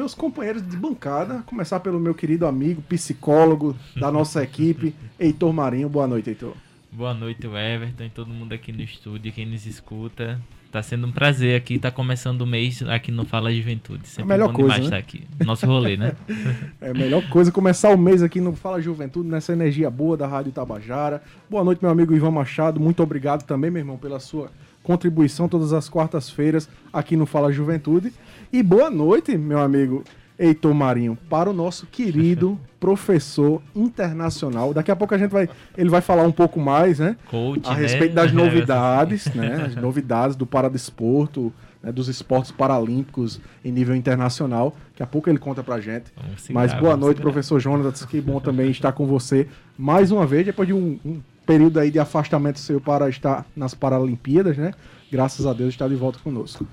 Meus 0.00 0.14
companheiros 0.14 0.66
de 0.66 0.78
bancada, 0.78 1.42
começar 1.44 1.78
pelo 1.78 2.00
meu 2.00 2.14
querido 2.14 2.46
amigo, 2.46 2.80
psicólogo 2.80 3.76
da 3.94 4.10
nossa 4.10 4.42
equipe, 4.42 4.94
Heitor 5.20 5.52
Marinho. 5.52 5.90
Boa 5.90 6.06
noite, 6.06 6.30
Heitor. 6.30 6.54
Boa 6.90 7.12
noite, 7.12 7.46
Everton 7.46 8.04
e 8.04 8.08
todo 8.08 8.30
mundo 8.30 8.54
aqui 8.54 8.72
no 8.72 8.80
estúdio, 8.80 9.30
quem 9.30 9.44
nos 9.44 9.66
escuta. 9.66 10.40
Tá 10.72 10.82
sendo 10.82 11.06
um 11.06 11.12
prazer 11.12 11.54
aqui, 11.54 11.78
tá 11.78 11.90
começando 11.90 12.40
o 12.40 12.46
mês 12.46 12.82
aqui 12.84 13.12
no 13.12 13.26
Fala 13.26 13.52
Juventude. 13.52 14.08
Sempre 14.08 14.32
A 14.32 14.38
melhor 14.38 14.54
coisa, 14.54 14.76
demais 14.76 14.78
né? 14.78 14.84
estar 14.86 14.96
aqui. 14.96 15.26
Nosso 15.44 15.66
rolê, 15.66 15.98
né? 15.98 16.14
É 16.80 16.92
a 16.92 16.94
melhor 16.94 17.28
coisa 17.28 17.52
começar 17.52 17.90
o 17.90 17.98
mês 17.98 18.22
aqui 18.22 18.40
no 18.40 18.56
Fala 18.56 18.80
Juventude, 18.80 19.28
nessa 19.28 19.52
energia 19.52 19.90
boa 19.90 20.16
da 20.16 20.26
Rádio 20.26 20.50
Tabajara. 20.50 21.22
Boa 21.50 21.62
noite, 21.62 21.80
meu 21.82 21.90
amigo 21.90 22.14
Ivan 22.14 22.30
Machado. 22.30 22.80
Muito 22.80 23.02
obrigado 23.02 23.42
também, 23.42 23.70
meu 23.70 23.82
irmão, 23.82 23.98
pela 23.98 24.18
sua 24.18 24.50
contribuição 24.82 25.46
todas 25.46 25.74
as 25.74 25.90
quartas-feiras 25.90 26.70
aqui 26.90 27.16
no 27.16 27.26
Fala 27.26 27.52
Juventude. 27.52 28.14
E 28.52 28.64
boa 28.64 28.90
noite, 28.90 29.38
meu 29.38 29.60
amigo 29.60 30.02
Heitor 30.36 30.74
Marinho, 30.74 31.16
para 31.28 31.48
o 31.48 31.52
nosso 31.52 31.86
querido 31.86 32.58
professor 32.80 33.62
internacional. 33.76 34.74
Daqui 34.74 34.90
a 34.90 34.96
pouco 34.96 35.14
a 35.14 35.18
gente 35.18 35.30
vai, 35.30 35.48
ele 35.78 35.88
vai 35.88 36.00
falar 36.00 36.24
um 36.24 36.32
pouco 36.32 36.58
mais, 36.58 36.98
né? 36.98 37.16
Coach, 37.30 37.64
a 37.64 37.74
né? 37.74 37.80
respeito 37.80 38.12
das 38.12 38.32
novidades, 38.34 39.26
né? 39.26 39.66
As 39.66 39.76
novidades 39.76 40.34
do 40.34 40.44
paradesporto, 40.46 41.52
né? 41.80 41.92
dos 41.92 42.08
esportes 42.08 42.50
paralímpicos 42.50 43.40
em 43.64 43.70
nível 43.70 43.94
internacional. 43.94 44.74
Daqui 44.90 45.02
a 45.04 45.06
pouco 45.06 45.30
ele 45.30 45.38
conta 45.38 45.62
pra 45.62 45.78
gente. 45.78 46.06
Segurar, 46.36 46.66
Mas 46.66 46.72
boa 46.74 46.96
noite, 46.96 47.18
segurar. 47.18 47.32
professor 47.32 47.60
Jonas. 47.60 48.04
Que 48.04 48.20
bom 48.20 48.40
também 48.40 48.68
estar 48.72 48.90
com 48.90 49.06
você 49.06 49.46
mais 49.78 50.10
uma 50.10 50.26
vez, 50.26 50.44
depois 50.44 50.66
de 50.66 50.74
um, 50.74 50.98
um 51.04 51.20
período 51.46 51.78
aí 51.78 51.90
de 51.90 52.00
afastamento 52.00 52.58
seu 52.58 52.80
para 52.80 53.08
estar 53.08 53.46
nas 53.54 53.74
Paralimpíadas, 53.74 54.56
né? 54.56 54.72
Graças 55.12 55.46
a 55.46 55.52
Deus 55.52 55.68
está 55.68 55.86
de 55.86 55.94
volta 55.94 56.18
conosco. 56.18 56.66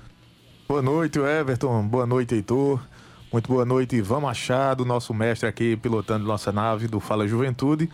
Boa 0.68 0.82
noite, 0.82 1.18
Everton. 1.18 1.82
Boa 1.84 2.04
noite, 2.04 2.34
Heitor. 2.34 2.78
Muito 3.32 3.48
boa 3.48 3.64
noite, 3.64 3.96
Ivan 3.96 4.20
Machado, 4.20 4.84
nosso 4.84 5.14
mestre 5.14 5.48
aqui 5.48 5.78
pilotando 5.78 6.26
nossa 6.26 6.52
nave 6.52 6.86
do 6.86 7.00
Fala 7.00 7.26
Juventude. 7.26 7.88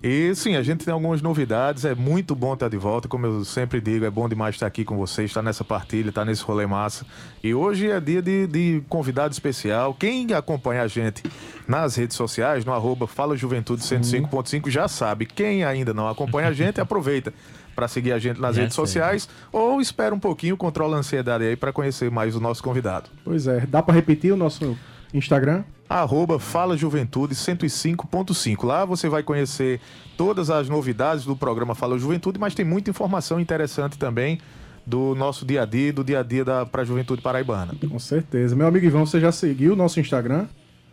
E 0.00 0.32
sim, 0.36 0.54
a 0.54 0.62
gente 0.62 0.84
tem 0.84 0.94
algumas 0.94 1.20
novidades, 1.20 1.84
é 1.84 1.92
muito 1.92 2.32
bom 2.36 2.54
estar 2.54 2.68
de 2.68 2.76
volta, 2.76 3.08
como 3.08 3.26
eu 3.26 3.44
sempre 3.44 3.80
digo, 3.80 4.04
é 4.04 4.10
bom 4.10 4.28
demais 4.28 4.54
estar 4.54 4.68
aqui 4.68 4.84
com 4.84 4.96
vocês, 4.96 5.30
estar 5.30 5.42
nessa 5.42 5.64
partilha, 5.64 6.10
estar 6.10 6.24
nesse 6.24 6.44
rolê 6.44 6.64
massa. 6.64 7.04
E 7.42 7.52
hoje 7.52 7.90
é 7.90 7.98
dia 7.98 8.22
de, 8.22 8.46
de 8.46 8.82
convidado 8.88 9.32
especial. 9.32 9.92
Quem 9.92 10.32
acompanha 10.32 10.82
a 10.82 10.86
gente 10.86 11.24
nas 11.66 11.96
redes 11.96 12.16
sociais, 12.16 12.64
no 12.64 12.72
arroba 12.72 13.08
Fala 13.08 13.36
Juventude 13.36 13.82
105.5, 13.82 14.70
já 14.70 14.86
sabe. 14.86 15.26
Quem 15.26 15.64
ainda 15.64 15.92
não 15.92 16.08
acompanha 16.08 16.50
a 16.50 16.52
gente, 16.52 16.78
aproveita 16.80 17.34
para 17.80 17.88
seguir 17.88 18.12
a 18.12 18.18
gente 18.18 18.38
nas 18.38 18.56
Já 18.56 18.62
redes 18.62 18.76
sociais 18.76 19.26
ou 19.50 19.80
espera 19.80 20.14
um 20.14 20.18
pouquinho, 20.18 20.54
controla 20.54 20.96
a 20.96 21.00
ansiedade 21.00 21.44
aí 21.44 21.56
para 21.56 21.72
conhecer 21.72 22.10
mais 22.10 22.36
o 22.36 22.40
nosso 22.40 22.62
convidado. 22.62 23.08
Pois 23.24 23.46
é, 23.46 23.64
dá 23.66 23.82
para 23.82 23.94
repetir 23.94 24.34
o 24.34 24.36
nosso 24.36 24.76
Instagram? 25.14 25.64
arroba 25.88 26.38
Fala 26.38 26.76
Juventude 26.76 27.34
105.5. 27.34 28.64
Lá 28.64 28.84
você 28.84 29.08
vai 29.08 29.22
conhecer 29.22 29.80
todas 30.16 30.50
as 30.50 30.68
novidades 30.68 31.24
do 31.24 31.34
programa 31.34 31.74
Fala 31.74 31.98
Juventude, 31.98 32.38
mas 32.38 32.54
tem 32.54 32.64
muita 32.64 32.90
informação 32.90 33.40
interessante 33.40 33.98
também 33.98 34.38
do 34.86 35.14
nosso 35.14 35.46
dia 35.46 35.62
a 35.62 35.64
dia, 35.64 35.92
do 35.92 36.04
dia 36.04 36.20
a 36.20 36.22
dia 36.22 36.44
da 36.44 36.66
pra 36.66 36.84
Juventude 36.84 37.22
Paraibana. 37.22 37.74
Com 37.88 37.98
certeza. 37.98 38.54
Meu 38.54 38.66
amigo 38.66 38.84
Ivan, 38.84 39.00
você 39.00 39.18
já 39.18 39.32
seguiu 39.32 39.72
o 39.72 39.76
nosso 39.76 39.98
Instagram? 39.98 40.46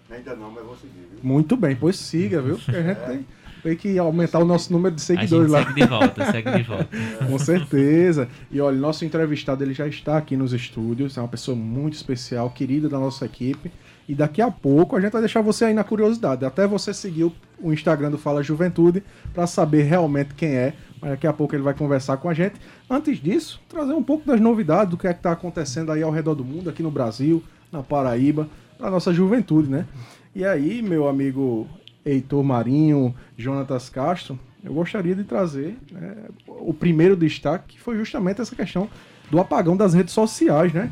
Ainda 0.10 0.36
não, 0.36 0.50
mas 0.50 0.64
vou 0.64 0.76
seguir. 0.78 1.06
viu? 1.12 1.20
Muito 1.22 1.58
bem, 1.58 1.76
pois 1.76 1.98
siga, 1.98 2.42
viu? 2.42 2.56
Porque 2.58 2.72
a 2.78 2.82
gente 2.82 3.00
tem, 3.02 3.26
tem 3.64 3.76
que 3.76 3.98
aumentar 3.98 4.40
o 4.40 4.46
nosso 4.46 4.72
número 4.72 4.96
de 4.96 5.02
seguidores 5.02 5.52
lá. 5.52 5.64
segue 5.64 5.82
de 5.82 5.88
volta, 5.88 6.32
segue 6.32 6.52
de 6.52 6.64
volta. 6.64 6.88
Com 7.28 7.40
certeza. 7.40 8.28
E 8.52 8.60
olha, 8.62 8.78
nosso 8.78 9.06
entrevistado 9.06 9.64
ele 9.64 9.74
já 9.74 9.88
está 9.88 10.18
aqui 10.18 10.38
nos 10.38 10.54
estúdios, 10.54 11.18
é 11.18 11.22
uma 11.22 11.28
pessoa 11.28 11.56
muito 11.56 11.94
especial, 11.94 12.50
querida 12.50 12.88
da 12.88 13.00
nossa 13.00 13.26
equipe. 13.26 13.72
E 14.08 14.16
daqui 14.16 14.42
a 14.42 14.50
pouco 14.50 14.96
a 14.96 15.02
gente 15.02 15.12
vai 15.12 15.22
deixar 15.22 15.42
você 15.42 15.66
aí 15.66 15.74
na 15.74 15.84
curiosidade, 15.84 16.46
até 16.46 16.66
você 16.66 16.94
seguir 16.94 17.30
o, 17.60 17.74
Instagram 17.74 18.10
do 18.10 18.18
Fala 18.18 18.42
Juventude 18.42 19.04
para 19.34 19.46
saber 19.46 19.84
realmente 19.84 20.34
quem 20.34 20.56
é. 20.56 20.74
Mas 21.02 21.12
daqui 21.12 21.28
a 21.28 21.34
pouco 21.34 21.54
ele 21.54 21.64
vai 21.64 21.74
conversar 21.74 22.18
com 22.18 22.30
a 22.30 22.34
gente. 22.34 22.56
Antes 22.90 23.22
disso, 23.22 23.62
trazer 23.68 23.94
um 23.94 24.02
pouco 24.02 24.26
das 24.26 24.40
novidades 24.40 24.92
do 24.92 24.98
que 24.98 25.08
é 25.08 25.12
está 25.12 25.34
acontecendo 25.34 25.92
aí 25.92 26.02
ao 26.02 26.12
redor 26.12 26.36
do 26.36 26.46
mundo, 26.46 26.70
aqui 26.70 26.82
no 26.82 26.90
Brasil, 26.90 27.44
na 27.72 27.84
Paraíba, 27.84 28.48
para 28.78 28.90
nossa 28.90 29.14
juventude, 29.14 29.70
né? 29.70 29.86
E 30.34 30.46
aí, 30.46 30.82
meu 30.82 31.08
amigo 31.08 31.68
Heitor 32.08 32.44
Marinho, 32.44 33.14
Jonatas 33.38 33.90
Castro, 33.90 34.40
eu 34.64 34.74
gostaria 34.74 35.16
de 35.16 35.24
trazer 35.24 35.78
né, 35.92 36.16
o 36.48 36.74
primeiro 36.74 37.16
destaque, 37.16 37.76
que 37.76 37.82
foi 37.82 37.98
justamente 37.98 38.42
essa 38.42 38.56
questão 38.56 38.90
do 39.30 39.40
apagão 39.40 39.78
das 39.78 39.94
redes 39.94 40.14
sociais, 40.14 40.74
né? 40.74 40.92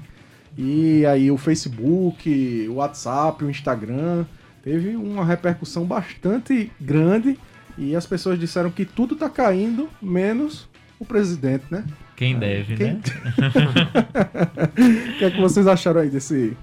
E 0.57 1.05
aí 1.05 1.31
o 1.31 1.37
Facebook, 1.37 2.67
o 2.69 2.75
WhatsApp, 2.75 3.43
o 3.43 3.49
Instagram, 3.49 4.25
teve 4.63 4.95
uma 4.95 5.25
repercussão 5.25 5.85
bastante 5.85 6.71
grande 6.79 7.37
e 7.77 7.95
as 7.95 8.05
pessoas 8.05 8.39
disseram 8.39 8.69
que 8.69 8.85
tudo 8.85 9.15
tá 9.15 9.29
caindo, 9.29 9.89
menos 10.01 10.69
o 10.99 11.05
presidente, 11.05 11.65
né? 11.69 11.83
Quem 12.15 12.37
deve, 12.39 12.77
Quem- 12.77 12.93
né? 12.93 13.01
O 15.15 15.19
que 15.19 15.25
é 15.25 15.31
que 15.31 15.41
vocês 15.41 15.67
acharam 15.67 16.01
aí 16.01 16.09
desse 16.09 16.55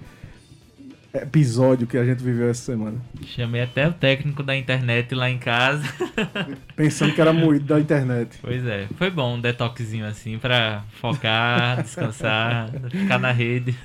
episódio 1.15 1.87
que 1.87 1.99
a 1.99 2.05
gente 2.05 2.23
viveu 2.23 2.49
essa 2.49 2.62
semana? 2.62 2.97
Chamei 3.27 3.62
até 3.62 3.87
o 3.87 3.93
técnico 3.93 4.43
da 4.43 4.56
internet 4.56 5.15
lá 5.15 5.28
em 5.31 5.39
casa. 5.39 5.83
Pensando 6.75 7.15
que 7.15 7.21
era 7.21 7.33
moído 7.33 7.67
da 7.67 7.78
internet. 7.78 8.39
Pois 8.41 8.65
é, 8.67 8.87
foi 8.97 9.11
bom 9.11 9.37
um 9.37 9.41
detoxinho 9.41 10.06
assim 10.06 10.39
pra 10.39 10.84
focar, 11.00 11.83
descansar, 11.84 12.71
ficar 12.91 13.19
na 13.19 13.31
rede. 13.31 13.77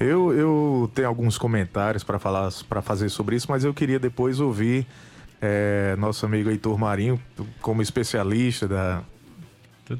Eu, 0.00 0.32
eu 0.32 0.90
tenho 0.94 1.06
alguns 1.06 1.38
comentários 1.38 2.02
para 2.02 2.18
falar, 2.18 2.50
para 2.68 2.82
fazer 2.82 3.08
sobre 3.08 3.36
isso, 3.36 3.46
mas 3.48 3.62
eu 3.62 3.72
queria 3.72 3.98
depois 3.98 4.40
ouvir 4.40 4.86
eh, 5.40 5.94
nosso 5.98 6.26
amigo 6.26 6.50
Heitor 6.50 6.76
Marinho 6.78 7.20
como 7.60 7.82
especialista 7.82 8.66
da, 8.66 9.02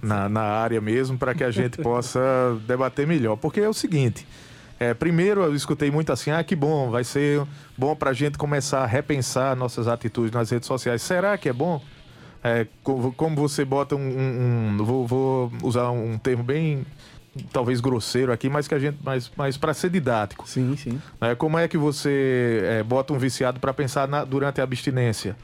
na, 0.01 0.29
na 0.29 0.43
área 0.43 0.81
mesmo, 0.81 1.19
para 1.19 1.35
que 1.35 1.45
a 1.45 1.51
gente 1.51 1.79
possa 1.83 2.21
debater 2.67 3.07
melhor. 3.07 3.37
Porque 3.37 3.61
é 3.61 3.69
o 3.69 3.75
seguinte: 3.75 4.27
é, 4.91 4.95
primeiro 4.95 5.43
eu 5.43 5.55
escutei 5.55 5.91
muito 5.91 6.13
assim, 6.13 6.31
ah, 6.31 6.43
que 6.43 6.57
bom, 6.57 6.91
vai 6.91 7.05
ser 7.05 7.43
bom 7.77 7.95
para 7.95 8.11
a 8.11 8.13
gente 8.13 8.37
começar 8.39 8.81
a 8.83 8.87
repensar 8.87 9.55
nossas 9.57 9.87
atitudes 9.89 10.33
nas 10.33 10.51
redes 10.51 10.67
sociais. 10.67 11.03
Será 11.03 11.37
que 11.39 11.49
é 11.49 11.53
bom? 11.53 11.81
É, 12.45 12.67
co- 12.83 13.13
como 13.17 13.37
você 13.37 13.65
bota 13.65 13.95
um. 13.95 14.01
um- 14.01 14.77
um- 14.81 14.85
vou, 14.85 15.07
vou 15.07 15.53
usar 15.63 15.91
um 15.91 16.19
termo 16.19 16.43
bem. 16.43 16.85
Talvez 17.51 17.81
grosseiro 17.81 18.31
aqui, 18.31 18.49
mas 18.51 18.69
que 18.69 18.75
a 18.75 18.79
gente. 18.79 18.99
Mas, 19.03 19.31
mas 19.37 19.57
para 19.57 19.73
ser 19.73 19.89
didático. 19.89 20.47
Sim, 20.47 20.77
sim. 20.77 21.01
né? 21.21 21.35
Como 21.35 21.57
é 21.57 21.67
que 21.67 21.79
você 21.79 22.61
é, 22.65 22.83
bota 22.83 23.13
um 23.15 23.19
viciado 23.19 23.59
para 23.61 23.73
pensar 23.73 24.07
na- 24.09 24.25
durante 24.25 24.61
a 24.61 24.65
abstinência? 24.65 25.35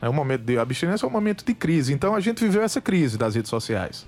É 0.00 0.08
um 0.08 0.12
momento 0.12 0.42
de 0.42 0.56
abstinência 0.58 1.04
é 1.04 1.08
um 1.08 1.12
momento 1.12 1.44
de 1.44 1.52
crise. 1.54 1.92
Então 1.92 2.14
a 2.14 2.20
gente 2.20 2.42
viveu 2.42 2.62
essa 2.62 2.80
crise 2.80 3.18
das 3.18 3.34
redes 3.34 3.50
sociais. 3.50 4.06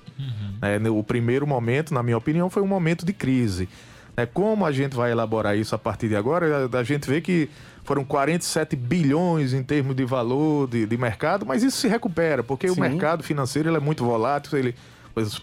É, 0.63 0.79
no- 0.79 0.99
o 0.99 1.03
primeiro 1.05 1.47
momento, 1.47 1.93
na 1.93 2.03
minha 2.03 2.17
opinião, 2.17 2.49
foi 2.49 2.63
um 2.63 2.67
momento 2.67 3.05
de 3.05 3.13
crise. 3.13 3.69
É, 4.17 4.25
como 4.25 4.65
a 4.65 4.73
gente 4.73 4.97
vai 4.97 5.11
elaborar 5.11 5.57
isso 5.57 5.75
a 5.75 5.79
partir 5.79 6.09
de 6.09 6.17
agora? 6.17 6.69
A, 6.73 6.79
a 6.79 6.83
gente 6.83 7.09
vê 7.09 7.21
que 7.21 7.51
foram 7.85 8.05
47 8.05 8.75
bilhões 8.75 9.53
em 9.53 9.63
termos 9.63 9.95
de 9.95 10.05
valor 10.05 10.67
de, 10.69 10.87
de 10.87 10.97
mercado, 10.97 11.45
mas 11.45 11.63
isso 11.63 11.77
se 11.77 11.87
recupera, 11.87 12.43
porque 12.43 12.69
Sim. 12.69 12.75
o 12.75 12.81
mercado 12.81 13.23
financeiro 13.23 13.75
é 13.75 13.79
muito 13.79 14.05
volátil, 14.05 14.59
ele 14.59 14.75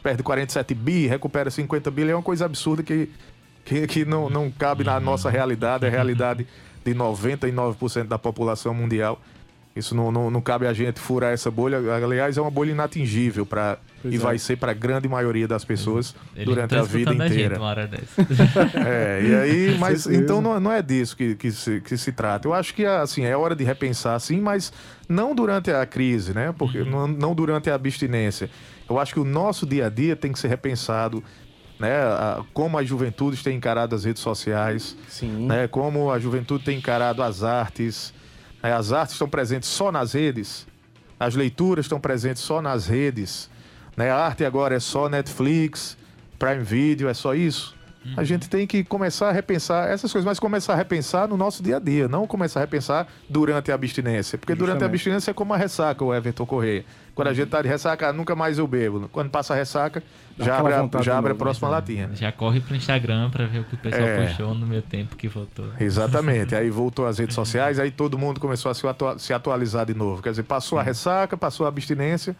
perde 0.01 0.23
47 0.23 0.73
bi, 0.73 1.07
recupera 1.07 1.49
50 1.49 1.89
bi, 1.91 2.09
é 2.09 2.15
uma 2.15 2.21
coisa 2.21 2.45
absurda 2.45 2.83
que, 2.83 3.09
que, 3.63 3.87
que 3.87 4.05
não, 4.05 4.29
não 4.29 4.51
cabe 4.51 4.83
na 4.83 4.99
nossa 4.99 5.29
realidade, 5.29 5.85
é 5.85 5.87
a 5.87 5.91
realidade 5.91 6.45
de 6.83 6.93
99% 6.93 8.03
da 8.05 8.19
população 8.19 8.73
mundial. 8.73 9.19
Isso 9.75 9.95
não, 9.95 10.11
não, 10.11 10.29
não 10.29 10.39
cabe 10.39 10.67
a 10.67 10.73
gente 10.73 10.99
furar 10.99 11.33
essa 11.33 11.49
bolha. 11.49 11.77
Aliás, 11.95 12.37
é 12.37 12.41
uma 12.41 12.51
bolha 12.51 12.71
inatingível 12.71 13.43
para 13.43 13.79
e 14.05 14.15
é. 14.15 14.17
vai 14.19 14.37
ser 14.37 14.57
para 14.57 14.71
a 14.71 14.73
grande 14.75 15.07
maioria 15.07 15.47
das 15.47 15.65
pessoas 15.65 16.13
Ele 16.35 16.45
durante 16.45 16.69
tá 16.71 16.81
a 16.81 16.83
vida 16.83 17.11
inteira. 17.11 17.31
gente 17.31 17.57
uma 17.57 17.65
hora 17.67 17.87
dessa. 17.87 18.21
É, 18.85 19.21
e 19.23 19.35
aí, 19.35 19.77
mas 19.79 20.05
então 20.05 20.41
não, 20.41 20.59
não 20.59 20.71
é 20.71 20.81
disso 20.81 21.17
que, 21.17 21.33
que, 21.35 21.51
se, 21.51 21.81
que 21.81 21.97
se 21.97 22.11
trata. 22.11 22.47
Eu 22.47 22.53
acho 22.53 22.73
que 22.75 22.85
assim, 22.85 23.25
é 23.25 23.35
hora 23.35 23.55
de 23.55 23.63
repensar, 23.63 24.19
sim, 24.19 24.39
mas 24.39 24.71
não 25.09 25.33
durante 25.33 25.71
a 25.71 25.83
crise, 25.87 26.33
né? 26.35 26.53
Porque 26.55 26.83
não, 26.83 27.07
não 27.07 27.33
durante 27.33 27.69
a 27.71 27.75
abstinência. 27.75 28.51
Eu 28.87 28.99
acho 28.99 29.13
que 29.13 29.19
o 29.19 29.25
nosso 29.25 29.65
dia 29.65 29.87
a 29.87 29.89
dia 29.89 30.15
tem 30.15 30.31
que 30.31 30.37
ser 30.37 30.49
repensado, 30.49 31.23
né? 31.79 31.95
A- 32.03 32.43
como 32.53 32.77
as 32.77 32.87
juventudes 32.87 33.41
têm 33.41 33.57
encarado 33.57 33.95
as 33.95 34.03
redes 34.03 34.21
sociais, 34.21 34.95
Sim. 35.09 35.47
né? 35.47 35.67
Como 35.67 36.11
a 36.11 36.19
juventude 36.19 36.63
tem 36.63 36.77
encarado 36.77 37.23
as 37.23 37.41
artes. 37.43 38.13
Né? 38.63 38.73
as 38.73 38.91
artes 38.93 39.13
estão 39.13 39.27
presentes 39.29 39.69
só 39.69 39.91
nas 39.91 40.13
redes, 40.13 40.65
as 41.19 41.35
leituras 41.35 41.85
estão 41.85 41.99
presentes 41.99 42.41
só 42.41 42.61
nas 42.61 42.87
redes, 42.87 43.49
né? 43.95 44.09
a 44.09 44.15
arte 44.17 44.43
agora 44.45 44.75
é 44.75 44.79
só 44.79 45.07
Netflix, 45.09 45.95
Prime 46.39 46.63
Video, 46.63 47.07
é 47.09 47.13
só 47.13 47.35
isso. 47.35 47.75
A 48.17 48.19
Uhum. 48.19 48.25
gente 48.25 48.49
tem 48.49 48.67
que 48.67 48.83
começar 48.83 49.29
a 49.29 49.31
repensar 49.31 49.89
essas 49.89 50.11
coisas, 50.11 50.25
mas 50.25 50.37
começar 50.37 50.73
a 50.73 50.75
repensar 50.75 51.25
no 51.25 51.37
nosso 51.37 51.63
dia 51.63 51.77
a 51.77 51.79
dia, 51.79 52.05
não 52.09 52.27
começar 52.27 52.59
a 52.59 52.63
repensar 52.63 53.07
durante 53.29 53.71
a 53.71 53.75
abstinência. 53.75 54.37
Porque 54.37 54.53
durante 54.53 54.71
a 54.71 54.79
Justamente. 54.79 54.91
abstinência 54.95 55.31
é 55.31 55.33
como 55.33 55.53
a 55.53 55.57
ressaca, 55.57 56.03
o 56.03 56.13
Everton 56.13 56.45
Correia. 56.45 56.83
Quando 57.15 57.27
a 57.27 57.33
gente 57.33 57.47
tá 57.49 57.61
de 57.61 57.67
ressaca, 57.67 58.11
nunca 58.11 58.35
mais 58.35 58.57
eu 58.57 58.65
bebo. 58.65 59.07
Quando 59.11 59.29
passa 59.29 59.53
a 59.53 59.55
ressaca, 59.55 60.01
Dá 60.35 60.45
já 60.45 60.57
abre, 60.57 60.73
a, 60.73 61.01
já 61.03 61.15
abre 61.17 61.29
a 61.29 61.33
novo, 61.33 61.35
próxima 61.43 61.67
né? 61.69 61.75
latinha. 61.75 62.09
Já 62.15 62.31
corre 62.31 62.59
pro 62.59 62.75
Instagram 62.75 63.29
pra 63.29 63.45
ver 63.45 63.59
o 63.59 63.63
que 63.65 63.75
o 63.75 63.77
pessoal 63.77 64.01
É. 64.03 64.25
postou 64.27 64.55
no 64.55 64.65
meu 64.65 64.81
tempo 64.81 65.15
que 65.15 65.27
votou. 65.27 65.67
Exatamente. 65.79 66.55
aí 66.55 66.69
voltou 66.71 67.05
às 67.05 67.19
redes 67.19 67.35
sociais, 67.35 67.77
aí 67.79 67.91
todo 67.91 68.17
mundo 68.17 68.39
começou 68.39 68.71
a 68.71 68.73
se, 68.73 68.85
atua- 68.87 69.19
se 69.19 69.31
atualizar 69.33 69.85
de 69.85 69.93
novo. 69.93 70.23
Quer 70.23 70.31
dizer, 70.31 70.43
passou 70.43 70.79
a 70.79 70.83
ressaca, 70.83 71.37
passou 71.37 71.65
a 71.67 71.69
abstinência 71.69 72.35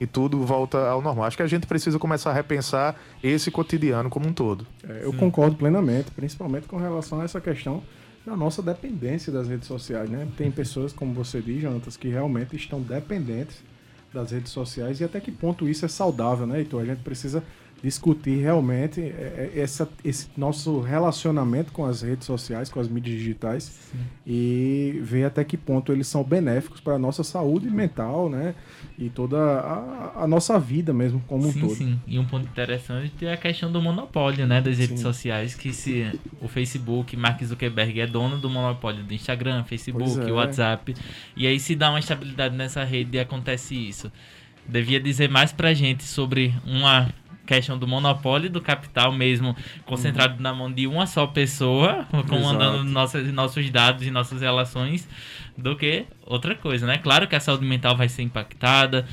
e 0.00 0.06
tudo 0.06 0.44
volta 0.44 0.78
ao 0.88 1.00
normal. 1.00 1.24
Acho 1.24 1.36
que 1.38 1.42
a 1.42 1.46
gente 1.46 1.66
precisa 1.66 1.98
começar 1.98 2.30
a 2.30 2.34
repensar 2.34 2.96
esse 3.24 3.50
cotidiano 3.50 4.10
como 4.10 4.28
um 4.28 4.32
todo. 4.34 4.66
É, 4.86 5.00
eu 5.04 5.12
concordo 5.14 5.56
plenamente, 5.56 6.10
principalmente 6.10 6.68
com 6.68 6.76
relação 6.76 7.20
a 7.20 7.24
essa 7.24 7.40
questão 7.40 7.82
da 8.26 8.36
nossa 8.36 8.60
dependência 8.62 9.32
das 9.32 9.48
redes 9.48 9.66
sociais, 9.66 10.10
né? 10.10 10.28
Tem 10.36 10.50
pessoas, 10.50 10.92
como 10.92 11.14
você 11.14 11.40
diz, 11.40 11.62
Jonatas, 11.62 11.96
que 11.96 12.08
realmente 12.08 12.54
estão 12.54 12.78
dependentes 12.82 13.64
das 14.12 14.30
redes 14.30 14.52
sociais 14.52 15.00
e 15.00 15.04
até 15.04 15.20
que 15.20 15.30
ponto 15.30 15.68
isso 15.68 15.84
é 15.84 15.88
saudável, 15.88 16.46
né, 16.46 16.58
Heitor? 16.58 16.82
A 16.82 16.86
gente 16.86 17.02
precisa 17.02 17.42
discutir 17.82 18.40
realmente 18.40 19.00
é, 19.00 19.52
é, 19.54 19.60
essa, 19.60 19.88
esse 20.04 20.28
nosso 20.36 20.80
relacionamento 20.80 21.72
com 21.72 21.84
as 21.84 22.02
redes 22.02 22.26
sociais, 22.26 22.68
com 22.68 22.80
as 22.80 22.88
mídias 22.88 23.16
digitais 23.16 23.92
e 24.26 24.98
ver 25.02 25.24
até 25.24 25.44
que 25.44 25.56
ponto 25.56 25.92
eles 25.92 26.06
são 26.06 26.24
benéficos 26.24 26.80
para 26.80 26.94
a 26.94 26.98
nossa 26.98 27.22
saúde 27.22 27.70
mental, 27.70 28.28
né? 28.28 28.54
E 28.98 29.08
toda 29.08 29.38
a, 29.38 30.24
a 30.24 30.26
nossa 30.26 30.58
vida 30.58 30.92
mesmo 30.92 31.22
como 31.26 31.46
um 31.46 31.52
sim, 31.52 31.60
todo. 31.60 31.74
sim. 31.74 32.00
E 32.06 32.18
um 32.18 32.24
ponto 32.24 32.46
interessante 32.46 33.24
é 33.24 33.32
a 33.32 33.36
questão 33.36 33.70
do 33.70 33.80
monopólio, 33.80 34.46
né, 34.46 34.60
das 34.60 34.78
redes 34.78 34.98
Sim. 34.98 35.04
sociais, 35.04 35.54
que 35.54 35.72
se 35.72 36.10
o 36.40 36.48
Facebook, 36.48 37.16
Mark 37.16 37.42
Zuckerberg 37.42 38.00
é 38.00 38.06
dono 38.06 38.38
do 38.38 38.50
monopólio 38.50 39.04
do 39.04 39.14
Instagram, 39.14 39.62
Facebook, 39.64 40.20
é. 40.20 40.32
WhatsApp, 40.32 40.94
e 41.36 41.46
aí 41.46 41.60
se 41.60 41.76
dá 41.76 41.90
uma 41.90 42.00
estabilidade 42.00 42.56
nessa 42.56 42.82
rede 42.82 43.16
e 43.16 43.20
acontece 43.20 43.74
isso. 43.74 44.10
Devia 44.66 45.00
dizer 45.00 45.30
mais 45.30 45.52
pra 45.52 45.72
gente 45.72 46.04
sobre 46.04 46.52
uma 46.66 47.08
questão 47.48 47.78
do 47.78 47.88
monopólio 47.88 48.50
do 48.50 48.60
capital 48.60 49.10
mesmo, 49.10 49.56
concentrado 49.86 50.40
na 50.40 50.52
mão 50.52 50.70
de 50.70 50.86
uma 50.86 51.06
só 51.06 51.26
pessoa, 51.26 52.06
comandando 52.28 52.76
Exato. 52.76 52.90
nossas, 52.90 53.32
nossos 53.32 53.70
dados 53.70 54.06
e 54.06 54.10
nossas 54.10 54.42
relações, 54.42 55.08
do 55.56 55.74
que 55.74 56.04
outra 56.26 56.54
coisa, 56.54 56.86
né? 56.86 56.98
Claro 56.98 57.26
que 57.26 57.34
a 57.34 57.40
saúde 57.40 57.64
mental 57.64 57.96
vai 57.96 58.08
ser 58.08 58.22
impactada, 58.22 59.06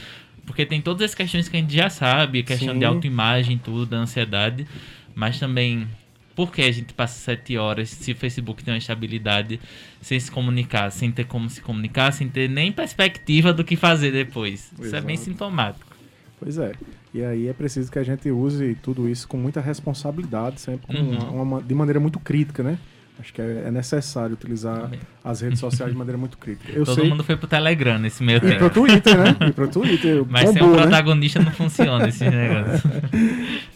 porque 0.45 0.65
tem 0.65 0.81
todas 0.81 1.09
as 1.09 1.15
questões 1.15 1.47
que 1.47 1.55
a 1.55 1.59
gente 1.61 1.73
já 1.73 1.89
sabe, 1.89 2.43
questão 2.43 2.73
Sim. 2.73 2.79
de 2.79 2.85
autoimagem, 2.85 3.57
tudo, 3.57 3.85
da 3.85 3.97
ansiedade, 3.97 4.67
mas 5.15 5.39
também 5.39 5.87
por 6.35 6.51
que 6.51 6.61
a 6.61 6.71
gente 6.71 6.93
passa 6.93 7.17
sete 7.17 7.57
horas 7.57 7.89
se 7.89 8.11
o 8.11 8.15
Facebook 8.15 8.61
tem 8.61 8.73
uma 8.73 8.77
estabilidade 8.77 9.61
sem 10.01 10.19
se 10.19 10.29
comunicar, 10.29 10.91
sem 10.91 11.09
ter 11.09 11.23
como 11.23 11.49
se 11.49 11.61
comunicar, 11.61 12.11
sem 12.11 12.27
ter 12.27 12.49
nem 12.49 12.69
perspectiva 12.69 13.53
do 13.53 13.63
que 13.63 13.77
fazer 13.77 14.11
depois? 14.11 14.73
Isso 14.77 14.93
é 14.93 14.99
bem 14.99 15.15
Exato. 15.15 15.31
sintomático. 15.31 15.95
Pois 16.37 16.57
é. 16.57 16.73
E 17.15 17.23
aí 17.23 17.47
é 17.47 17.53
preciso 17.53 17.89
que 17.89 17.97
a 17.97 18.03
gente 18.03 18.29
use 18.29 18.75
tudo 18.83 19.07
isso 19.07 19.25
com 19.27 19.37
muita 19.37 19.61
responsabilidade, 19.61 20.59
sempre 20.59 20.97
Uhum. 20.97 21.17
uma- 21.17 21.41
uma- 21.43 21.61
de 21.61 21.73
maneira 21.73 21.97
muito 21.99 22.19
crítica, 22.19 22.61
né? 22.61 22.77
Acho 23.17 23.33
que 23.33 23.41
é, 23.41 23.63
é 23.67 23.71
necessário 23.71 24.33
utilizar 24.33 24.81
Também. 24.81 24.99
as 25.23 25.39
redes 25.39 25.59
sociais 25.61 25.89
de 25.93 25.97
maneira 25.97 26.17
muito 26.17 26.37
crítica. 26.37 26.69
Eu 26.73 26.83
Todo 26.83 26.95
sei. 26.99 27.09
mundo 27.09 27.23
foi 27.23 27.37
pro 27.37 27.47
Telegram 27.47 27.97
nesse 27.97 28.21
meio 28.21 28.39
E 28.39 28.41
pro 28.41 28.49
tempo. 28.49 28.69
Twitter, 28.69 29.17
né? 29.17 29.35
E 29.47 29.51
pro 29.53 29.67
Twitter. 29.69 30.25
Mas 30.29 30.49
sem 30.49 30.59
bombou, 30.59 30.73
um 30.73 30.75
né? 30.75 30.81
protagonista 30.81 31.39
não 31.41 31.51
funciona 31.53 32.09
esses 32.09 32.19
negócios. 32.29 32.83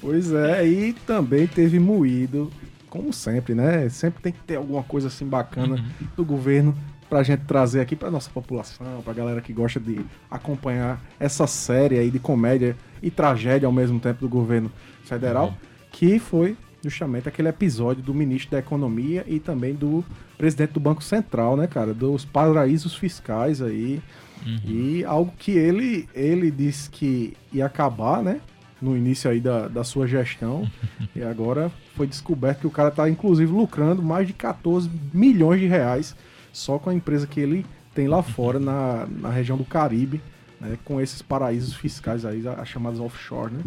Pois 0.02 0.34
é, 0.34 0.68
e 0.68 0.92
também 1.08 1.48
teve 1.48 1.80
moído, 1.80 2.52
como 2.90 3.14
sempre, 3.14 3.54
né? 3.56 3.88
Sempre 3.88 4.22
tem 4.22 4.34
que 4.34 4.40
ter 4.40 4.56
alguma 4.58 4.84
coisa 4.84 5.08
assim 5.08 5.26
bacana 5.26 5.76
Uhum. 5.76 5.84
do 6.18 6.26
governo 6.26 6.76
pra 7.10 7.24
gente 7.24 7.42
trazer 7.46 7.82
aqui 7.82 7.96
pra 7.96 8.12
nossa 8.12 8.30
população, 8.30 9.02
pra 9.04 9.14
galera 9.14 9.42
que 9.42 9.52
gosta 9.52 9.80
de 9.80 10.00
acompanhar 10.30 11.02
essa 11.20 11.48
série 11.48 11.98
aí 11.98 12.12
de 12.12 12.20
comédia 12.20 12.76
e 13.02 13.10
tragédia 13.10 13.66
ao 13.66 13.72
mesmo 13.72 14.00
tempo 14.00 14.20
do 14.22 14.30
governo 14.30 14.72
federal, 15.04 15.48
Uhum. 15.48 15.54
que 15.92 16.20
foi 16.20 16.56
justamente 16.84 17.28
aquele 17.28 17.50
episódio 17.50 18.02
do 18.04 18.14
ministro 18.14 18.52
da 18.52 18.60
Economia 18.60 19.26
e 19.28 19.40
também 19.40 19.74
do 19.74 20.04
presidente 20.38 20.74
do 20.74 20.80
Banco 20.80 21.04
Central, 21.04 21.58
né, 21.58 21.68
cara? 21.68 21.94
Dos 21.94 22.24
paraísos 22.24 22.96
fiscais 22.96 23.62
aí. 23.62 24.02
Uhum. 24.46 24.60
E 24.66 25.04
algo 25.04 25.34
que 25.38 25.52
ele, 25.52 26.08
ele 26.16 26.50
disse 26.50 26.90
que 26.90 27.34
ia 27.52 27.66
acabar, 27.66 28.24
né? 28.24 28.40
No 28.82 28.96
início 28.96 29.30
aí 29.30 29.42
da, 29.42 29.68
da 29.68 29.84
sua 29.84 30.08
gestão. 30.08 30.70
e 31.14 31.22
agora 31.22 31.70
foi 31.96 32.08
descoberto 32.08 32.60
que 32.62 32.68
o 32.68 32.72
cara 32.72 32.92
tá, 32.92 33.10
inclusive, 33.10 33.52
lucrando 33.52 34.02
mais 34.02 34.26
de 34.28 34.32
14 34.32 34.90
milhões 35.14 35.60
de 35.60 35.68
reais 35.68 36.16
só 36.52 36.80
com 36.80 36.90
a 36.90 36.94
empresa 36.94 37.28
que 37.28 37.40
ele 37.40 37.66
tem 37.94 38.08
lá 38.08 38.22
fora, 38.22 38.60
na, 38.60 39.08
na 39.08 39.30
região 39.30 39.58
do 39.58 39.66
Caribe, 39.66 40.22
né? 40.60 40.78
Com 40.86 41.00
esses 41.02 41.22
paraísos 41.22 41.74
fiscais 41.74 42.26
aí, 42.26 42.44
as 42.48 42.68
chamadas 42.68 43.00
offshore, 43.00 43.54
né? 43.54 43.64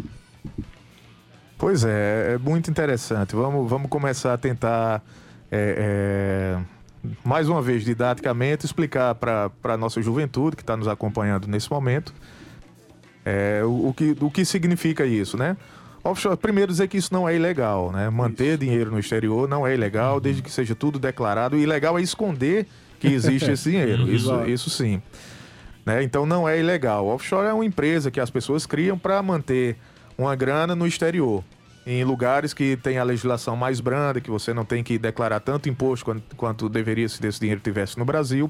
Pois 1.57 1.83
é, 1.83 2.33
é 2.33 2.37
muito 2.37 2.69
interessante. 2.69 3.35
Vamos, 3.35 3.69
vamos 3.69 3.89
começar 3.89 4.33
a 4.33 4.37
tentar, 4.37 5.01
é, 5.51 6.57
é, 7.05 7.09
mais 7.23 7.47
uma 7.47 7.61
vez, 7.61 7.83
didaticamente, 7.83 8.65
explicar 8.65 9.15
para 9.15 9.51
a 9.63 9.77
nossa 9.77 10.01
juventude 10.01 10.55
que 10.55 10.63
está 10.63 10.75
nos 10.75 10.87
acompanhando 10.87 11.47
nesse 11.47 11.71
momento 11.71 12.13
é, 13.25 13.61
o, 13.63 13.89
o 13.89 13.93
que, 13.93 14.15
o 14.19 14.29
que 14.29 14.45
significa 14.45 15.05
isso, 15.05 15.37
né? 15.37 15.55
Offshore, 16.03 16.35
primeiro 16.35 16.71
dizer 16.71 16.87
que 16.89 16.97
isso 16.97 17.13
não 17.13 17.27
é 17.27 17.35
ilegal, 17.35 17.91
né? 17.91 18.09
Manter 18.09 18.57
dinheiro 18.57 18.91
no 18.91 18.99
exterior 18.99 19.47
não 19.47 19.65
é 19.65 19.73
ilegal, 19.73 20.19
desde 20.19 20.41
que 20.41 20.51
seja 20.51 20.75
tudo 20.75 20.99
declarado. 20.99 21.55
O 21.55 21.59
ilegal 21.59 21.97
é 21.97 22.01
esconder 22.01 22.67
que 22.99 23.07
existe 23.07 23.51
esse 23.51 23.71
dinheiro. 23.71 24.07
Isso, 24.11 24.45
isso 24.45 24.69
sim. 24.69 25.01
Né? 25.85 26.03
Então 26.03 26.25
não 26.25 26.47
é 26.47 26.59
ilegal. 26.59 27.07
Offshore 27.07 27.47
é 27.47 27.53
uma 27.53 27.65
empresa 27.65 28.09
que 28.09 28.19
as 28.19 28.29
pessoas 28.29 28.65
criam 28.65 28.97
para 28.97 29.21
manter 29.21 29.77
uma 30.17 30.35
grana 30.35 30.75
no 30.75 30.87
exterior. 30.87 31.43
Em 31.85 32.03
lugares 32.05 32.53
que 32.53 32.77
tem 32.77 32.97
a 32.97 33.03
legislação 33.03 33.57
mais 33.57 33.81
branda, 33.81 34.21
que 34.21 34.31
você 34.31 34.53
não 34.53 34.63
tem 34.63 34.81
que 34.81 34.97
declarar 34.97 35.41
tanto 35.41 35.67
imposto 35.67 36.05
quanto, 36.05 36.35
quanto 36.37 36.69
deveria 36.69 37.09
se 37.09 37.25
esse 37.27 37.39
dinheiro 37.39 37.59
tivesse 37.59 37.99
no 37.99 38.05
Brasil. 38.05 38.49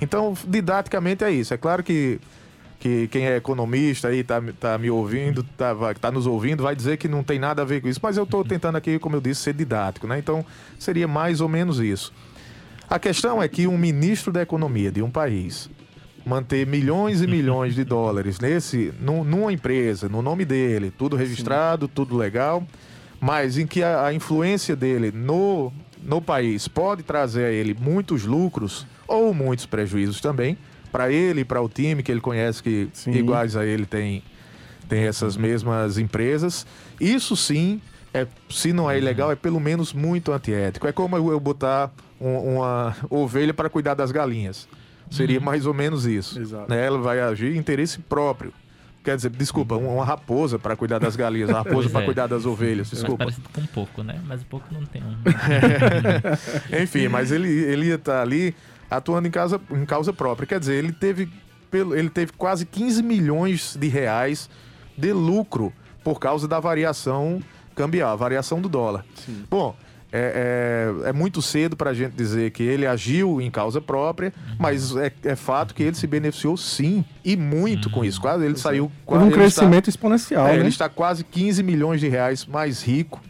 Então, 0.00 0.34
didaticamente 0.46 1.22
é 1.22 1.30
isso. 1.30 1.52
É 1.52 1.58
claro 1.58 1.82
que, 1.82 2.18
que 2.80 3.06
quem 3.08 3.26
é 3.26 3.36
economista 3.36 4.08
aí 4.08 4.24
tá, 4.24 4.42
tá 4.58 4.78
me 4.78 4.90
ouvindo, 4.90 5.42
tá, 5.56 5.74
tá 6.00 6.10
nos 6.10 6.26
ouvindo, 6.26 6.62
vai 6.62 6.74
dizer 6.74 6.96
que 6.96 7.06
não 7.06 7.22
tem 7.22 7.38
nada 7.38 7.60
a 7.60 7.64
ver 7.64 7.82
com 7.82 7.88
isso. 7.88 8.00
Mas 8.02 8.16
eu 8.16 8.24
estou 8.24 8.42
tentando 8.42 8.76
aqui, 8.76 8.98
como 8.98 9.14
eu 9.16 9.20
disse, 9.20 9.42
ser 9.42 9.52
didático, 9.52 10.06
né? 10.06 10.18
Então, 10.18 10.44
seria 10.78 11.06
mais 11.06 11.42
ou 11.42 11.48
menos 11.48 11.78
isso. 11.78 12.10
A 12.88 12.98
questão 12.98 13.40
é 13.40 13.46
que 13.46 13.66
um 13.66 13.76
ministro 13.78 14.32
da 14.32 14.40
economia 14.42 14.90
de 14.90 15.02
um 15.02 15.10
país 15.10 15.68
manter 16.24 16.66
milhões 16.66 17.22
e 17.22 17.26
milhões 17.26 17.74
de 17.74 17.84
dólares 17.84 18.40
nesse 18.40 18.92
num- 19.00 19.24
numa 19.24 19.52
empresa, 19.52 20.08
no 20.08 20.22
nome 20.22 20.44
dele, 20.44 20.90
tudo 20.90 21.16
registrado, 21.16 21.86
tudo 21.86 22.16
legal, 22.16 22.66
mas 23.20 23.58
em 23.58 23.66
que 23.66 23.82
a, 23.82 24.06
a 24.06 24.14
influência 24.14 24.74
dele 24.74 25.12
no, 25.14 25.70
no 26.02 26.20
país 26.20 26.66
pode 26.66 27.02
trazer 27.02 27.44
a 27.44 27.50
ele 27.50 27.76
muitos 27.78 28.24
lucros 28.24 28.86
ou 29.06 29.32
muitos 29.34 29.66
prejuízos 29.66 30.20
também, 30.20 30.56
para 30.90 31.10
ele 31.10 31.40
e 31.40 31.44
para 31.44 31.60
o 31.60 31.68
time 31.68 32.02
que 32.02 32.10
ele 32.12 32.20
conhece 32.20 32.62
que 32.62 32.88
Sim. 32.92 33.12
iguais 33.12 33.56
a 33.56 33.64
ele 33.64 33.86
tem 33.86 34.22
tem 34.88 35.04
essas 35.04 35.36
mesmas 35.36 35.98
empresas. 35.98 36.66
Isso 37.00 37.36
sim, 37.36 37.80
é, 38.12 38.26
se 38.48 38.72
não 38.72 38.90
é 38.90 38.98
ilegal, 38.98 39.30
é 39.30 39.36
pelo 39.36 39.60
menos 39.60 39.92
muito 39.92 40.32
antiético. 40.32 40.86
É 40.88 40.90
como 40.92 41.16
eu 41.16 41.38
botar 41.38 41.92
um- 42.20 42.56
uma 42.56 42.96
ovelha 43.08 43.54
para 43.54 43.68
cuidar 43.70 43.94
das 43.94 44.10
galinhas. 44.10 44.68
Seria 45.08 45.38
mais 45.40 45.64
ou 45.64 45.72
menos 45.74 46.06
isso. 46.06 46.40
Né? 46.68 46.84
Ela 46.86 46.98
vai 46.98 47.20
agir 47.20 47.54
em 47.54 47.58
interesse 47.58 48.00
próprio. 48.00 48.52
Quer 49.04 49.16
dizer, 49.16 49.30
desculpa, 49.30 49.76
uma 49.76 49.92
uma 49.92 50.04
raposa 50.04 50.58
para 50.58 50.76
cuidar 50.76 50.98
das 50.98 51.16
galinhas, 51.16 51.48
uma 51.48 51.58
raposa 51.58 51.88
para 51.88 52.02
é. 52.02 52.04
cuidar 52.04 52.26
das 52.26 52.44
ovelhas, 52.44 52.88
Mas 52.90 52.98
desculpa. 52.98 53.24
parecido 53.24 53.48
com 53.52 53.60
um 53.60 53.66
pouco, 53.66 54.02
né? 54.02 54.20
Mas 54.26 54.42
o 54.42 54.44
pouco 54.44 54.66
não 54.74 54.84
tem 54.84 55.02
um. 55.02 55.16
Enfim, 56.82 57.08
mas 57.08 57.30
ele, 57.32 57.48
ele 57.48 57.86
ia 57.86 57.94
estar 57.94 58.20
ali 58.20 58.54
atuando 58.90 59.28
em 59.28 59.30
causa, 59.30 59.60
em 59.70 59.86
causa 59.86 60.12
própria. 60.12 60.46
Quer 60.46 60.58
dizer, 60.60 60.74
ele 60.74 60.92
teve, 60.92 61.28
pelo, 61.70 61.94
ele 61.94 62.10
teve 62.10 62.32
quase 62.32 62.66
15 62.66 63.02
milhões 63.02 63.76
de 63.78 63.88
reais 63.88 64.50
de 64.96 65.12
lucro 65.12 65.72
por 66.02 66.18
causa 66.18 66.48
da 66.48 66.58
variação 66.58 67.40
cambial, 67.74 68.12
a 68.12 68.16
variação 68.16 68.60
do 68.60 68.68
dólar. 68.68 69.04
Sim. 69.14 69.44
Bom, 69.48 69.76
é, 70.12 70.92
é, 71.04 71.10
é 71.10 71.12
muito 71.12 71.40
cedo 71.40 71.76
para 71.76 71.90
a 71.90 71.94
gente 71.94 72.12
dizer 72.12 72.50
que 72.50 72.62
ele 72.62 72.84
agiu 72.86 73.40
em 73.40 73.50
causa 73.50 73.80
própria, 73.80 74.32
mas 74.58 74.96
é, 74.96 75.12
é 75.22 75.36
fato 75.36 75.74
que 75.74 75.82
ele 75.82 75.94
se 75.94 76.06
beneficiou 76.06 76.56
sim, 76.56 77.04
e 77.24 77.36
muito 77.36 77.88
com 77.90 78.04
isso. 78.04 78.20
Quase 78.20 78.44
ele 78.44 78.56
saiu... 78.58 78.86
Teve 78.86 79.02
quase, 79.06 79.24
um 79.24 79.26
ele 79.28 79.36
está- 79.36 79.60
crescimento 79.60 79.88
exponencial, 79.88 80.48
é, 80.48 80.52
né? 80.54 80.58
Ele 80.58 80.68
está 80.68 80.88
quase 80.88 81.22
15 81.22 81.62
milhões 81.62 82.00
de 82.00 82.08
reais 82.08 82.44
mais 82.44 82.82
rico 82.82 83.20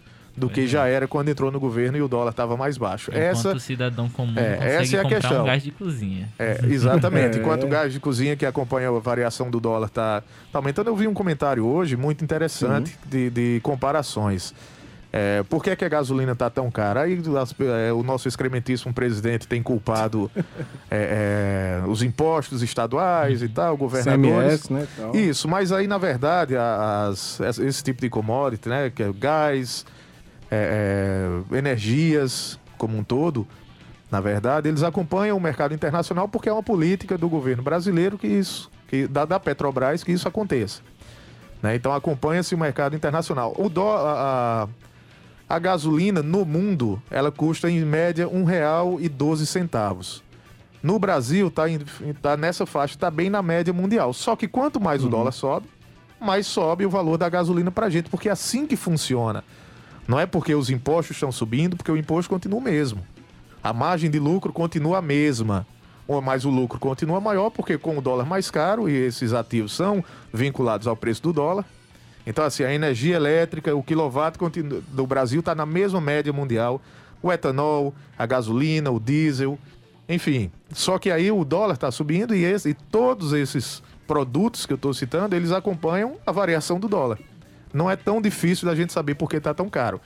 do 0.40 0.50
que 0.50 0.66
já 0.66 0.86
era 0.88 1.06
quando 1.06 1.28
entrou 1.28 1.50
no 1.52 1.60
governo 1.60 1.96
e 1.98 2.02
o 2.02 2.08
dólar 2.08 2.30
estava 2.30 2.56
mais 2.56 2.76
baixo. 2.76 3.10
Enquanto 3.10 3.22
essa 3.22 3.52
o 3.54 3.60
cidadão 3.60 4.08
comum 4.08 4.32
É, 4.36 4.76
essa 4.82 4.96
é 4.96 5.00
a 5.00 5.04
questão. 5.04 5.42
um 5.42 5.46
gás 5.46 5.62
de 5.62 5.70
cozinha. 5.70 6.28
É, 6.38 6.58
exatamente. 6.64 7.36
É. 7.38 7.40
Enquanto 7.40 7.64
o 7.64 7.68
gás 7.68 7.92
de 7.92 8.00
cozinha 8.00 8.34
que 8.34 8.44
acompanha 8.46 8.88
a 8.88 8.98
variação 8.98 9.50
do 9.50 9.60
dólar 9.60 9.86
está 9.86 10.22
tá 10.52 10.58
aumentando, 10.58 10.88
eu 10.88 10.96
vi 10.96 11.06
um 11.06 11.14
comentário 11.14 11.64
hoje 11.66 11.96
muito 11.96 12.24
interessante 12.24 12.98
de, 13.06 13.30
de 13.30 13.60
comparações. 13.62 14.54
É, 15.12 15.42
por 15.48 15.60
que, 15.64 15.74
que 15.74 15.84
a 15.84 15.88
gasolina 15.88 16.32
está 16.32 16.48
tão 16.48 16.70
cara? 16.70 17.00
Aí 17.02 17.20
as- 17.42 17.52
é, 17.58 17.92
o 17.92 18.00
nosso 18.04 18.28
excrementíssimo 18.28 18.94
presidente 18.94 19.48
tem 19.48 19.60
culpado 19.60 20.30
é, 20.88 21.80
é, 21.84 21.88
os 21.88 22.00
impostos 22.00 22.62
estaduais 22.62 23.42
e 23.42 23.48
tal, 23.48 23.76
governadores. 23.76 24.62
CMS, 24.62 24.70
né? 24.72 24.86
Tal. 24.96 25.16
Isso, 25.16 25.48
mas 25.48 25.72
aí 25.72 25.88
na 25.88 25.98
verdade 25.98 26.54
as- 26.56 27.40
esse 27.40 27.64
esse 27.66 27.82
tipo 27.82 28.00
de 28.00 28.08
commodity, 28.08 28.68
né, 28.68 28.90
que 28.94 29.02
é 29.02 29.10
gás, 29.12 29.84
é, 30.50 31.42
é, 31.52 31.56
energias 31.58 32.58
como 32.76 32.96
um 32.98 33.04
todo, 33.04 33.46
na 34.10 34.20
verdade 34.20 34.68
eles 34.68 34.82
acompanham 34.82 35.36
o 35.36 35.40
mercado 35.40 35.72
internacional 35.74 36.28
porque 36.28 36.48
é 36.48 36.52
uma 36.52 36.62
política 36.62 37.16
do 37.16 37.28
governo 37.28 37.62
brasileiro 37.62 38.18
que 38.18 38.26
isso, 38.26 38.70
que 38.88 39.06
da, 39.06 39.24
da 39.24 39.38
Petrobras 39.38 40.02
que 40.02 40.10
isso 40.12 40.26
aconteça. 40.26 40.80
né? 41.62 41.74
Então 41.76 41.92
acompanha-se 41.92 42.54
o 42.54 42.58
mercado 42.58 42.96
internacional. 42.96 43.54
O 43.58 43.68
dó, 43.68 43.96
a, 43.96 44.68
a- 45.48 45.58
gasolina 45.58 46.22
no 46.22 46.44
mundo 46.44 47.00
ela 47.10 47.30
custa 47.30 47.70
em 47.70 47.84
média 47.84 48.26
R$ 48.26 48.32
1,12. 49.08 50.22
No 50.82 50.98
Brasil 50.98 51.48
está 51.48 51.64
tá 52.22 52.36
nessa 52.36 52.64
faixa, 52.64 52.94
está 52.94 53.10
bem 53.10 53.28
na 53.28 53.42
média 53.42 53.72
mundial. 53.72 54.12
Só 54.14 54.34
que 54.34 54.48
quanto 54.48 54.80
mais 54.80 55.04
o 55.04 55.08
dólar 55.08 55.32
sobe, 55.32 55.66
mais 56.18 56.46
sobe 56.46 56.86
o 56.86 56.90
valor 56.90 57.18
da 57.18 57.28
gasolina 57.28 57.70
para 57.70 57.86
a 57.86 57.90
gente, 57.90 58.08
porque 58.08 58.28
é 58.28 58.32
assim 58.32 58.66
que 58.66 58.76
funciona. 58.76 59.44
Não 60.10 60.18
é 60.18 60.26
porque 60.26 60.52
os 60.56 60.70
impostos 60.70 61.16
estão 61.16 61.30
subindo, 61.30 61.76
porque 61.76 61.92
o 61.92 61.96
imposto 61.96 62.28
continua 62.28 62.58
o 62.58 62.60
mesmo. 62.60 63.00
A 63.62 63.72
margem 63.72 64.10
de 64.10 64.18
lucro 64.18 64.52
continua 64.52 64.98
a 64.98 65.02
mesma. 65.02 65.64
Mas 66.24 66.44
o 66.44 66.50
lucro 66.50 66.80
continua 66.80 67.20
maior, 67.20 67.48
porque 67.50 67.78
com 67.78 67.96
o 67.96 68.02
dólar 68.02 68.26
mais 68.26 68.50
caro, 68.50 68.88
e 68.88 68.92
esses 68.92 69.32
ativos 69.32 69.72
são 69.72 70.04
vinculados 70.34 70.88
ao 70.88 70.96
preço 70.96 71.22
do 71.22 71.32
dólar. 71.32 71.64
Então, 72.26 72.44
assim, 72.44 72.64
a 72.64 72.74
energia 72.74 73.14
elétrica, 73.14 73.72
o 73.72 73.84
quilowatt 73.84 74.36
continua- 74.36 74.82
do 74.88 75.06
Brasil 75.06 75.38
está 75.38 75.54
na 75.54 75.64
mesma 75.64 76.00
média 76.00 76.32
mundial. 76.32 76.82
O 77.22 77.30
etanol, 77.30 77.94
a 78.18 78.26
gasolina, 78.26 78.90
o 78.90 78.98
diesel, 78.98 79.56
enfim. 80.08 80.50
Só 80.72 80.98
que 80.98 81.12
aí 81.12 81.30
o 81.30 81.44
dólar 81.44 81.74
está 81.74 81.92
subindo 81.92 82.34
e, 82.34 82.42
esse- 82.42 82.70
e 82.70 82.74
todos 82.74 83.32
esses 83.32 83.80
produtos 84.08 84.66
que 84.66 84.72
eu 84.72 84.76
estou 84.76 84.92
citando, 84.92 85.36
eles 85.36 85.52
acompanham 85.52 86.16
a 86.26 86.32
variação 86.32 86.80
do 86.80 86.88
dólar. 86.88 87.20
Não 87.72 87.90
é 87.90 87.96
tão 87.96 88.20
difícil 88.20 88.66
da 88.66 88.74
gente 88.74 88.92
saber 88.92 89.14
por 89.14 89.28
que 89.28 89.36
está 89.36 89.54
tão 89.54 89.68
caro. 89.68 90.00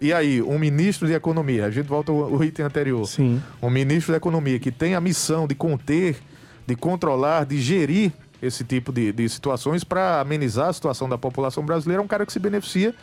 E 0.00 0.12
aí, 0.12 0.42
um 0.42 0.58
ministro 0.58 1.06
de 1.06 1.14
economia, 1.14 1.64
a 1.64 1.70
gente 1.70 1.86
volta 1.86 2.12
ao 2.12 2.44
item 2.44 2.66
anterior 2.66 3.06
Sim. 3.06 3.42
um 3.62 3.70
ministro 3.70 4.12
da 4.12 4.18
Economia 4.18 4.58
que 4.58 4.70
tem 4.70 4.94
a 4.94 5.00
missão 5.00 5.46
de 5.46 5.54
conter, 5.54 6.18
de 6.66 6.76
controlar, 6.76 7.46
de 7.46 7.58
gerir 7.58 8.12
esse 8.42 8.62
tipo 8.62 8.92
de, 8.92 9.10
de 9.12 9.28
situações 9.28 9.84
para 9.84 10.20
amenizar 10.20 10.68
a 10.68 10.72
situação 10.72 11.08
da 11.08 11.16
população 11.16 11.64
brasileira, 11.64 12.02
é 12.02 12.04
um 12.04 12.08
cara 12.08 12.26
que 12.26 12.32
se 12.32 12.38
beneficia 12.38 12.94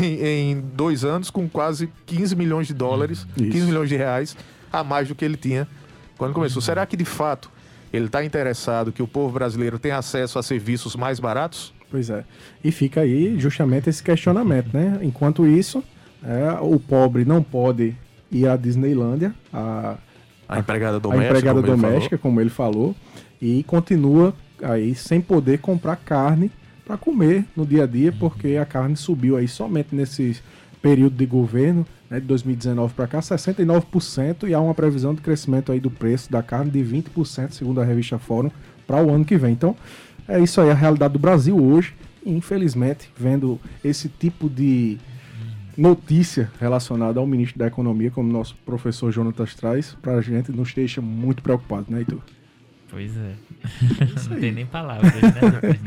em, 0.00 0.24
em 0.24 0.60
dois 0.60 1.04
anos 1.04 1.30
com 1.30 1.48
quase 1.48 1.90
15 2.06 2.34
milhões 2.34 2.66
de 2.66 2.74
dólares, 2.74 3.26
Isso. 3.36 3.50
15 3.50 3.66
milhões 3.66 3.88
de 3.88 3.96
reais 3.96 4.36
a 4.72 4.82
mais 4.82 5.08
do 5.08 5.14
que 5.14 5.24
ele 5.24 5.36
tinha 5.36 5.68
quando 6.16 6.32
começou. 6.32 6.62
Será 6.62 6.86
que 6.86 6.96
de 6.96 7.04
fato 7.04 7.50
ele 7.92 8.06
está 8.06 8.24
interessado 8.24 8.92
que 8.92 9.02
o 9.02 9.06
povo 9.06 9.34
brasileiro 9.34 9.78
tenha 9.78 9.98
acesso 9.98 10.38
a 10.38 10.42
serviços 10.42 10.96
mais 10.96 11.20
baratos? 11.20 11.72
Pois 11.90 12.10
é. 12.10 12.24
E 12.62 12.72
fica 12.72 13.00
aí 13.02 13.38
justamente 13.38 13.88
esse 13.88 14.02
questionamento, 14.02 14.68
né? 14.72 14.98
Enquanto 15.02 15.46
isso, 15.46 15.82
é, 16.22 16.58
o 16.60 16.78
pobre 16.80 17.24
não 17.24 17.42
pode 17.42 17.94
ir 18.30 18.48
à 18.48 18.56
Disneylândia, 18.56 19.34
a, 19.52 19.96
A 20.48 20.58
empregada 20.58 20.96
a 20.96 21.00
doméstica. 21.00 21.28
empregada 21.28 21.60
como 21.62 21.66
ele 21.70 21.76
falou. 21.76 21.90
doméstica, 21.90 22.18
como 22.18 22.40
ele 22.40 22.50
falou, 22.50 22.96
e 23.40 23.62
continua 23.64 24.34
aí 24.62 24.94
sem 24.94 25.20
poder 25.20 25.58
comprar 25.58 25.96
carne 25.96 26.50
para 26.84 26.96
comer 26.96 27.44
no 27.56 27.64
dia 27.66 27.84
a 27.84 27.86
dia, 27.86 28.12
porque 28.12 28.56
a 28.56 28.64
carne 28.64 28.96
subiu 28.96 29.36
aí 29.36 29.46
somente 29.48 29.94
nesse 29.94 30.36
período 30.82 31.16
de 31.16 31.24
governo, 31.24 31.86
né, 32.10 32.20
de 32.20 32.26
2019 32.26 32.92
para 32.92 33.06
cá, 33.06 33.20
69%, 33.20 34.46
e 34.48 34.52
há 34.54 34.60
uma 34.60 34.74
previsão 34.74 35.14
de 35.14 35.20
crescimento 35.22 35.72
aí 35.72 35.80
do 35.80 35.90
preço 35.90 36.30
da 36.30 36.42
carne 36.42 36.70
de 36.70 36.80
20%, 36.80 37.52
segundo 37.52 37.80
a 37.80 37.84
revista 37.84 38.18
Fórum, 38.18 38.50
para 38.86 39.02
o 39.02 39.10
ano 39.14 39.24
que 39.24 39.36
vem. 39.38 39.52
Então, 39.52 39.74
é 40.28 40.40
isso 40.40 40.60
aí 40.60 40.70
a 40.70 40.74
realidade 40.74 41.12
do 41.12 41.18
Brasil 41.18 41.56
hoje, 41.56 41.94
infelizmente, 42.24 43.10
vendo 43.16 43.60
esse 43.82 44.08
tipo 44.08 44.48
de 44.48 44.98
notícia 45.76 46.50
relacionada 46.60 47.20
ao 47.20 47.26
ministro 47.26 47.58
da 47.58 47.66
Economia, 47.66 48.10
como 48.10 48.32
nosso 48.32 48.56
professor 48.64 49.10
Jonatas 49.10 49.54
traz, 49.54 49.96
pra 50.00 50.20
gente 50.20 50.52
nos 50.52 50.72
deixa 50.72 51.00
muito 51.00 51.42
preocupado, 51.42 51.86
né, 51.88 51.98
Heitor? 51.98 52.20
Pois 52.88 53.16
é. 53.16 53.32
Não 54.30 54.40
tem 54.40 54.52
nem 54.52 54.66
palavras, 54.66 55.12
né? 55.12 55.30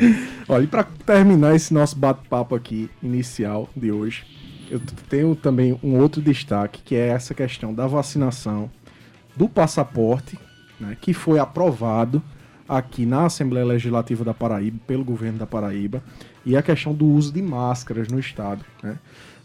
Olha, 0.48 0.64
e 0.64 0.68
para 0.68 0.84
terminar 0.84 1.56
esse 1.56 1.74
nosso 1.74 1.98
bate-papo 1.98 2.54
aqui 2.54 2.90
inicial 3.02 3.70
de 3.76 3.92
hoje, 3.92 4.26
eu 4.70 4.82
tenho 5.10 5.34
também 5.36 5.80
um 5.82 5.98
outro 5.98 6.22
destaque, 6.22 6.82
que 6.84 6.96
é 6.96 7.08
essa 7.08 7.34
questão 7.34 7.74
da 7.74 7.88
vacinação 7.88 8.70
do 9.36 9.48
passaporte, 9.48 10.38
né, 10.80 10.98
que 11.00 11.14
foi 11.14 11.40
aprovado 11.40 12.22
aqui 12.68 13.06
na 13.06 13.26
Assembleia 13.26 13.66
Legislativa 13.66 14.24
da 14.24 14.34
Paraíba, 14.34 14.78
pelo 14.86 15.04
governo 15.04 15.40
da 15.40 15.48
Paraíba, 15.48 16.04
e 16.46 16.56
a 16.56 16.62
questão 16.62 16.94
do 16.94 17.06
uso 17.06 17.32
de 17.32 17.42
máscaras 17.42 18.08
no 18.08 18.20
estado. 18.20 18.64
Né? 18.84 18.98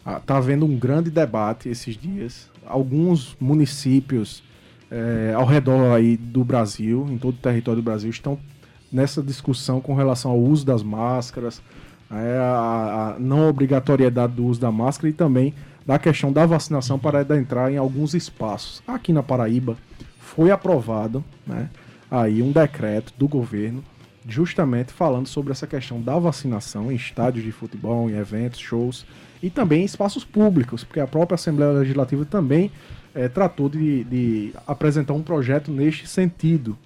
Ah, 0.05 0.21
Tá 0.21 0.37
havendo 0.37 0.67
um 0.67 0.77
grande 0.77 1.11
debate 1.11 1.69
esses 1.69 1.97
dias. 1.97 2.51
Alguns 2.67 3.37
municípios 3.41 4.43
eh, 4.91 5.33
ao 5.35 5.47
redor 5.47 5.95
aí 5.95 6.17
do 6.17 6.45
Brasil, 6.45 7.07
em 7.11 7.19
todo 7.19 7.35
o 7.35 7.39
território 7.39 7.81
do 7.81 7.85
Brasil, 7.85 8.11
estão 8.11 8.39
nessa 8.93 9.23
discussão 9.23 9.81
com 9.81 9.95
relação 9.95 10.31
ao 10.31 10.39
uso 10.39 10.67
das 10.67 10.83
máscaras, 10.83 11.63
é, 12.11 12.37
a, 12.39 13.15
a 13.17 13.19
não 13.19 13.49
obrigatoriedade 13.49 14.35
do 14.35 14.45
uso 14.45 14.61
da 14.61 14.71
máscara 14.71 15.09
e 15.09 15.13
também 15.15 15.55
da 15.87 15.99
questão 15.99 16.31
da 16.31 16.45
vacinação 16.45 16.99
para 16.99 17.23
entrar 17.37 17.73
em 17.73 17.79
alguns 17.79 18.13
espaços. 18.13 18.83
Aqui 18.87 19.13
na 19.13 19.23
Paraíba 19.23 19.77
foi 20.21 20.51
aprovado 20.51 21.25
né, 21.47 21.71
aí 22.13 22.43
um 22.43 22.53
decreto 22.53 23.13
do 23.17 23.27
governo 23.27 23.83
justamente 24.29 24.93
falando 24.93 25.27
sobre 25.27 25.51
essa 25.51 25.67
questão 25.67 26.01
da 26.01 26.19
vacinação 26.19 26.93
em 26.93 26.95
estádios 26.95 27.45
de 27.45 27.51
futebol, 27.51 28.09
em 28.09 28.15
eventos, 28.15 28.61
shows 28.61 29.07
e 29.43 29.49
também 29.51 29.83
em 29.83 29.85
espaços 29.85 30.25
públicos, 30.25 30.85
porque 30.85 31.01
a 31.01 31.07
própria 31.07 31.35
Assembleia 31.35 31.73
Legislativa 31.73 32.25
também 32.25 32.71
eh, 33.15 33.29
tratou 33.29 33.69
de, 33.69 34.05
de 34.05 34.53
apresentar 34.67 35.15
um 35.15 35.23
projeto 35.23 35.73
neste 35.73 36.07
sentido. 36.07 36.79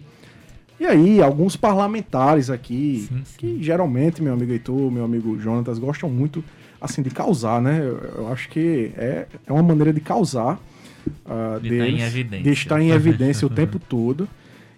E 0.78 0.86
aí, 0.86 1.22
alguns 1.22 1.56
parlamentares 1.56 2.48
aqui, 2.48 3.06
Sim, 3.08 3.22
sim. 3.24 3.36
que 3.36 3.62
geralmente, 3.62 4.22
meu 4.22 4.32
amigo 4.32 4.52
Heitor, 4.52 4.90
meu 4.90 5.04
amigo 5.04 5.38
Jonatas, 5.38 5.78
gostam 5.78 6.08
muito, 6.08 6.44
assim, 6.80 7.02
de 7.02 7.10
causar, 7.10 7.60
né? 7.60 7.80
Eu, 8.16 8.28
acho 8.32 8.48
que 8.48 8.92
é, 8.96 9.26
é 9.46 9.52
uma 9.52 9.62
maneira 9.62 9.92
de 9.92 10.00
causar. 10.00 10.58
ah, 11.26 11.58
De 11.60 11.68
estar 11.68 11.88
em 11.88 11.96
deles, 11.96 12.02
evidência. 12.06 12.44
De 12.44 12.52
estar 12.52 12.80
em 12.80 12.90
evidência 12.90 13.46
o 13.46 13.50
tempo 13.50 13.78
todo. 13.78 14.28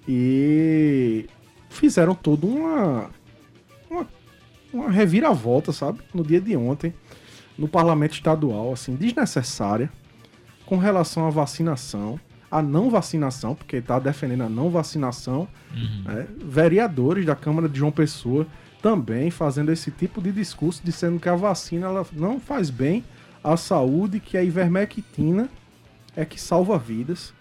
E 0.09 1.27
fizeram 1.69 2.15
toda 2.15 2.47
uma, 2.47 3.11
uma, 3.91 4.07
uma 4.73 4.91
reviravolta, 4.91 5.71
sabe? 5.71 6.01
No 6.15 6.25
dia 6.25 6.41
de 6.41 6.57
ontem, 6.57 6.95
no 7.59 7.69
parlamento 7.69 8.15
estadual, 8.15 8.73
assim, 8.73 8.95
desnecessária, 8.95 9.91
com 10.65 10.79
relação 10.79 11.27
à 11.27 11.31
vacinação, 11.31 12.19
a 12.51 12.63
não 12.63 12.89
vacinação, 12.89 13.55
porque 13.55 13.77
está 13.77 13.99
defendendo 13.99 14.43
a 14.45 14.49
não 14.49 14.71
vacinação, 14.71 15.47
Uhum. 15.71 16.03
né? 16.07 16.27
vereadores 16.39 17.27
da 17.27 17.37
Câmara 17.37 17.69
de 17.69 17.79
João 17.79 17.93
Pessoa 17.93 18.47
também 18.81 19.31
fazendo 19.31 19.71
esse 19.71 19.91
tipo 19.91 20.23
de 20.23 20.33
discurso, 20.33 20.81
dizendo 20.83 21.21
que 21.21 21.29
a 21.29 21.35
vacina 21.37 21.87
ela 21.89 22.07
não 22.13 22.41
faz 22.41 22.71
bem 22.71 23.05
à 23.45 23.55
saúde, 23.57 24.19
que 24.21 24.39
a 24.39 24.43
ivermectina 24.43 25.49
é 26.17 26.25
que 26.25 26.41
salva 26.41 26.79
vidas. 26.79 27.35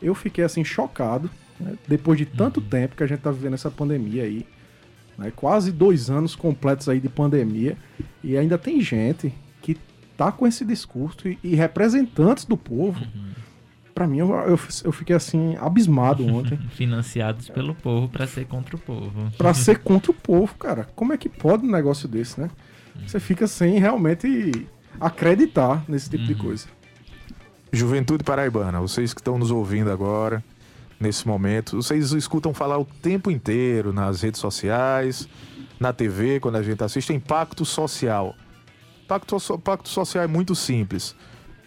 Eu 0.00 0.14
fiquei 0.14 0.44
assim 0.44 0.62
chocado, 0.62 1.28
né? 1.60 1.74
depois 1.86 2.18
de 2.18 2.26
tanto 2.26 2.60
tempo 2.60 2.96
que 2.96 3.02
a 3.02 3.06
gente 3.06 3.20
tá 3.20 3.30
vivendo 3.30 3.54
essa 3.54 3.70
pandemia 3.70 4.24
aí, 4.24 4.46
né? 5.16 5.32
quase 5.34 5.72
dois 5.72 6.10
anos 6.10 6.34
completos 6.34 6.88
aí 6.88 7.00
de 7.00 7.08
pandemia, 7.08 7.76
e 8.22 8.36
ainda 8.36 8.56
tem 8.58 8.80
gente 8.80 9.32
que 9.62 9.76
tá 10.16 10.32
com 10.32 10.46
esse 10.46 10.64
discurso 10.64 11.28
e, 11.28 11.38
e 11.42 11.54
representantes 11.54 12.44
do 12.44 12.56
povo. 12.56 13.00
Pra 13.94 14.06
mim, 14.06 14.18
eu, 14.18 14.30
eu, 14.30 14.58
eu 14.84 14.92
fiquei 14.92 15.16
assim, 15.16 15.56
abismado 15.56 16.24
ontem. 16.24 16.56
Financiados 16.70 17.48
pelo 17.48 17.74
povo 17.74 18.08
pra 18.08 18.28
ser 18.28 18.46
contra 18.46 18.76
o 18.76 18.78
povo. 18.78 19.32
Pra 19.36 19.52
ser 19.54 19.78
contra 19.78 20.12
o 20.12 20.14
povo, 20.14 20.54
cara. 20.54 20.88
Como 20.94 21.12
é 21.12 21.16
que 21.16 21.28
pode 21.28 21.66
um 21.66 21.70
negócio 21.70 22.08
desse, 22.08 22.40
né? 22.40 22.48
Você 23.06 23.18
fica 23.18 23.46
sem 23.46 23.78
realmente 23.78 24.66
acreditar 25.00 25.84
nesse 25.88 26.10
tipo 26.10 26.24
de 26.24 26.34
coisa. 26.34 26.66
Juventude 27.72 28.24
Paraibana, 28.24 28.80
vocês 28.80 29.12
que 29.12 29.20
estão 29.20 29.38
nos 29.38 29.50
ouvindo 29.50 29.90
agora, 29.90 30.42
nesse 30.98 31.26
momento, 31.26 31.76
vocês 31.76 32.12
escutam 32.12 32.52
falar 32.52 32.78
o 32.78 32.84
tempo 32.84 33.30
inteiro 33.30 33.92
nas 33.92 34.22
redes 34.22 34.40
sociais, 34.40 35.28
na 35.78 35.92
TV, 35.92 36.40
quando 36.40 36.56
a 36.56 36.62
gente 36.62 36.82
assiste, 36.82 37.12
impacto 37.12 37.64
social. 37.64 38.34
Pacto, 39.06 39.38
so- 39.38 39.58
pacto 39.58 39.88
social 39.88 40.24
é 40.24 40.26
muito 40.26 40.54
simples. 40.54 41.14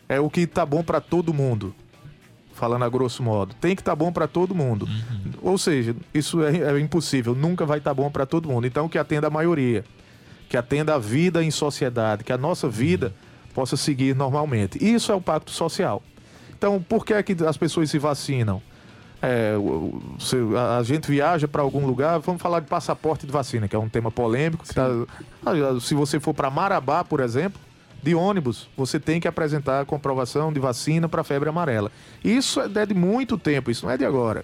É 0.07 0.19
o 0.19 0.29
que 0.29 0.45
tá 0.45 0.65
bom 0.65 0.83
para 0.83 0.99
todo 0.99 1.33
mundo. 1.33 1.73
Falando 2.53 2.83
a 2.83 2.89
grosso 2.89 3.23
modo. 3.23 3.55
Tem 3.55 3.75
que 3.75 3.81
estar 3.81 3.93
tá 3.93 3.95
bom 3.95 4.11
para 4.11 4.27
todo 4.27 4.53
mundo. 4.53 4.87
Ou 5.41 5.57
seja, 5.57 5.95
isso 6.13 6.43
é, 6.43 6.57
é 6.57 6.79
impossível. 6.79 7.33
Nunca 7.33 7.65
vai 7.65 7.77
estar 7.77 7.93
bom 7.93 8.11
para 8.11 8.25
todo 8.25 8.49
mundo. 8.49 8.67
Então, 8.67 8.89
que 8.89 8.97
atenda 8.97 9.27
a 9.27 9.29
maioria. 9.31 9.83
Que 10.49 10.57
atenda 10.57 10.93
a 10.93 10.99
vida 10.99 11.43
em 11.43 11.49
sociedade. 11.49 12.23
Que 12.23 12.33
a 12.33 12.37
nossa 12.37 12.67
vida 12.69 13.13
possa 13.53 13.77
seguir 13.77 14.13
normalmente. 14.15 14.77
Isso 14.83 15.11
é 15.11 15.15
o 15.15 15.21
pacto 15.21 15.49
social. 15.49 16.03
Então, 16.55 16.79
por 16.81 17.05
que 17.05 17.13
é 17.13 17.23
que 17.23 17.35
as 17.43 17.57
pessoas 17.57 17.89
se 17.89 17.97
vacinam? 17.97 18.61
É, 19.21 19.53
se 20.19 20.35
a, 20.77 20.81
gente 20.81 21.09
viaja 21.09 21.47
para 21.47 21.61
algum 21.61 21.85
lugar, 21.85 22.19
vamos 22.19 22.41
falar 22.41 22.59
de 22.59 22.65
passaporte 22.65 23.25
de 23.25 23.31
vacina, 23.31 23.67
que 23.67 23.75
é 23.75 23.79
um 23.79 23.87
tema 23.87 24.09
polêmico. 24.09 24.65
tá- 24.73 24.87
Ah, 25.45 25.79
se 25.79 25.93
você 25.93 26.19
for 26.19 26.33
para 26.33 26.49
Marabá, 26.49 27.03
por 27.03 27.19
exemplo, 27.19 27.61
de 28.01 28.15
ônibus, 28.15 28.67
você 28.75 28.99
tem 28.99 29.19
que 29.19 29.27
apresentar 29.27 29.81
a 29.81 29.85
comprovação 29.85 30.51
de 30.51 30.59
vacina 30.59 31.07
para 31.07 31.23
febre 31.23 31.49
amarela. 31.49 31.91
Isso 32.23 32.59
é 32.59 32.85
de 32.85 32.93
muito 32.95 33.37
tempo, 33.37 33.69
isso 33.69 33.85
não 33.85 33.93
é 33.93 33.97
de 33.97 34.05
agora. 34.05 34.43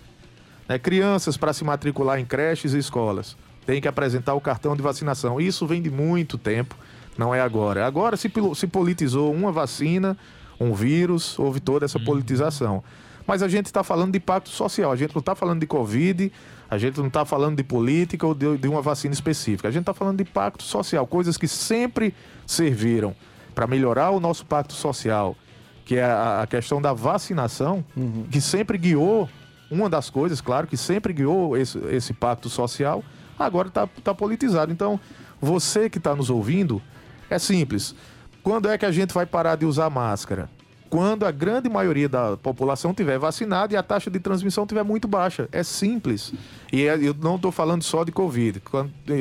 Né? 0.69 0.77
Crianças 0.77 1.37
para 1.37 1.53
se 1.53 1.63
matricular 1.63 2.19
em 2.19 2.25
creches 2.25 2.73
e 2.73 2.77
escolas 2.77 3.35
têm 3.65 3.81
que 3.81 3.87
apresentar 3.87 4.33
o 4.35 4.41
cartão 4.41 4.75
de 4.75 4.81
vacinação. 4.81 5.41
Isso 5.41 5.65
vem 5.65 5.81
de 5.81 5.89
muito 5.89 6.37
tempo, 6.37 6.75
não 7.17 7.33
é 7.33 7.41
agora. 7.41 7.85
Agora 7.85 8.15
se, 8.15 8.31
se 8.55 8.67
politizou 8.67 9.33
uma 9.33 9.51
vacina, 9.51 10.15
um 10.59 10.73
vírus, 10.73 11.37
houve 11.39 11.59
toda 11.59 11.83
essa 11.85 11.99
politização. 11.99 12.83
Mas 13.27 13.43
a 13.43 13.49
gente 13.49 13.65
está 13.65 13.83
falando 13.83 14.13
de 14.13 14.21
pacto 14.21 14.49
social, 14.49 14.89
a 14.89 14.95
gente 14.95 15.13
não 15.13 15.19
está 15.19 15.35
falando 15.35 15.59
de 15.59 15.67
Covid, 15.67 16.31
a 16.69 16.77
gente 16.77 16.97
não 16.97 17.07
está 17.07 17.25
falando 17.25 17.57
de 17.57 17.63
política 17.63 18.25
ou 18.25 18.33
de, 18.33 18.57
de 18.57 18.67
uma 18.69 18.81
vacina 18.81 19.13
específica. 19.13 19.67
A 19.67 19.71
gente 19.71 19.81
está 19.81 19.93
falando 19.93 20.17
de 20.17 20.25
pacto 20.25 20.63
social, 20.63 21.05
coisas 21.05 21.35
que 21.35 21.47
sempre 21.47 22.15
serviram 22.45 23.13
para 23.53 23.67
melhorar 23.67 24.11
o 24.11 24.19
nosso 24.21 24.45
pacto 24.45 24.71
social, 24.71 25.35
que 25.83 25.97
é 25.97 26.05
a, 26.05 26.43
a 26.43 26.47
questão 26.47 26.81
da 26.81 26.93
vacinação, 26.93 27.83
que 28.31 28.39
sempre 28.39 28.77
guiou, 28.77 29.27
uma 29.69 29.89
das 29.89 30.09
coisas, 30.09 30.39
claro, 30.39 30.65
que 30.65 30.77
sempre 30.77 31.11
guiou 31.11 31.57
esse, 31.57 31.77
esse 31.89 32.13
pacto 32.13 32.49
social, 32.49 33.03
agora 33.37 33.67
está 33.67 33.85
tá 34.03 34.13
politizado. 34.13 34.71
Então, 34.71 34.97
você 35.41 35.89
que 35.89 35.97
está 35.97 36.15
nos 36.15 36.29
ouvindo, 36.29 36.81
é 37.29 37.37
simples. 37.37 37.93
Quando 38.41 38.69
é 38.69 38.77
que 38.77 38.85
a 38.85 38.91
gente 38.91 39.13
vai 39.13 39.25
parar 39.25 39.57
de 39.57 39.65
usar 39.65 39.89
máscara? 39.89 40.49
Quando 40.89 41.25
a 41.25 41.31
grande 41.31 41.69
maioria 41.69 42.07
da 42.07 42.37
população 42.37 42.93
tiver 42.93 43.17
vacinada 43.17 43.73
e 43.73 43.77
a 43.77 43.83
taxa 43.83 44.09
de 44.09 44.19
transmissão 44.19 44.65
tiver 44.65 44.83
muito 44.83 45.07
baixa. 45.07 45.49
É 45.51 45.63
simples. 45.63 46.33
E 46.71 46.87
é- 46.87 46.97
eu 46.97 47.13
não 47.13 47.35
estou 47.35 47.51
falando 47.51 47.83
só 47.83 48.03
de 48.03 48.11
Covid. 48.11 48.61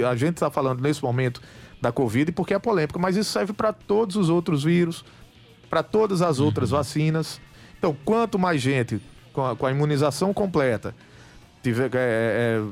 A 0.09 0.15
gente 0.17 0.35
está 0.35 0.51
falando 0.51 0.81
nesse 0.81 1.03
momento 1.03 1.41
da 1.81 1.93
Covid 1.93 2.33
porque 2.33 2.55
é 2.55 2.59
polêmica, 2.59 2.99
mas 2.99 3.17
isso 3.17 3.31
serve 3.31 3.53
para 3.53 3.73
todos 3.73 4.17
os 4.17 4.29
outros 4.29 4.65
vírus, 4.65 5.05
para 5.69 5.83
todas 5.83 6.23
as 6.23 6.39
outras 6.41 6.71
vacinas. 6.71 7.41
Então, 7.79 7.97
quanto 8.05 8.39
mais 8.39 8.61
gente 8.61 9.01
com 9.33 9.45
a, 9.45 9.55
com 9.55 9.67
a 9.67 9.71
imunização 9.71 10.33
completa 10.33 10.95
tiver, 11.63 11.91
é, 11.95 11.99
é, 11.99 12.63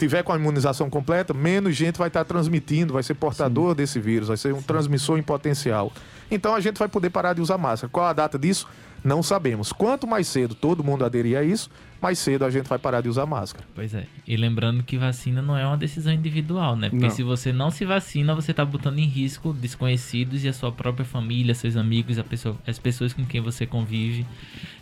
tiver 0.00 0.22
com 0.22 0.32
a 0.32 0.36
imunização 0.36 0.88
completa, 0.88 1.34
menos 1.34 1.76
gente 1.76 1.98
vai 1.98 2.08
estar 2.08 2.24
transmitindo, 2.24 2.94
vai 2.94 3.02
ser 3.02 3.14
portador 3.14 3.74
desse 3.74 4.00
vírus, 4.00 4.28
vai 4.28 4.36
ser 4.36 4.54
um 4.54 4.62
transmissor 4.62 5.18
em 5.18 5.22
potencial. 5.22 5.92
Então 6.30 6.54
a 6.54 6.60
gente 6.60 6.78
vai 6.78 6.88
poder 6.88 7.10
parar 7.10 7.34
de 7.34 7.40
usar 7.42 7.58
máscara. 7.58 7.90
Qual 7.92 8.06
a 8.06 8.12
data 8.12 8.38
disso? 8.38 8.66
Não 9.04 9.22
sabemos. 9.22 9.72
Quanto 9.72 10.06
mais 10.06 10.26
cedo 10.26 10.54
todo 10.54 10.84
mundo 10.84 11.04
aderir 11.04 11.36
a 11.36 11.42
isso, 11.42 11.70
mais 12.00 12.18
cedo 12.18 12.44
a 12.44 12.50
gente 12.50 12.66
vai 12.66 12.78
parar 12.78 13.00
de 13.00 13.08
usar 13.08 13.26
máscara. 13.26 13.66
Pois 13.74 13.94
é. 13.94 14.06
E 14.26 14.36
lembrando 14.36 14.82
que 14.82 14.96
vacina 14.96 15.40
não 15.42 15.56
é 15.56 15.66
uma 15.66 15.76
decisão 15.76 16.12
individual, 16.12 16.76
né? 16.76 16.88
Porque 16.90 17.06
Não. 17.06 17.10
se 17.10 17.22
você 17.22 17.52
não 17.52 17.70
se 17.70 17.84
vacina, 17.84 18.34
você 18.34 18.52
tá 18.52 18.64
botando 18.64 18.98
em 18.98 19.06
risco 19.06 19.52
desconhecidos 19.52 20.44
e 20.44 20.48
a 20.48 20.52
sua 20.52 20.70
própria 20.70 21.04
família, 21.04 21.54
seus 21.54 21.76
amigos, 21.76 22.20
pessoa, 22.22 22.56
as 22.66 22.78
pessoas 22.78 23.12
com 23.12 23.24
quem 23.24 23.40
você 23.40 23.66
convive. 23.66 24.26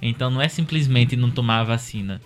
Então 0.03 0.31
não 0.31 0.41
é 0.41 0.49
simplesmente 0.49 1.17
não 1.17 1.31
tomar 1.31 1.61
a 1.61 1.65
vacina. 1.65 2.21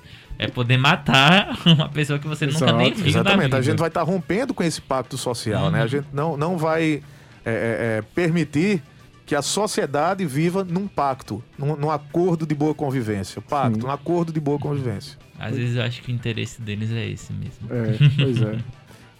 É 0.44 0.48
poder 0.48 0.76
matar 0.76 1.56
uma 1.66 1.88
pessoa 1.88 2.18
que 2.18 2.26
você 2.26 2.46
nunca 2.46 2.58
Exato. 2.58 2.76
nem 2.76 2.92
viu 2.92 3.02
na 3.04 3.08
Exatamente. 3.10 3.44
vida. 3.44 3.56
A 3.58 3.62
gente 3.62 3.78
vai 3.78 3.88
estar 3.88 4.02
rompendo 4.02 4.52
com 4.54 4.62
esse 4.62 4.80
pacto 4.80 5.16
social, 5.16 5.64
Uhum. 5.66 5.70
né? 5.70 5.82
A 5.82 5.86
gente 5.86 6.06
não, 6.12 6.36
não 6.36 6.56
vai 6.58 7.02
é, 7.44 7.50
é, 7.50 7.98
é, 7.98 8.02
permitir 8.14 8.82
que 9.24 9.34
a 9.34 9.42
sociedade 9.42 10.24
viva 10.26 10.64
num 10.64 10.86
pacto, 10.88 11.42
num, 11.58 11.76
num 11.76 11.90
acordo 11.90 12.44
de 12.46 12.54
boa 12.54 12.74
convivência. 12.74 13.40
Pacto, 13.40 13.80
Sim. 13.80 13.86
um 13.86 13.90
acordo 13.90 14.32
de 14.32 14.40
boa 14.40 14.58
convivência. 14.58 15.16
Às 15.38 15.56
vezes 15.56 15.76
eu 15.76 15.82
acho 15.82 16.02
que 16.02 16.12
o 16.12 16.14
interesse 16.14 16.60
deles 16.60 16.90
é 16.92 17.08
esse 17.08 17.32
mesmo. 17.32 17.68
É, 17.70 17.96
pois 18.16 18.42
é. 18.42 18.58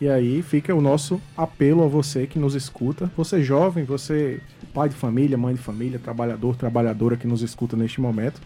E 0.01 0.09
aí 0.09 0.43
fica 0.43 0.75
o 0.75 0.81
nosso 0.81 1.21
apelo 1.37 1.85
a 1.85 1.87
você 1.87 2.27
que 2.27 2.37
nos 2.39 2.55
escuta. 2.57 3.11
Você 3.17 3.43
jovem, 3.43 3.85
você 3.85 4.41
pai 4.75 4.89
de 4.89 4.95
família, 4.97 5.39
mãe 5.39 5.55
de 5.55 5.61
família, 5.61 5.99
trabalhador, 5.99 6.57
trabalhadora 6.57 7.17
que 7.17 7.27
nos 7.27 7.41
escuta 7.43 7.77
neste 7.77 8.01
momento. 8.01 8.41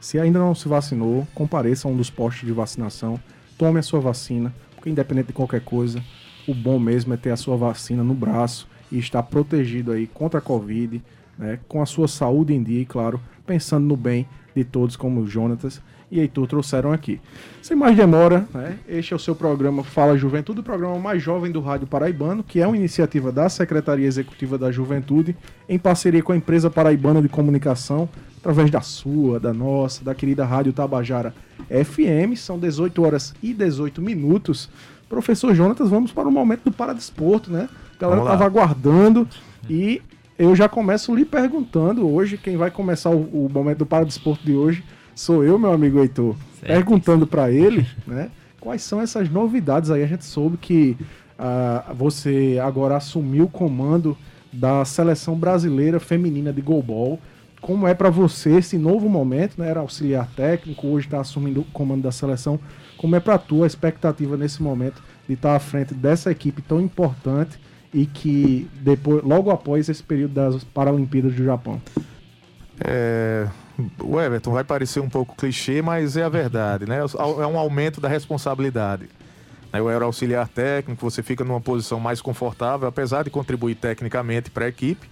Se 0.00 0.18
ainda 0.18 0.38
não 0.38 0.54
se 0.54 0.68
vacinou, 0.68 1.26
compareça 1.34 1.88
a 1.88 1.90
um 1.90 1.96
dos 1.96 2.08
postos 2.08 2.46
de 2.46 2.52
vacinação, 2.52 3.18
tome 3.56 3.80
a 3.80 3.82
sua 3.82 4.00
vacina, 4.00 4.54
porque 4.74 4.88
independente 4.88 5.28
de 5.28 5.32
qualquer 5.32 5.60
coisa, 5.60 6.00
o 6.46 6.54
bom 6.54 6.78
mesmo 6.78 7.12
é 7.12 7.16
ter 7.16 7.30
a 7.30 7.36
sua 7.36 7.56
vacina 7.56 8.02
no 8.04 8.14
braço 8.14 8.68
e 8.90 8.98
estar 8.98 9.22
protegido 9.24 9.92
aí 9.92 10.06
contra 10.06 10.38
a 10.38 10.42
Covid, 10.42 11.02
né, 11.36 11.58
com 11.68 11.82
a 11.82 11.86
sua 11.86 12.08
saúde 12.08 12.54
em 12.54 12.62
dia 12.62 12.80
e, 12.80 12.86
claro, 12.86 13.20
pensando 13.46 13.86
no 13.86 13.96
bem 13.96 14.26
de 14.54 14.64
todos, 14.64 14.96
como 14.96 15.20
o 15.20 15.26
Jonatas 15.26 15.80
e 16.10 16.20
Heitor 16.20 16.46
trouxeram 16.46 16.92
aqui. 16.92 17.20
Sem 17.60 17.76
mais 17.76 17.96
demora, 17.96 18.48
né, 18.54 18.78
este 18.88 19.12
é 19.12 19.16
o 19.16 19.18
seu 19.18 19.34
programa 19.34 19.84
Fala 19.84 20.16
Juventude, 20.16 20.60
o 20.60 20.62
programa 20.62 20.98
mais 20.98 21.22
jovem 21.22 21.52
do 21.52 21.60
Rádio 21.60 21.86
Paraibano, 21.86 22.42
que 22.42 22.60
é 22.60 22.66
uma 22.66 22.76
iniciativa 22.76 23.30
da 23.30 23.48
Secretaria 23.48 24.06
Executiva 24.06 24.56
da 24.56 24.72
Juventude, 24.72 25.36
em 25.68 25.78
parceria 25.78 26.22
com 26.22 26.32
a 26.32 26.36
empresa 26.36 26.70
paraibana 26.70 27.20
de 27.20 27.28
comunicação, 27.28 28.08
através 28.48 28.70
da 28.70 28.80
sua, 28.80 29.38
da 29.38 29.52
nossa, 29.52 30.02
da 30.02 30.14
querida 30.14 30.42
Rádio 30.42 30.72
Tabajara 30.72 31.34
FM. 31.68 32.34
São 32.34 32.58
18 32.58 33.04
horas 33.04 33.34
e 33.42 33.52
18 33.52 34.00
minutos. 34.00 34.70
Professor 35.06 35.54
Jonatas, 35.54 35.90
vamos 35.90 36.12
para 36.12 36.26
o 36.26 36.32
momento 36.32 36.64
do 36.64 36.72
Paradesporto, 36.72 37.52
né? 37.52 37.68
A 37.96 38.00
galera 38.00 38.22
estava 38.22 38.46
aguardando 38.46 39.28
e 39.68 40.00
eu 40.38 40.56
já 40.56 40.66
começo 40.66 41.14
lhe 41.14 41.26
perguntando 41.26 42.08
hoje, 42.08 42.38
quem 42.38 42.56
vai 42.56 42.70
começar 42.70 43.10
o, 43.10 43.20
o 43.46 43.50
momento 43.52 43.78
do 43.78 43.86
Paradesporto 43.86 44.44
de 44.44 44.54
hoje 44.54 44.82
sou 45.14 45.44
eu, 45.44 45.58
meu 45.58 45.72
amigo 45.72 45.98
Heitor, 45.98 46.34
Certo. 46.58 46.72
perguntando 46.72 47.26
para 47.26 47.50
ele, 47.50 47.86
né? 48.06 48.30
Quais 48.58 48.82
são 48.82 49.00
essas 49.00 49.28
novidades 49.28 49.90
aí? 49.90 50.02
A 50.02 50.06
gente 50.06 50.24
soube 50.24 50.56
que 50.56 50.96
ah, 51.38 51.92
você 51.94 52.58
agora 52.62 52.96
assumiu 52.96 53.44
o 53.44 53.50
comando 53.50 54.16
da 54.50 54.86
seleção 54.86 55.34
brasileira 55.34 56.00
feminina 56.00 56.50
de 56.50 56.62
goalball. 56.62 57.18
Como 57.60 57.86
é 57.86 57.94
para 57.94 58.10
você 58.10 58.56
esse 58.56 58.78
novo 58.78 59.08
momento, 59.08 59.58
né? 59.58 59.68
Era 59.68 59.80
auxiliar 59.80 60.28
técnico, 60.36 60.86
hoje 60.86 61.06
está 61.06 61.20
assumindo 61.20 61.60
o 61.60 61.64
comando 61.64 62.02
da 62.02 62.12
seleção. 62.12 62.58
Como 62.96 63.16
é 63.16 63.20
para 63.20 63.34
a 63.34 63.66
expectativa 63.66 64.36
nesse 64.36 64.62
momento 64.62 65.02
de 65.26 65.34
estar 65.34 65.54
à 65.54 65.58
frente 65.58 65.94
dessa 65.94 66.30
equipe 66.30 66.62
tão 66.62 66.80
importante 66.80 67.58
e 67.92 68.06
que 68.06 68.68
depois, 68.80 69.22
logo 69.24 69.50
após 69.50 69.88
esse 69.88 70.02
período 70.02 70.34
das 70.34 70.64
Paralimpíadas 70.64 71.34
do 71.34 71.44
Japão? 71.44 71.80
É, 72.80 73.48
o 74.00 74.20
Everton 74.20 74.52
vai 74.52 74.64
parecer 74.64 75.00
um 75.00 75.08
pouco 75.08 75.34
clichê, 75.36 75.82
mas 75.82 76.16
é 76.16 76.22
a 76.22 76.28
verdade, 76.28 76.86
né? 76.86 76.98
É 76.98 77.46
um 77.46 77.58
aumento 77.58 78.00
da 78.00 78.08
responsabilidade. 78.08 79.08
Eu 79.72 79.90
era 79.90 80.04
auxiliar 80.04 80.48
técnico, 80.48 81.10
você 81.10 81.22
fica 81.22 81.44
numa 81.44 81.60
posição 81.60 82.00
mais 82.00 82.22
confortável, 82.22 82.88
apesar 82.88 83.24
de 83.24 83.30
contribuir 83.30 83.74
tecnicamente 83.74 84.50
para 84.50 84.64
a 84.64 84.68
equipe, 84.68 85.08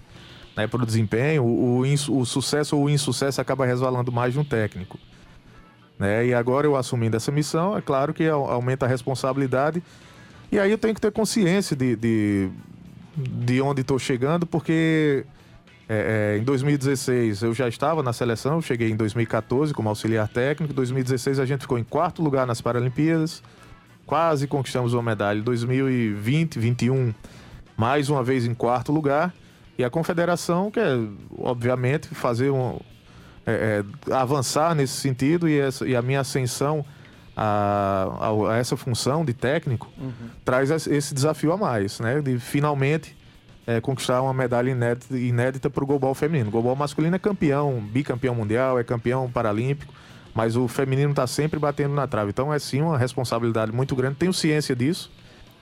né, 0.57 0.65
para 0.65 0.81
o 0.81 0.85
desempenho, 0.85 1.43
o, 1.45 1.81
o 1.81 2.25
sucesso 2.25 2.75
ou 2.75 2.85
o 2.85 2.89
insucesso 2.89 3.39
acaba 3.39 3.63
resvalando 3.63 4.11
mais 4.11 4.35
no 4.35 4.43
técnico. 4.43 4.97
Né? 5.99 6.27
E 6.27 6.33
agora 6.33 6.65
eu 6.65 6.75
assumindo 6.75 7.15
essa 7.15 7.31
missão, 7.31 7.77
é 7.77 7.81
claro 7.81 8.11
que 8.11 8.27
au- 8.27 8.49
aumenta 8.49 8.85
a 8.87 8.89
responsabilidade. 8.89 9.83
E 10.51 10.57
aí 10.59 10.71
eu 10.71 10.77
tenho 10.77 10.95
que 10.95 11.01
ter 11.01 11.11
consciência 11.11 11.75
de, 11.75 11.95
de, 11.95 12.49
de 13.15 13.61
onde 13.61 13.81
estou 13.81 13.99
chegando, 13.99 14.47
porque 14.47 15.25
é, 15.87 16.33
é, 16.35 16.37
em 16.39 16.43
2016 16.43 17.43
eu 17.43 17.53
já 17.53 17.67
estava 17.67 18.01
na 18.01 18.11
seleção, 18.11 18.59
cheguei 18.59 18.89
em 18.89 18.95
2014 18.95 19.73
como 19.75 19.89
auxiliar 19.89 20.27
técnico. 20.27 20.73
Em 20.73 20.75
2016 20.75 21.39
a 21.39 21.45
gente 21.45 21.61
ficou 21.61 21.77
em 21.77 21.83
quarto 21.83 22.23
lugar 22.23 22.47
nas 22.47 22.61
Paralimpíadas, 22.61 23.43
quase 24.07 24.47
conquistamos 24.47 24.93
uma 24.93 25.03
medalha. 25.03 25.37
Em 25.37 25.43
2020, 25.43 26.57
21, 26.57 27.13
mais 27.75 28.09
uma 28.09 28.23
vez 28.23 28.43
em 28.45 28.55
quarto 28.55 28.91
lugar. 28.91 29.31
E 29.77 29.83
a 29.83 29.89
confederação 29.89 30.71
quer, 30.71 30.97
obviamente, 31.37 32.07
fazer 32.09 32.49
um. 32.49 32.79
é, 33.45 33.83
é, 34.09 34.13
avançar 34.13 34.75
nesse 34.75 34.93
sentido 34.93 35.47
e, 35.47 35.57
essa- 35.59 35.87
e 35.87 35.95
a 35.95 36.01
minha 36.01 36.19
ascensão 36.19 36.83
a, 37.35 38.07
a- 38.19 38.53
a 38.53 38.57
essa 38.57 38.75
função 38.75 39.23
de 39.23 39.33
técnico 39.33 39.87
traz 40.43 40.69
esse- 40.71 40.93
esse 40.93 41.13
desafio 41.13 41.51
a 41.53 41.57
mais, 41.57 41.99
né? 41.99 42.19
De 42.21 42.39
finalmente 42.39 43.15
é, 43.65 43.79
conquistar 43.81 44.21
uma 44.21 44.33
medalha 44.33 44.69
inédita, 44.71 45.17
inédita 45.17 45.69
para 45.69 45.83
o 45.83 45.87
global 45.87 46.15
feminino. 46.15 46.47
O 46.47 46.51
global 46.51 46.75
masculino 46.75 47.15
é 47.15 47.19
campeão, 47.19 47.79
bicampeão 47.81 48.33
mundial, 48.33 48.79
é 48.79 48.83
campeão 48.83 49.29
paralímpico, 49.29 49.93
mas 50.33 50.55
o 50.55 50.67
feminino 50.69 51.11
está 51.11 51.27
sempre 51.27 51.59
batendo 51.59 51.93
na 51.93 52.07
trave. 52.07 52.29
Então 52.29 52.53
é 52.53 52.57
sim 52.59 52.81
uma 52.81 52.97
responsabilidade 52.97 53.71
muito 53.73 53.93
grande. 53.95 54.15
Tenho 54.15 54.31
ciência 54.33 54.73
disso, 54.75 55.11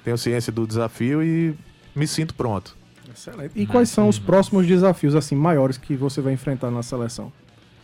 tenho 0.04 0.17
ciência 0.19 0.51
do 0.54 0.65
desafio 0.67 1.21
e 1.23 1.56
me 1.95 2.06
sinto 2.08 2.34
pronto. 2.36 2.78
Excelente. 3.15 3.51
E 3.56 3.65
quais 3.65 3.89
são 3.89 4.10
os 4.10 4.19
próximos 4.19 4.67
desafios 4.67 5.15
assim 5.15 5.36
maiores 5.36 5.78
que 5.78 5.95
você 5.95 6.21
vai 6.21 6.34
enfrentar 6.34 6.69
na 6.69 6.84
seleção? 6.84 7.32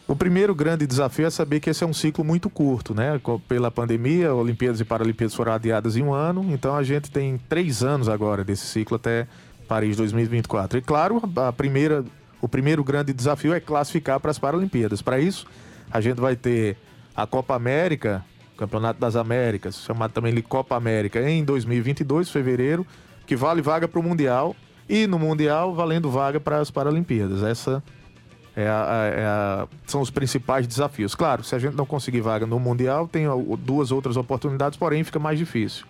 O 0.07 0.15
primeiro 0.15 0.53
grande 0.53 0.85
desafio 0.85 1.25
é 1.25 1.29
saber 1.29 1.61
que 1.61 1.69
esse 1.69 1.83
é 1.85 1.87
um 1.87 1.93
ciclo 1.93 2.23
muito 2.23 2.49
curto, 2.49 2.93
né? 2.93 3.19
Pela 3.47 3.71
pandemia, 3.71 4.33
Olimpíadas 4.33 4.81
e 4.81 4.85
Paralimpíadas 4.85 5.33
foram 5.33 5.53
adiadas 5.53 5.95
em 5.95 6.03
um 6.03 6.13
ano, 6.13 6.45
então 6.51 6.75
a 6.75 6.83
gente 6.83 7.09
tem 7.09 7.39
três 7.47 7.81
anos 7.81 8.09
agora 8.09 8.43
desse 8.43 8.65
ciclo 8.65 8.97
até 8.97 9.25
Paris 9.69 9.95
2024. 9.95 10.79
E 10.79 10.81
claro, 10.81 11.21
a 11.37 11.53
primeira, 11.53 12.03
o 12.41 12.47
primeiro 12.47 12.83
grande 12.83 13.13
desafio 13.13 13.53
é 13.53 13.59
classificar 13.61 14.19
para 14.19 14.31
as 14.31 14.37
Paralimpíadas. 14.37 15.01
Para 15.01 15.17
isso, 15.17 15.47
a 15.89 16.01
gente 16.01 16.19
vai 16.19 16.35
ter 16.35 16.75
a 17.15 17.25
Copa 17.25 17.55
América, 17.55 18.25
Campeonato 18.57 18.99
das 18.99 19.15
Américas, 19.15 19.81
chamado 19.81 20.11
também 20.11 20.33
de 20.33 20.41
Copa 20.41 20.75
América, 20.75 21.21
em 21.21 21.45
2022, 21.45 22.29
fevereiro, 22.29 22.85
que 23.25 23.35
vale 23.35 23.61
vaga 23.61 23.87
para 23.87 23.99
o 23.99 24.03
Mundial 24.03 24.55
e 24.91 25.07
no 25.07 25.17
Mundial 25.17 25.73
valendo 25.73 26.09
vaga 26.11 26.39
para 26.39 26.59
as 26.59 26.69
Paralimpíadas. 26.69 27.41
Essa 27.43 27.81
é 28.55 28.67
a- 28.67 29.11
é 29.15 29.25
a- 29.25 29.67
são 29.87 30.01
os 30.01 30.09
principais 30.09 30.67
desafios. 30.67 31.15
Claro, 31.15 31.43
se 31.43 31.55
a 31.55 31.59
gente 31.59 31.75
não 31.75 31.85
conseguir 31.85 32.19
vaga 32.21 32.45
no 32.45 32.59
Mundial, 32.59 33.07
tem 33.07 33.23
duas 33.59 33.91
outras 33.91 34.17
oportunidades, 34.17 34.77
porém 34.77 35.03
fica 35.03 35.17
mais 35.19 35.39
difícil. 35.39 35.85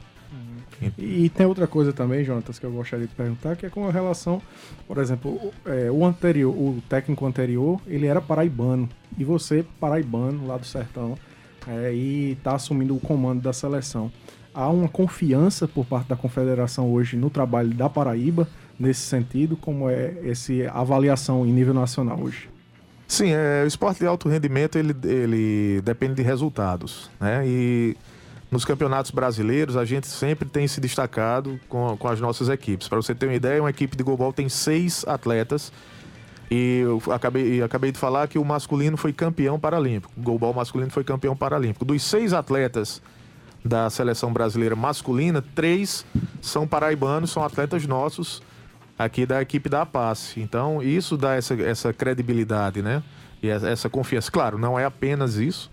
E 0.97 1.29
tem 1.29 1.45
outra 1.45 1.67
coisa 1.67 1.93
também, 1.93 2.23
Jonatas, 2.23 2.57
que 2.57 2.65
eu 2.65 2.71
gostaria 2.71 3.05
de 3.05 3.13
perguntar, 3.13 3.55
que 3.55 3.65
é 3.67 3.69
com 3.69 3.87
relação, 3.89 4.41
por 4.87 4.97
exemplo, 4.97 5.31
o, 5.31 5.53
é, 5.65 5.91
o 5.91 6.03
anterior, 6.03 6.51
o 6.51 6.81
técnico 6.89 7.23
anterior, 7.25 7.79
ele 7.85 8.07
era 8.07 8.19
paraibano. 8.19 8.89
E 9.15 9.23
você, 9.23 9.63
paraibano, 9.79 10.47
lá 10.47 10.57
do 10.57 10.65
sertão, 10.65 11.15
é, 11.67 11.93
e 11.93 12.31
está 12.31 12.55
assumindo 12.55 12.95
o 12.95 12.99
comando 12.99 13.41
da 13.41 13.53
seleção. 13.53 14.11
Há 14.53 14.69
uma 14.69 14.87
confiança 14.89 15.67
por 15.67 15.85
parte 15.85 16.07
da 16.07 16.15
confederação 16.15 16.91
hoje 16.91 17.15
no 17.15 17.29
trabalho 17.29 17.69
da 17.75 17.87
Paraíba, 17.87 18.47
nesse 18.81 19.01
sentido, 19.01 19.55
como 19.55 19.89
é 19.89 20.13
essa 20.23 20.53
avaliação 20.73 21.45
em 21.45 21.51
nível 21.51 21.73
nacional 21.73 22.19
hoje? 22.19 22.49
Sim, 23.07 23.31
é, 23.31 23.63
o 23.63 23.67
esporte 23.67 23.99
de 23.99 24.07
alto 24.07 24.27
rendimento 24.27 24.77
ele, 24.77 24.95
ele 25.03 25.81
depende 25.81 26.15
de 26.15 26.21
resultados, 26.23 27.11
né? 27.19 27.43
E 27.45 27.95
nos 28.49 28.65
campeonatos 28.65 29.11
brasileiros 29.11 29.77
a 29.77 29.85
gente 29.85 30.07
sempre 30.07 30.47
tem 30.47 30.67
se 30.67 30.81
destacado 30.81 31.59
com, 31.69 31.95
com 31.97 32.07
as 32.07 32.19
nossas 32.19 32.49
equipes. 32.49 32.87
Para 32.87 32.97
você 32.97 33.13
ter 33.13 33.27
uma 33.27 33.35
ideia, 33.35 33.61
uma 33.61 33.69
equipe 33.69 33.95
de 33.95 34.03
goalball 34.03 34.33
tem 34.33 34.49
seis 34.49 35.05
atletas 35.07 35.71
e 36.49 36.79
eu 36.79 37.01
acabei, 37.11 37.61
acabei 37.61 37.91
de 37.91 37.99
falar 37.99 38.27
que 38.27 38.39
o 38.39 38.45
masculino 38.45 38.97
foi 38.97 39.13
campeão 39.13 39.59
paralímpico. 39.59 40.11
O 40.17 40.21
goalball 40.21 40.53
masculino 40.53 40.89
foi 40.89 41.03
campeão 41.03 41.35
paralímpico. 41.35 41.85
Dos 41.85 42.03
seis 42.03 42.33
atletas 42.33 43.01
da 43.63 43.89
seleção 43.89 44.33
brasileira 44.33 44.75
masculina, 44.75 45.43
três 45.53 46.05
são 46.41 46.67
paraibanos, 46.67 47.29
são 47.29 47.43
atletas 47.43 47.85
nossos 47.85 48.41
aqui 49.03 49.25
da 49.25 49.41
equipe 49.41 49.69
da 49.69 49.81
APAS. 49.81 50.35
Então, 50.37 50.81
isso 50.81 51.17
dá 51.17 51.35
essa, 51.35 51.53
essa 51.61 51.93
credibilidade, 51.93 52.81
né? 52.81 53.03
E 53.41 53.49
essa 53.49 53.89
confiança. 53.89 54.31
Claro, 54.31 54.57
não 54.57 54.77
é 54.77 54.85
apenas 54.85 55.35
isso, 55.35 55.71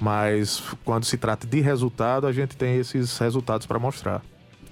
mas 0.00 0.62
quando 0.84 1.04
se 1.04 1.16
trata 1.16 1.46
de 1.46 1.60
resultado, 1.60 2.26
a 2.26 2.32
gente 2.32 2.56
tem 2.56 2.76
esses 2.76 3.18
resultados 3.18 3.66
para 3.66 3.78
mostrar. 3.78 4.22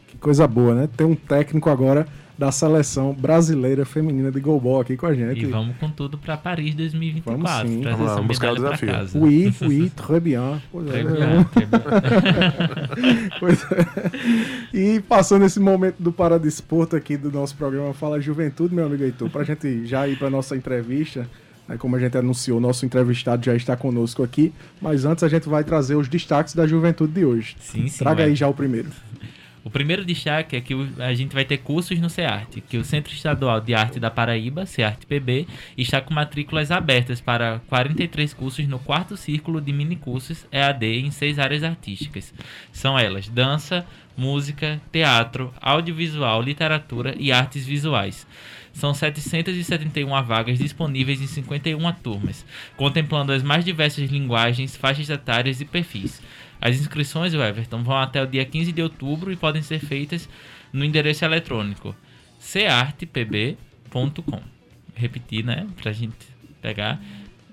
Que 0.07 0.17
coisa 0.17 0.47
boa, 0.47 0.75
né? 0.75 0.89
Ter 0.97 1.05
um 1.05 1.15
técnico 1.15 1.69
agora 1.69 2.07
da 2.38 2.53
seleção 2.53 3.12
brasileira 3.12 3.85
feminina 3.85 4.31
de 4.31 4.38
goalball 4.38 4.81
aqui 4.81 4.96
com 4.96 5.07
a 5.07 5.14
gente. 5.14 5.42
E 5.42 5.46
vamos 5.46 5.77
com 5.77 5.90
tudo 5.90 6.16
para 6.16 6.37
Paris 6.37 6.72
2024. 6.74 7.42
Vamos 7.42 7.70
sim. 7.70 7.83
Vamos 7.83 8.07
lá, 8.07 8.22
buscar 8.22 8.53
o 8.53 8.55
desafio. 8.55 8.88
casa. 8.88 9.18
Oui, 9.18 9.53
oui, 9.62 9.90
très 9.90 10.22
bien. 10.22 10.62
Pois 10.70 10.87
é, 10.88 11.03
Très 11.03 11.05
bien, 11.05 11.44
très 11.53 11.66
bien. 11.66 13.29
Pois 13.40 13.66
é. 13.72 13.87
E 14.72 15.01
passando 15.01 15.44
esse 15.44 15.59
momento 15.59 15.96
do 15.98 16.12
Paradesporto 16.12 16.94
aqui 16.94 17.16
do 17.16 17.31
nosso 17.33 17.57
programa 17.57 17.92
Fala 17.92 18.20
Juventude, 18.20 18.74
meu 18.74 18.87
amigo 18.87 19.03
Heitor, 19.03 19.29
pra 19.31 19.42
gente 19.42 19.85
já 19.87 20.07
ir 20.07 20.16
pra 20.16 20.31
nossa 20.31 20.57
entrevista, 20.57 21.29
né, 21.68 21.77
como 21.77 21.96
a 21.96 21.98
gente 21.98 22.16
anunciou, 22.16 22.61
nosso 22.61 22.87
entrevistado 22.87 23.44
já 23.44 23.55
está 23.55 23.77
conosco 23.77 24.22
aqui, 24.22 24.53
mas 24.81 25.05
antes 25.05 25.22
a 25.24 25.29
gente 25.29 25.48
vai 25.48 25.64
trazer 25.64 25.96
os 25.96 26.09
destaques 26.09 26.55
da 26.55 26.66
juventude 26.66 27.12
de 27.12 27.24
hoje. 27.24 27.57
Sim, 27.61 27.88
sim. 27.88 27.98
Traga 27.98 28.22
vai. 28.22 28.27
aí 28.27 28.35
já 28.35 28.48
o 28.48 28.55
primeiro. 28.55 28.88
O 29.64 29.71
primeiro 29.71 30.05
destaque 30.05 30.57
é 30.57 30.61
que 30.61 30.75
a 30.99 31.12
gente 31.14 31.35
vai 31.35 31.44
ter 31.44 31.59
cursos 31.59 31.99
no 31.99 32.09
CEART, 32.09 32.61
que 32.68 32.79
o 32.79 32.85
Centro 32.85 33.12
Estadual 33.12 33.61
de 33.61 33.75
Arte 33.75 33.99
da 33.99 34.11
Paraíba, 34.11 34.66
CEART 34.66 35.05
PB, 35.07 35.47
está 35.77 36.01
com 36.01 36.14
matrículas 36.14 36.71
abertas 36.71 37.21
para 37.21 37.61
43 37.68 38.33
cursos 38.35 38.66
no 38.66 38.79
quarto 38.79 39.16
círculo 39.16 39.61
de 39.61 39.73
minicursos 39.73 40.47
EAD 40.53 40.87
em 41.01 41.11
seis 41.11 41.38
áreas 41.38 41.62
artísticas. 41.62 42.33
São 42.73 42.99
elas 42.99 43.29
dança, 43.29 43.85
música, 44.16 44.81
teatro, 44.90 45.53
audiovisual, 45.61 46.42
literatura 46.42 47.14
e 47.18 47.31
artes 47.31 47.66
visuais. 47.66 48.27
São 48.73 48.94
771 48.94 50.23
vagas 50.23 50.59
disponíveis 50.59 51.21
em 51.21 51.27
51 51.27 51.92
turmas, 51.94 52.47
contemplando 52.77 53.33
as 53.33 53.42
mais 53.42 53.64
diversas 53.64 54.09
linguagens, 54.11 54.77
faixas 54.77 55.11
etárias 55.11 55.61
e 55.61 55.64
perfis. 55.64 56.23
As 56.61 56.77
inscrições, 56.77 57.33
Everton, 57.35 57.83
vão 57.83 57.97
até 57.97 58.23
o 58.23 58.27
dia 58.27 58.44
15 58.44 58.73
de 58.73 58.83
outubro 58.83 59.33
e 59.33 59.37
podem 59.37 59.62
ser 59.62 59.79
feitas 59.79 60.29
no 60.73 60.85
endereço 60.85 61.25
eletrônico 61.25 61.94
ceartpb.com. 62.38 63.57
Repetir, 64.94 65.44
né? 65.44 65.66
Pra 65.81 65.92
gente 65.92 66.16
pegar 66.61 67.01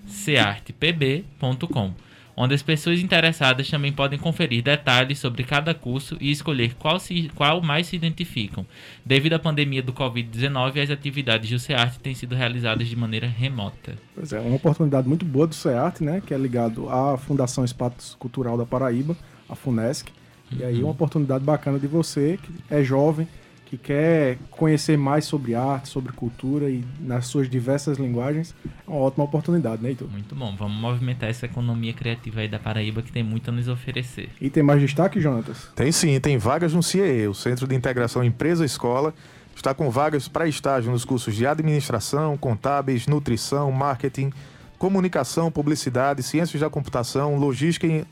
ceartpb.com, 0.08 1.94
onde 2.36 2.54
as 2.54 2.62
pessoas 2.62 3.00
interessadas 3.00 3.70
também 3.70 3.92
podem 3.92 4.20
conferir 4.20 4.64
detalhes 4.64 5.20
sobre 5.20 5.44
cada 5.44 5.74
curso 5.74 6.18
e 6.20 6.32
escolher 6.32 6.74
qual, 6.76 7.00
se, 7.00 7.30
qual 7.36 7.62
mais 7.62 7.88
se 7.88 7.96
identificam. 7.96 8.66
Devido 9.06 9.34
à 9.34 9.40
pandemia 9.40 9.82
do 9.82 9.94
Covid-19, 9.94 10.84
as 10.84 10.90
atividades 10.90 11.50
do 11.50 11.60
CEART 11.60 11.98
têm 12.00 12.14
sido 12.14 12.36
realizadas 12.36 12.88
de 12.88 12.96
maneira 12.96 13.28
remota. 13.28 13.96
Pois 14.14 14.34
é, 14.34 14.40
uma 14.40 14.56
oportunidade 14.56 15.08
muito 15.08 15.26
boa 15.26 15.48
do 15.48 15.56
SEART, 15.56 16.02
né? 16.02 16.22
Que 16.26 16.34
é 16.34 16.38
ligado 16.38 16.90
à 16.90 17.18
Fundação 17.18 17.64
Espaço 17.64 18.18
Cultural 18.18 18.58
da 18.58 18.66
Paraíba, 18.66 19.16
a 19.48 19.56
FUNESC. 19.56 20.10
E 20.52 20.64
aí 20.64 20.82
uma 20.82 20.92
oportunidade 20.92 21.44
bacana 21.44 21.80
de 21.80 21.88
você, 21.88 22.38
que 22.42 22.52
é 22.70 22.84
jovem, 22.84 23.28
que 23.66 23.78
quer 23.78 24.38
conhecer 24.52 24.98
mais 24.98 25.26
sobre 25.26 25.56
arte, 25.56 25.90
sobre 25.90 26.14
cultura 26.14 26.70
e 26.70 26.84
nas 27.00 27.26
suas 27.26 27.50
diversas 27.50 27.98
linguagens. 27.98 28.56
É 28.66 28.70
uma 28.90 29.00
ótima 29.00 29.26
oportunidade, 29.26 29.82
né, 29.82 29.90
Heitor? 29.90 30.08
Muito 30.08 30.36
bom, 30.36 30.56
vamos 30.56 30.78
movimentar 30.78 31.30
essa 31.30 31.48
economia 31.48 31.94
criativa 31.94 32.42
aí 32.42 32.48
da 32.48 32.60
Paraíba 32.60 33.02
que 33.02 33.12
tem 33.12 33.24
muito 33.24 33.50
a 33.50 33.52
nos 33.52 33.68
oferecer. 33.68 34.30
E 34.40 34.50
tem 34.50 34.62
mais 34.62 34.80
destaque, 34.80 35.20
Jonatas? 35.20 35.70
Tem 35.76 35.92
sim, 35.92 36.20
tem 36.20 36.38
vagas 36.38 36.74
no 36.74 36.84
CIE, 36.84 37.28
o 37.28 37.34
Centro 37.34 37.68
de 37.68 37.76
Integração 37.76 38.24
Empresa-Escola. 38.24 39.14
Está 39.56 39.74
com 39.74 39.90
vagas 39.90 40.28
para 40.28 40.48
estágio 40.48 40.92
nos 40.92 41.04
cursos 41.04 41.34
de 41.34 41.48
administração, 41.48 42.38
contábeis, 42.38 43.08
nutrição, 43.08 43.72
marketing, 43.72 44.32
comunicação, 44.78 45.50
publicidade, 45.50 46.22
ciências 46.22 46.62
da 46.62 46.70
computação, 46.70 47.38
logística 47.38 47.88
e, 47.88 48.06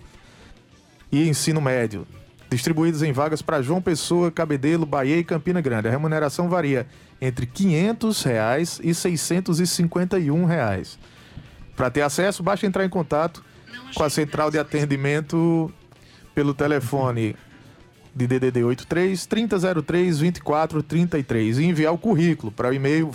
e 1.11 1.27
ensino 1.27 1.61
médio. 1.61 2.07
Distribuídos 2.49 3.01
em 3.01 3.11
vagas 3.11 3.41
para 3.41 3.61
João 3.61 3.81
Pessoa, 3.81 4.31
Cabedelo, 4.31 4.85
Bahia 4.85 5.17
e 5.17 5.23
Campina 5.23 5.59
Grande. 5.61 5.87
A 5.87 5.91
remuneração 5.91 6.49
varia 6.49 6.85
entre 7.21 7.45
500 7.45 8.23
reais 8.23 8.79
e 8.83 8.93
651 8.93 10.45
reais. 10.45 10.99
Para 11.75 11.89
ter 11.89 12.01
acesso, 12.01 12.43
basta 12.43 12.67
entrar 12.67 12.85
em 12.85 12.89
contato 12.89 13.43
com 13.95 14.03
a 14.03 14.09
central 14.09 14.51
de 14.51 14.59
atendimento 14.59 15.71
pelo 16.35 16.53
telefone 16.53 17.35
de 18.15 18.27
DDD 18.27 18.63
83 18.63 19.25
3003 19.25 20.19
2433 20.19 21.57
e 21.57 21.65
enviar 21.65 21.93
o 21.93 21.97
currículo 21.97 22.51
para 22.51 22.69
o 22.69 22.73
e-mail 22.73 23.11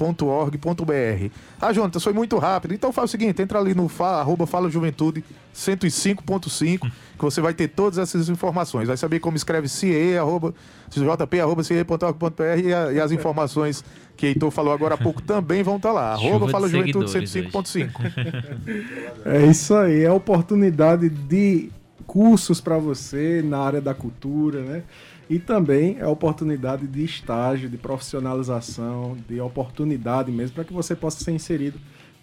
vagas.ciejp@ciee.org.br. 0.00 1.30
Ah, 1.60 1.72
Jonatas, 1.72 2.02
foi 2.02 2.12
muito 2.12 2.38
rápido. 2.38 2.74
Então 2.74 2.92
faz 2.92 3.10
o 3.10 3.12
seguinte, 3.12 3.40
entra 3.42 3.58
ali 3.58 3.74
no 3.74 3.88
fa, 3.88 4.20
arroba 4.20 4.46
Fala 4.46 4.70
Juventude 4.70 5.22
105.5 5.54 6.90
que 7.18 7.24
você 7.24 7.40
vai 7.40 7.52
ter 7.52 7.68
todas 7.68 7.98
essas 7.98 8.28
informações. 8.28 8.88
Vai 8.88 8.96
saber 8.96 9.20
como 9.20 9.36
escreve 9.36 9.68
CIE, 9.68 10.16
arroba, 10.16 10.54
jp, 10.90 11.40
arroba, 11.40 11.62
e, 12.62 12.72
a- 12.72 12.92
e 12.92 13.00
as 13.00 13.12
informações 13.12 13.84
que 14.16 14.26
Heitor 14.26 14.50
falou 14.50 14.72
agora 14.72 14.94
há 14.94 14.98
pouco 14.98 15.20
também 15.22 15.62
vão 15.62 15.76
estar 15.76 15.92
lá. 15.92 16.12
Arroba 16.12 16.48
Fala 16.48 16.68
Juventude 16.68 17.10
seguidores 17.10 17.52
105.5. 17.52 17.90
É 19.24 19.46
isso 19.46 19.74
aí, 19.74 20.02
é 20.04 20.10
oportunidade 20.12 21.08
de 21.08 21.70
cursos 22.06 22.60
para 22.60 22.76
você 22.78 23.42
na 23.44 23.58
área 23.58 23.80
da 23.80 23.94
cultura, 23.94 24.60
né? 24.62 24.82
E 25.30 25.38
também 25.38 25.96
é 26.00 26.06
oportunidade 26.08 26.88
de 26.88 27.04
estágio, 27.04 27.70
de 27.70 27.78
profissionalização, 27.78 29.16
de 29.28 29.40
oportunidade 29.40 30.32
mesmo 30.32 30.56
para 30.56 30.64
que 30.64 30.72
você 30.72 30.96
possa 30.96 31.22
ser 31.22 31.30
inserido 31.30 31.78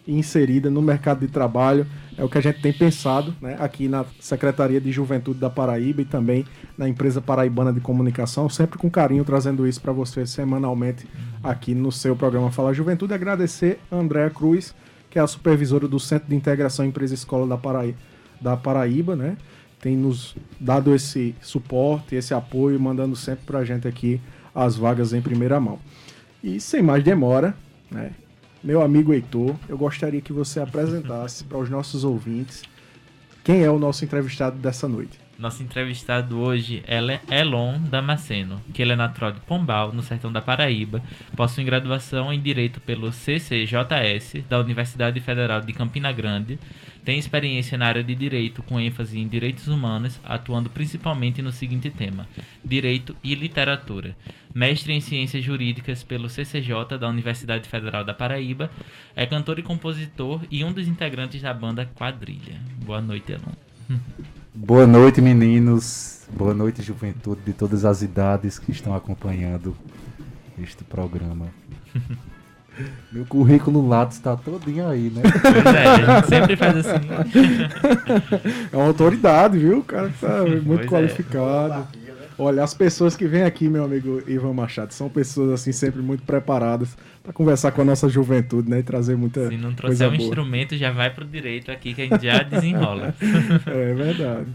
inserida 0.05 0.69
no 0.69 0.81
mercado 0.81 1.19
de 1.19 1.27
trabalho. 1.27 1.85
É 2.17 2.23
o 2.23 2.29
que 2.29 2.37
a 2.37 2.41
gente 2.41 2.61
tem 2.61 2.71
pensado 2.71 3.35
né, 3.41 3.57
aqui 3.59 3.87
na 3.87 4.05
Secretaria 4.19 4.79
de 4.79 4.91
Juventude 4.91 5.39
da 5.39 5.49
Paraíba 5.49 6.01
e 6.01 6.05
também 6.05 6.45
na 6.77 6.87
empresa 6.87 7.21
paraibana 7.21 7.73
de 7.73 7.79
comunicação, 7.79 8.49
sempre 8.49 8.77
com 8.77 8.89
carinho 8.89 9.23
trazendo 9.25 9.67
isso 9.67 9.81
para 9.81 9.91
você 9.91 10.25
semanalmente 10.25 11.07
aqui 11.43 11.73
no 11.75 11.91
seu 11.91 12.15
programa 12.15 12.51
Fala 12.51 12.73
Juventude. 12.73 13.13
Agradecer 13.13 13.79
a 13.91 13.97
Andréa 13.97 14.29
Cruz, 14.29 14.73
que 15.09 15.19
é 15.19 15.21
a 15.21 15.27
supervisora 15.27 15.87
do 15.87 15.99
Centro 15.99 16.29
de 16.29 16.35
Integração 16.35 16.85
Empresa 16.85 17.13
Escola 17.13 17.45
da 17.45 17.57
Paraíba, 17.57 17.97
da 18.39 18.55
Paraíba, 18.55 19.15
né? 19.15 19.37
Tem 19.79 19.95
nos 19.95 20.35
dado 20.59 20.93
esse 20.93 21.35
suporte, 21.41 22.15
esse 22.15 22.33
apoio, 22.33 22.79
mandando 22.79 23.15
sempre 23.15 23.45
pra 23.45 23.63
gente 23.63 23.87
aqui 23.87 24.19
as 24.53 24.75
vagas 24.75 25.13
em 25.13 25.21
primeira 25.21 25.59
mão. 25.59 25.79
E 26.43 26.59
sem 26.59 26.81
mais 26.81 27.03
demora, 27.03 27.55
né, 27.89 28.11
meu 28.63 28.81
amigo 28.81 29.13
Heitor, 29.13 29.55
eu 29.69 29.77
gostaria 29.77 30.21
que 30.21 30.33
você 30.33 30.59
apresentasse 30.59 31.43
para 31.43 31.57
os 31.57 31.69
nossos 31.69 32.03
ouvintes 32.03 32.63
quem 33.43 33.63
é 33.63 33.69
o 33.69 33.79
nosso 33.79 34.03
entrevistado 34.03 34.57
dessa 34.57 34.87
noite. 34.87 35.26
Nosso 35.39 35.62
entrevistado 35.62 36.39
hoje 36.39 36.84
é 36.88 36.97
Elon 37.39 37.80
Damasceno, 37.80 38.60
que 38.73 38.82
ele 38.82 38.93
é 38.93 38.95
natural 38.95 39.32
de 39.32 39.39
Pombal, 39.41 39.93
no 39.93 40.02
sertão 40.02 40.32
da 40.32 40.41
Paraíba, 40.41 41.00
possui 41.36 41.63
graduação 41.63 42.34
em 42.34 42.41
Direito 42.41 42.82
pelo 42.82 43.12
CCJS, 43.12 44.43
da 44.50 44.60
Universidade 44.60 45.19
Federal 45.19 45.62
de 45.62 45.73
Campina 45.73 46.12
Grande, 46.12 46.58
tem 47.06 47.19
experiência 47.19 47.78
na 47.78 47.86
área 47.86 48.04
de 48.04 48.15
Direito 48.15 48.63
com 48.63 48.80
ênfase 48.80 49.19
em 49.19 49.28
Direitos 49.28 49.67
Humanos, 49.67 50.19
atuando 50.23 50.71
principalmente 50.71 51.39
no 51.39 51.52
seguinte 51.52 51.91
tema, 51.91 52.28
Direito 52.65 53.15
e 53.23 53.36
Literatura. 53.36 54.17
Mestre 54.56 54.91
em 54.91 55.00
Ciências 55.00 55.43
Jurídicas 55.43 56.02
pelo 56.02 56.30
CCJ 56.30 56.97
da 57.00 57.08
Universidade 57.08 57.69
Federal 57.69 58.04
da 58.04 58.13
Paraíba, 58.13 58.71
é 59.15 59.28
cantor 59.28 59.60
e 59.60 59.63
compositor 59.63 60.41
e 60.50 60.63
um 60.63 60.73
dos 60.73 60.88
integrantes 60.88 61.43
da 61.43 61.54
banda 61.54 61.86
Quadrilha. 61.86 62.60
Boa 62.84 63.02
noite, 63.02 63.32
Elon. 63.32 63.54
Boa 64.59 64.87
noite, 64.87 65.21
meninos. 65.21 66.21
Boa 66.35 66.51
noite, 66.51 66.81
juventude 66.81 67.41
de 67.45 67.53
todas 67.53 67.85
as 67.85 68.01
idades 68.01 68.57
que 68.57 68.71
estão 68.71 68.95
acompanhando 68.95 69.75
este 70.59 70.83
programa. 70.83 71.45
Meu 73.11 73.23
currículo 73.27 73.87
Lattes 73.87 74.17
está 74.17 74.35
todinho 74.35 74.87
aí, 74.87 75.11
né? 75.11 75.21
Pois 75.21 75.75
é, 75.75 75.85
a 75.85 76.15
gente 76.15 76.27
sempre 76.27 76.55
faz 76.55 76.75
assim. 76.77 76.97
É 78.73 78.75
uma 78.75 78.87
autoridade, 78.87 79.59
viu? 79.59 79.77
O 79.77 79.83
cara 79.83 80.11
tá 80.19 80.43
muito 80.43 80.65
Pois 80.65 80.81
é. 80.81 80.85
qualificado. 80.87 81.87
Olha, 82.39 82.63
as 82.63 82.73
pessoas 82.73 83.15
que 83.15 83.27
vêm 83.27 83.43
aqui, 83.43 83.69
meu 83.69 83.83
amigo 83.83 84.23
Ivan 84.27 84.53
Machado, 84.53 84.91
são 84.91 85.07
pessoas 85.07 85.51
assim 85.51 85.71
sempre 85.71 86.01
muito 86.01 86.23
preparadas 86.23 86.97
para 87.27 87.33
conversar 87.33 87.73
com 87.73 87.81
a 87.81 87.85
nossa 87.85 88.07
juventude, 88.07 88.69
né, 88.69 88.79
e 88.79 88.83
trazer 88.83 89.17
muita 89.17 89.49
Se 89.49 89.57
não 89.57 89.73
coisa 89.73 89.75
trouxer 89.75 90.07
um 90.07 90.11
boa. 90.11 90.23
instrumento, 90.23 90.77
já 90.77 90.91
vai 90.91 91.09
pro 91.09 91.25
direito 91.25 91.69
aqui 91.69 91.93
que 91.93 92.03
a 92.03 92.05
gente 92.05 92.23
já 92.25 92.39
desenrola. 92.43 93.13
É 93.65 93.93
verdade. 93.93 94.47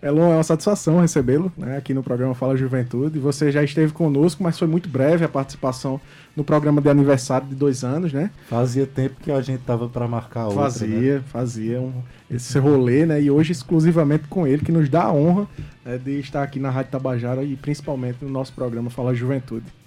Elon, 0.00 0.30
é 0.30 0.36
uma 0.36 0.42
satisfação 0.44 1.00
recebê-lo 1.00 1.52
né, 1.58 1.76
aqui 1.76 1.92
no 1.92 2.04
programa 2.04 2.32
Fala 2.32 2.56
Juventude. 2.56 3.18
Você 3.18 3.50
já 3.50 3.64
esteve 3.64 3.92
conosco, 3.92 4.44
mas 4.44 4.56
foi 4.56 4.68
muito 4.68 4.88
breve 4.88 5.24
a 5.24 5.28
participação 5.28 6.00
no 6.36 6.44
programa 6.44 6.80
de 6.80 6.88
aniversário 6.88 7.48
de 7.48 7.56
dois 7.56 7.82
anos, 7.82 8.12
né? 8.12 8.30
Fazia 8.48 8.86
tempo 8.86 9.16
que 9.20 9.32
a 9.32 9.42
gente 9.42 9.62
tava 9.64 9.88
para 9.88 10.06
marcar 10.06 10.46
outra, 10.46 10.62
né? 10.62 10.70
Fazia, 10.70 11.24
fazia 11.26 11.80
um, 11.80 11.92
esse 12.30 12.56
rolê, 12.60 13.04
né? 13.04 13.20
E 13.20 13.28
hoje 13.28 13.50
exclusivamente 13.50 14.28
com 14.28 14.46
ele, 14.46 14.64
que 14.64 14.70
nos 14.70 14.88
dá 14.88 15.02
a 15.02 15.12
honra 15.12 15.48
né, 15.84 15.98
de 15.98 16.20
estar 16.20 16.44
aqui 16.44 16.60
na 16.60 16.70
Rádio 16.70 16.92
Tabajara 16.92 17.42
e 17.42 17.56
principalmente 17.56 18.18
no 18.24 18.30
nosso 18.30 18.52
programa 18.52 18.88
Fala 18.88 19.12
Juventude. 19.12 19.79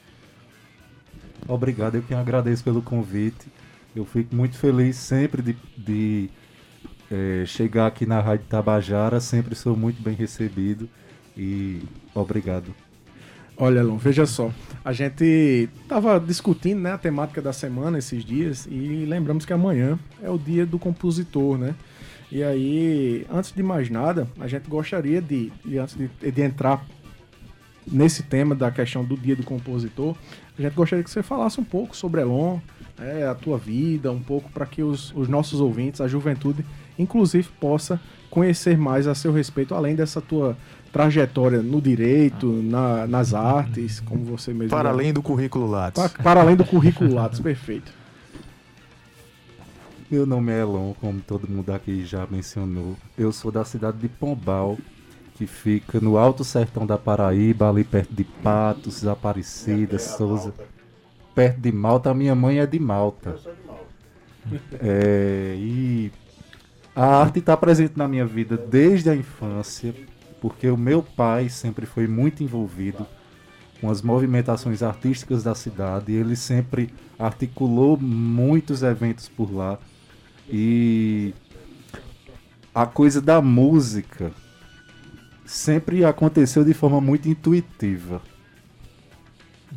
Obrigado, 1.47 1.95
eu 1.95 2.01
que 2.01 2.13
agradeço 2.13 2.63
pelo 2.63 2.81
convite. 2.81 3.47
Eu 3.95 4.05
fico 4.05 4.35
muito 4.35 4.57
feliz 4.57 4.95
sempre 4.95 5.41
de, 5.41 5.55
de, 5.77 6.29
eh, 7.11 7.43
chegar 7.45 7.87
aqui 7.87 8.05
na 8.05 8.19
Rádio 8.19 8.45
Tabajara, 8.47 9.19
sempre 9.19 9.53
sou 9.53 9.75
muito 9.75 10.01
bem 10.01 10.15
recebido 10.15 10.89
e 11.37 11.81
obrigado. 12.15 12.73
Olha, 13.55 13.79
Elon, 13.79 13.97
veja 13.97 14.25
só. 14.25 14.51
A 14.83 14.91
gente 14.93 15.69
tava 15.87 16.19
discutindo 16.19 16.79
né, 16.79 16.93
a 16.93 16.97
temática 16.97 17.39
da 17.39 17.53
semana 17.53 17.99
esses 17.99 18.25
dias 18.25 18.65
e 18.65 19.05
lembramos 19.07 19.45
que 19.45 19.53
amanhã 19.53 19.99
é 20.23 20.29
o 20.29 20.39
dia 20.39 20.65
do 20.65 20.79
compositor, 20.79 21.57
né? 21.57 21.75
E 22.31 22.41
aí, 22.41 23.27
antes 23.31 23.51
de 23.51 23.61
mais 23.61 23.91
nada, 23.91 24.27
a 24.39 24.47
gente 24.47 24.67
gostaria 24.67 25.21
de, 25.21 25.51
e 25.63 25.77
antes 25.77 25.95
de, 25.95 26.09
de 26.31 26.41
entrar 26.41 26.83
nesse 27.85 28.23
tema 28.23 28.53
da 28.55 28.71
questão 28.71 29.03
do 29.03 29.15
dia 29.17 29.35
do 29.35 29.43
compositor, 29.43 30.15
a 30.57 30.61
gente 30.61 30.73
gostaria 30.73 31.03
que 31.03 31.09
você 31.09 31.23
falasse 31.23 31.59
um 31.59 31.63
pouco 31.63 31.95
sobre 31.95 32.21
Elon, 32.21 32.59
né, 32.97 33.27
a 33.27 33.33
tua 33.35 33.57
vida, 33.57 34.11
um 34.11 34.21
pouco 34.21 34.49
para 34.51 34.65
que 34.65 34.83
os, 34.83 35.11
os 35.15 35.27
nossos 35.27 35.59
ouvintes, 35.59 35.99
a 36.01 36.07
juventude, 36.07 36.63
inclusive, 36.97 37.47
possa 37.59 37.99
conhecer 38.29 38.77
mais 38.77 39.07
a 39.07 39.15
seu 39.15 39.31
respeito, 39.33 39.73
além 39.75 39.95
dessa 39.95 40.21
tua 40.21 40.57
trajetória 40.91 41.61
no 41.61 41.81
direito, 41.81 42.47
na- 42.47 43.07
nas 43.07 43.33
artes, 43.33 43.99
como 43.99 44.23
você 44.25 44.53
mesmo... 44.53 44.69
Para 44.69 44.89
além 44.89 45.11
do 45.11 45.21
currículo 45.23 45.65
Lattes. 45.67 46.01
Pa- 46.01 46.23
para 46.23 46.41
além 46.41 46.55
do 46.55 46.63
currículo 46.63 47.13
Lattes, 47.13 47.39
perfeito. 47.39 47.91
Meu 50.09 50.25
nome 50.27 50.51
é 50.51 50.59
Elon, 50.61 50.93
como 51.01 51.19
todo 51.21 51.47
mundo 51.49 51.71
aqui 51.73 52.05
já 52.05 52.27
mencionou. 52.29 52.95
Eu 53.17 53.31
sou 53.31 53.51
da 53.51 53.65
cidade 53.65 53.97
de 53.97 54.07
Pombal, 54.07 54.77
que 55.35 55.47
fica 55.47 55.99
no 55.99 56.17
Alto 56.17 56.43
Sertão 56.43 56.85
da 56.85 56.97
Paraíba, 56.97 57.69
ali 57.69 57.83
perto 57.83 58.13
de 58.13 58.23
Patos, 58.23 59.05
Aparecida, 59.05 59.97
Souza. 59.97 60.53
Perto 61.33 61.59
de 61.59 61.71
Malta, 61.71 62.11
a 62.11 62.13
minha 62.13 62.35
mãe 62.35 62.59
é 62.59 62.65
de 62.65 62.79
Malta. 62.79 63.37
É, 64.81 65.55
e 65.57 66.11
a 66.93 67.05
arte 67.05 67.39
está 67.39 67.55
presente 67.55 67.93
na 67.95 68.09
minha 68.09 68.25
vida 68.25 68.57
desde 68.57 69.09
a 69.09 69.15
infância, 69.15 69.95
porque 70.41 70.67
o 70.67 70.75
meu 70.75 71.01
pai 71.01 71.47
sempre 71.47 71.85
foi 71.85 72.07
muito 72.07 72.43
envolvido 72.43 73.07
com 73.79 73.89
as 73.89 74.01
movimentações 74.01 74.83
artísticas 74.83 75.43
da 75.43 75.55
cidade. 75.55 76.11
e 76.11 76.15
Ele 76.15 76.35
sempre 76.35 76.93
articulou 77.17 77.97
muitos 77.97 78.83
eventos 78.83 79.29
por 79.29 79.49
lá. 79.49 79.79
E 80.49 81.33
a 82.75 82.85
coisa 82.85 83.21
da 83.21 83.41
música 83.41 84.33
sempre 85.53 86.03
aconteceu 86.03 86.63
de 86.63 86.73
forma 86.73 86.99
muito 86.99 87.29
intuitiva. 87.29 88.19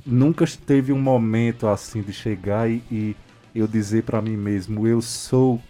Nunca 0.07 0.47
teve 0.67 0.91
um 0.91 0.99
momento 0.99 1.67
assim 1.67 2.01
de 2.01 2.15
chegar 2.15 2.69
e, 2.71 2.83
e 2.91 3.17
eu 3.55 3.67
dizer 3.67 4.05
para 4.05 4.23
mim 4.23 4.37
mesmo, 4.37 4.87
eu 4.87 5.03
sou 5.03 5.61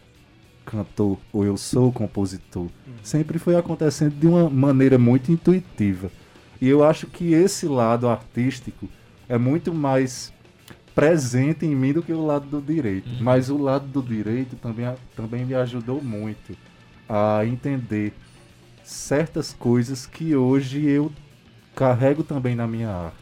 cantor 0.64 1.18
ou 1.32 1.44
eu 1.44 1.56
sou 1.56 1.92
compositor. 1.92 2.68
Sempre 3.02 3.38
foi 3.38 3.56
acontecendo 3.56 4.14
de 4.14 4.28
uma 4.28 4.48
maneira 4.48 4.96
muito 4.96 5.32
intuitiva. 5.32 6.08
E 6.60 6.68
eu 6.68 6.84
acho 6.84 7.08
que 7.08 7.32
esse 7.32 7.66
lado 7.66 8.08
artístico 8.08 8.88
é 9.28 9.36
muito 9.36 9.74
mais 9.74 10.32
presente 10.94 11.66
em 11.66 11.74
mim 11.74 11.92
do 11.92 12.02
que 12.02 12.12
o 12.12 12.24
lado 12.24 12.46
do 12.46 12.60
direito. 12.60 13.08
Mas 13.20 13.50
o 13.50 13.58
lado 13.58 13.88
do 13.88 14.00
direito 14.00 14.54
também, 14.56 14.86
também 15.16 15.44
me 15.44 15.54
ajudou 15.54 16.00
muito 16.00 16.56
a 17.08 17.44
entender 17.44 18.12
certas 18.88 19.52
coisas 19.52 20.06
que 20.06 20.34
hoje 20.36 20.84
eu 20.84 21.12
carrego 21.74 22.22
também 22.22 22.54
na 22.54 22.66
minha 22.66 22.90
arte. 22.90 23.16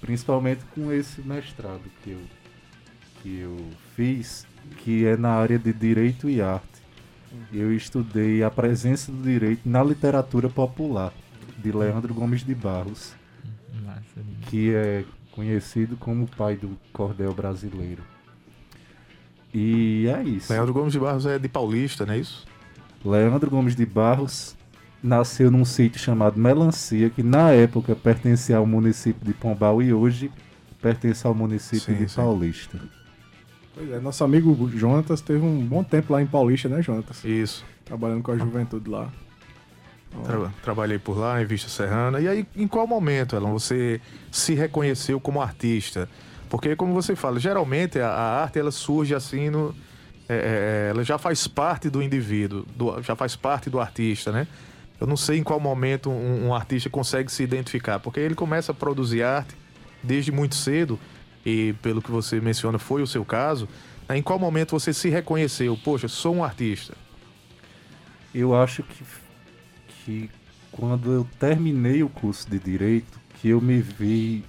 Principalmente 0.00 0.64
com 0.74 0.92
esse 0.92 1.20
mestrado 1.22 1.82
que 2.02 2.10
eu, 2.10 2.20
que 3.22 3.40
eu 3.40 3.56
fiz, 3.94 4.46
que 4.78 5.06
é 5.06 5.16
na 5.16 5.30
área 5.30 5.58
de 5.58 5.72
direito 5.72 6.28
e 6.28 6.40
arte. 6.40 6.82
Eu 7.52 7.74
estudei 7.74 8.42
a 8.42 8.50
presença 8.50 9.10
do 9.10 9.22
direito 9.22 9.68
na 9.68 9.82
literatura 9.82 10.48
popular, 10.48 11.12
de 11.58 11.72
Leandro 11.72 12.14
Gomes 12.14 12.44
de 12.44 12.54
Barros 12.54 13.14
que 14.54 14.74
é 14.74 15.04
conhecido 15.32 15.96
como 15.96 16.24
o 16.24 16.28
pai 16.28 16.56
do 16.56 16.78
cordel 16.92 17.34
brasileiro. 17.34 18.02
E 19.52 20.06
é 20.08 20.22
isso. 20.22 20.52
Leandro 20.52 20.72
Gomes 20.72 20.92
de 20.92 20.98
Barros 20.98 21.26
é 21.26 21.38
de 21.38 21.48
Paulista, 21.48 22.04
não 22.06 22.14
é 22.14 22.18
isso? 22.18 22.46
Leandro 23.04 23.50
Gomes 23.50 23.76
de 23.76 23.84
Barros 23.84 24.56
nasceu 25.02 25.50
num 25.50 25.64
sítio 25.64 26.00
chamado 26.00 26.38
Melancia, 26.40 27.10
que 27.10 27.22
na 27.22 27.50
época 27.50 27.94
pertencia 27.94 28.56
ao 28.56 28.66
município 28.66 29.24
de 29.24 29.34
Pombal 29.34 29.82
e 29.82 29.92
hoje 29.92 30.30
pertence 30.80 31.26
ao 31.26 31.34
município 31.34 31.94
Sim, 31.94 32.02
de 32.04 32.08
sim. 32.08 32.16
Paulista. 32.16 32.78
Pois 33.74 33.90
é, 33.90 34.00
nosso 34.00 34.22
amigo 34.24 34.70
Jonatas 34.74 35.20
teve 35.20 35.44
um 35.44 35.64
bom 35.66 35.82
tempo 35.82 36.12
lá 36.12 36.22
em 36.22 36.26
Paulista, 36.26 36.68
né, 36.68 36.80
Jonatas? 36.80 37.24
Isso. 37.24 37.64
Trabalhando 37.84 38.22
com 38.22 38.32
a 38.32 38.36
juventude 38.38 38.88
lá. 38.88 39.10
Tra- 40.24 40.52
trabalhei 40.62 40.98
por 40.98 41.18
lá, 41.18 41.42
em 41.42 41.44
Vista 41.44 41.68
Serrana. 41.68 42.20
E 42.20 42.28
aí, 42.28 42.46
em 42.56 42.68
qual 42.68 42.86
momento, 42.86 43.34
Elon, 43.34 43.52
você 43.52 44.00
se 44.30 44.54
reconheceu 44.54 45.18
como 45.18 45.42
artista? 45.42 46.08
Porque, 46.48 46.76
como 46.76 46.94
você 46.94 47.16
fala, 47.16 47.40
geralmente 47.40 47.98
a, 47.98 48.08
a 48.08 48.42
arte 48.42 48.58
ela 48.58 48.70
surge 48.70 49.14
assim 49.14 49.50
no. 49.50 49.74
É, 50.28 50.86
é, 50.86 50.90
ela 50.90 51.04
já 51.04 51.18
faz 51.18 51.46
parte 51.46 51.90
do 51.90 52.02
indivíduo, 52.02 52.64
do- 52.76 53.00
já 53.02 53.14
faz 53.14 53.36
parte 53.36 53.68
do 53.68 53.80
artista, 53.80 54.32
né? 54.32 54.46
Eu 55.00 55.06
não 55.06 55.16
sei 55.16 55.38
em 55.38 55.42
qual 55.42 55.58
momento 55.60 56.08
um, 56.10 56.46
um 56.48 56.54
artista 56.54 56.88
consegue 56.88 57.30
se 57.30 57.42
identificar, 57.42 57.98
porque 58.00 58.20
ele 58.20 58.34
começa 58.34 58.72
a 58.72 58.74
produzir 58.74 59.22
arte 59.22 59.54
desde 60.02 60.30
muito 60.32 60.54
cedo, 60.54 60.98
e 61.44 61.74
pelo 61.82 62.00
que 62.00 62.10
você 62.10 62.40
menciona, 62.40 62.78
foi 62.78 63.02
o 63.02 63.06
seu 63.06 63.24
caso. 63.24 63.68
né? 64.08 64.16
Em 64.16 64.22
qual 64.22 64.38
momento 64.38 64.70
você 64.70 64.92
se 64.94 65.08
reconheceu? 65.10 65.78
Poxa, 65.84 66.08
sou 66.08 66.34
um 66.36 66.44
artista. 66.44 66.94
Eu 68.34 68.54
acho 68.54 68.82
que, 68.82 69.04
que 70.04 70.30
quando 70.72 71.12
eu 71.12 71.26
terminei 71.38 72.02
o 72.02 72.08
curso 72.08 72.48
de 72.50 72.58
Direito, 72.58 73.18
que 73.40 73.48
eu 73.50 73.60
me 73.60 73.80
vi 73.80 74.44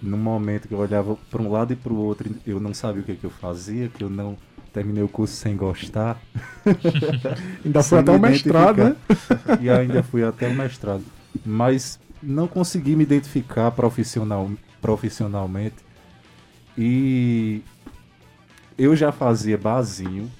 num 0.00 0.16
momento 0.18 0.66
que 0.68 0.74
eu 0.74 0.78
olhava 0.78 1.16
para 1.30 1.40
um 1.42 1.50
lado 1.50 1.72
e 1.72 1.76
para 1.76 1.92
o 1.92 1.96
outro, 1.96 2.34
eu 2.46 2.58
não 2.58 2.74
sabia 2.74 3.02
o 3.02 3.04
que, 3.04 3.14
que 3.14 3.24
eu 3.24 3.30
fazia, 3.30 3.88
que 3.88 4.02
eu 4.02 4.10
não 4.10 4.36
terminei 4.72 5.02
o 5.02 5.08
curso 5.08 5.34
sem 5.34 5.56
gostar. 5.56 6.20
ainda 7.64 7.82
foi 7.82 7.98
até 7.98 8.12
o 8.12 8.18
mestrado, 8.18 8.84
né? 8.84 8.96
e 9.60 9.70
ainda 9.70 10.02
fui 10.02 10.24
até 10.24 10.48
o 10.48 10.54
mestrado. 10.54 11.04
Mas 11.44 12.00
não 12.22 12.46
consegui 12.48 12.96
me 12.96 13.02
identificar 13.02 13.70
profissional, 13.70 14.50
profissionalmente. 14.80 15.76
E 16.76 17.62
eu 18.78 18.96
já 18.96 19.12
fazia 19.12 19.58
barzinho 19.58 20.30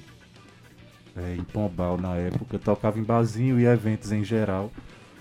é, 1.16 1.36
em 1.36 1.44
Pombal 1.44 1.98
na 1.98 2.16
época, 2.16 2.56
eu 2.56 2.60
tocava 2.60 2.98
em 2.98 3.02
barzinho 3.02 3.60
e 3.60 3.66
eventos 3.66 4.12
em 4.12 4.24
geral. 4.24 4.72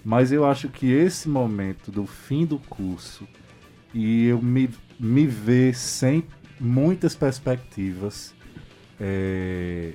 Mas 0.04 0.32
eu 0.32 0.46
acho 0.46 0.68
que 0.70 0.92
esse 0.92 1.30
momento 1.30 1.92
do 1.92 2.08
fim 2.08 2.46
do 2.46 2.58
curso 2.58 3.28
e 3.94 4.26
eu 4.26 4.42
me, 4.42 4.70
me 5.00 5.28
ver 5.28 5.76
sem 5.76 6.24
muitas 6.60 7.16
perspectivas, 7.16 8.34
é, 9.04 9.94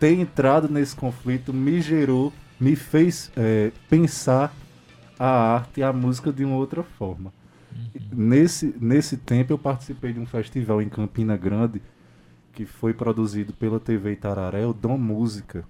ter 0.00 0.18
entrado 0.18 0.68
nesse 0.68 0.96
conflito 0.96 1.52
me 1.54 1.80
gerou, 1.80 2.32
me 2.58 2.74
fez 2.74 3.30
é, 3.36 3.70
pensar 3.88 4.52
a 5.16 5.28
arte 5.54 5.78
e 5.78 5.82
a 5.84 5.92
música 5.92 6.32
de 6.32 6.44
uma 6.44 6.56
outra 6.56 6.82
forma. 6.82 7.32
Uhum. 7.72 8.00
Nesse, 8.12 8.74
nesse 8.80 9.16
tempo 9.16 9.52
eu 9.52 9.58
participei 9.58 10.12
de 10.12 10.18
um 10.18 10.26
festival 10.26 10.82
em 10.82 10.88
Campina 10.88 11.36
Grande 11.36 11.80
que 12.52 12.66
foi 12.66 12.92
produzido 12.92 13.52
pela 13.52 13.78
TV 13.78 14.12
Itararé, 14.12 14.66
o 14.66 14.72
Dom 14.72 14.98
Música. 14.98 15.64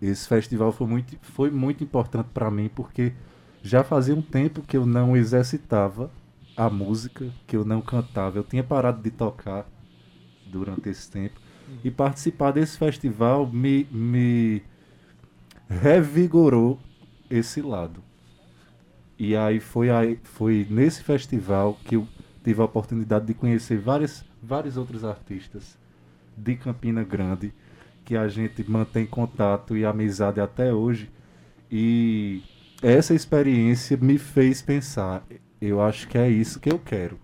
Esse 0.00 0.28
festival 0.28 0.72
foi 0.72 0.86
muito, 0.86 1.16
foi 1.22 1.50
muito 1.50 1.82
importante 1.82 2.28
para 2.32 2.50
mim 2.50 2.70
porque 2.72 3.14
já 3.62 3.82
fazia 3.82 4.14
um 4.14 4.22
tempo 4.22 4.60
que 4.60 4.76
eu 4.76 4.84
não 4.84 5.16
exercitava 5.16 6.10
a 6.54 6.68
música, 6.68 7.32
que 7.46 7.56
eu 7.56 7.64
não 7.64 7.80
cantava. 7.80 8.38
Eu 8.38 8.44
tinha 8.44 8.62
parado 8.62 9.02
de 9.02 9.10
tocar 9.10 9.66
durante 10.46 10.90
esse 10.90 11.10
tempo. 11.10 11.40
E 11.82 11.90
participar 11.90 12.52
desse 12.52 12.78
festival 12.78 13.46
me, 13.46 13.86
me 13.90 14.62
revigorou 15.68 16.78
esse 17.30 17.62
lado. 17.62 18.02
E 19.18 19.36
aí 19.36 19.60
foi, 19.60 19.90
aí 19.90 20.18
foi 20.22 20.66
nesse 20.68 21.02
festival 21.02 21.78
que 21.84 21.96
eu 21.96 22.08
tive 22.42 22.60
a 22.60 22.64
oportunidade 22.64 23.26
de 23.26 23.34
conhecer 23.34 23.78
várias, 23.78 24.24
vários 24.42 24.76
outros 24.76 25.04
artistas 25.04 25.78
de 26.36 26.56
Campina 26.56 27.04
Grande 27.04 27.52
que 28.04 28.16
a 28.16 28.26
gente 28.26 28.68
mantém 28.68 29.06
contato 29.06 29.76
e 29.76 29.84
amizade 29.84 30.40
até 30.40 30.72
hoje. 30.72 31.10
E 31.70 32.42
essa 32.82 33.14
experiência 33.14 33.96
me 33.96 34.18
fez 34.18 34.60
pensar, 34.60 35.24
eu 35.60 35.80
acho 35.80 36.08
que 36.08 36.18
é 36.18 36.28
isso 36.28 36.58
que 36.58 36.72
eu 36.72 36.78
quero. 36.78 37.20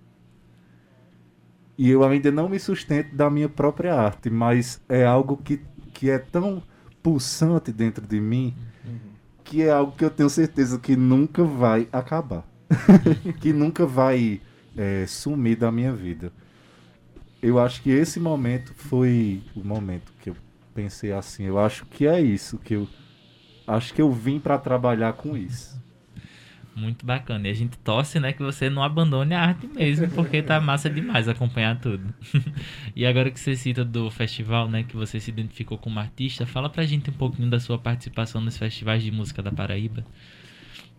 E 1.79 1.91
eu 1.91 2.03
ainda 2.05 2.31
não 2.31 2.49
me 2.49 2.59
sustento 2.59 3.15
da 3.15 3.29
minha 3.29 3.49
própria 3.49 3.95
arte, 3.95 4.31
mas 4.31 4.81
é 4.89 5.05
algo 5.05 5.37
que, 5.37 5.61
que 5.93 6.09
é 6.11 6.19
tão 6.19 6.63
pulsante 7.03 7.71
dentro 7.71 8.07
de 8.07 8.21
mim 8.21 8.55
que 9.45 9.63
é 9.63 9.71
algo 9.71 9.93
que 9.93 10.05
eu 10.05 10.11
tenho 10.11 10.29
certeza 10.29 10.77
que 10.77 10.97
nunca 10.97 11.45
vai 11.45 11.89
acabar. 11.93 12.45
que 13.41 13.53
nunca 13.53 13.87
vai 13.87 14.41
é, 14.77 15.07
sumir 15.07 15.57
da 15.57 15.71
minha 15.71 15.93
vida 15.93 16.33
eu 17.43 17.59
acho 17.59 17.83
que 17.83 17.91
esse 17.91 18.19
momento 18.19 18.73
foi 18.75 19.43
o 19.55 19.63
momento 19.63 20.13
que 20.21 20.31
eu 20.31 20.37
pensei 20.75 21.13
assim. 21.13 21.45
Eu 21.45 21.59
acho 21.59 21.87
que 21.87 22.07
é 22.07 22.21
isso 22.21 22.59
que 22.59 22.75
eu 22.75 22.89
acho 23.67 23.95
que 23.95 24.03
eu 24.03 24.11
vim 24.11 24.41
para 24.41 24.59
trabalhar 24.59 25.13
com 25.13 25.37
isso. 25.37 25.76
Muito 26.77 27.07
bacana. 27.07 27.49
E 27.49 27.51
a 27.51 27.55
gente 27.55 27.79
torce, 27.79 28.21
né, 28.21 28.33
que 28.33 28.43
você 28.43 28.69
não 28.69 28.83
abandone 28.83 29.35
a 29.35 29.41
arte 29.41 29.67
mesmo, 29.67 30.09
porque 30.11 30.43
tá 30.43 30.61
massa 30.61 30.91
demais 30.91 31.27
acompanhar 31.27 31.81
tudo. 31.81 32.15
e 32.95 33.07
agora 33.07 33.31
que 33.31 33.41
você 33.41 33.57
cita 33.57 33.85
do 33.85 34.11
festival, 34.11 34.69
né, 34.69 34.83
que 34.83 34.95
você 34.95 35.19
se 35.19 35.31
identificou 35.31 35.79
como 35.79 35.99
artista, 35.99 36.47
fala 36.47 36.69
pra 36.69 36.85
gente 36.85 37.09
um 37.09 37.15
pouquinho 37.15 37.49
da 37.49 37.59
sua 37.59 37.79
participação 37.79 38.41
nos 38.41 38.59
festivais 38.59 39.03
de 39.03 39.11
música 39.11 39.43
da 39.43 39.51
Paraíba. 39.51 40.05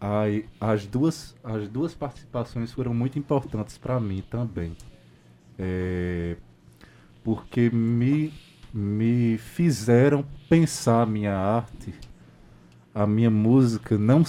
Ai, 0.02 0.46
as 0.60 0.86
duas 0.86 1.36
as 1.44 1.70
duas 1.70 1.94
participações 1.94 2.72
foram 2.72 2.94
muito 2.94 3.18
importantes 3.18 3.78
para 3.78 4.00
mim 4.00 4.24
também 4.30 4.76
é, 5.58 6.38
porque 7.24 7.70
me, 7.70 8.34
me 8.74 9.38
fizeram 9.38 10.24
pensar 10.48 11.02
a 11.02 11.06
minha 11.06 11.36
arte, 11.36 11.94
a 12.94 13.08
minha 13.08 13.32
música. 13.32 13.98
não 13.98 14.24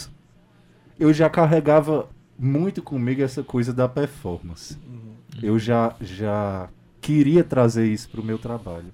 Eu 0.99 1.13
já 1.13 1.31
carregava 1.31 2.09
muito 2.39 2.83
comigo 2.83 3.23
essa 3.23 3.43
coisa 3.43 3.73
da 3.73 3.89
performance. 3.89 4.77
Uhum. 4.87 5.15
Eu 5.43 5.59
já, 5.59 5.95
já 6.01 6.69
queria 7.01 7.45
trazer 7.45 7.87
isso 7.87 8.09
para 8.09 8.21
o 8.21 8.25
meu 8.25 8.39
trabalho. 8.39 8.93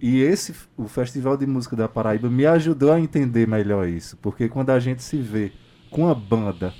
E 0.00 0.20
esse, 0.20 0.54
o 0.76 0.88
Festival 0.88 1.36
de 1.36 1.46
Música 1.46 1.76
da 1.76 1.88
Paraíba 1.88 2.28
me 2.28 2.44
ajudou 2.44 2.92
a 2.92 2.98
entender 2.98 3.46
melhor 3.46 3.86
isso, 3.86 4.16
porque 4.16 4.48
quando 4.48 4.70
a 4.70 4.80
gente 4.80 5.00
se 5.02 5.16
vê 5.16 5.52
com 5.90 6.08
a 6.08 6.14
banda 6.14 6.74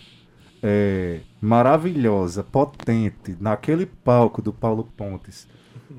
é, 0.60 1.20
maravilhosa, 1.40 2.42
potente, 2.42 3.36
naquele 3.40 3.86
palco 3.86 4.42
do 4.42 4.52
Paulo 4.52 4.88
Pontes, 4.96 5.48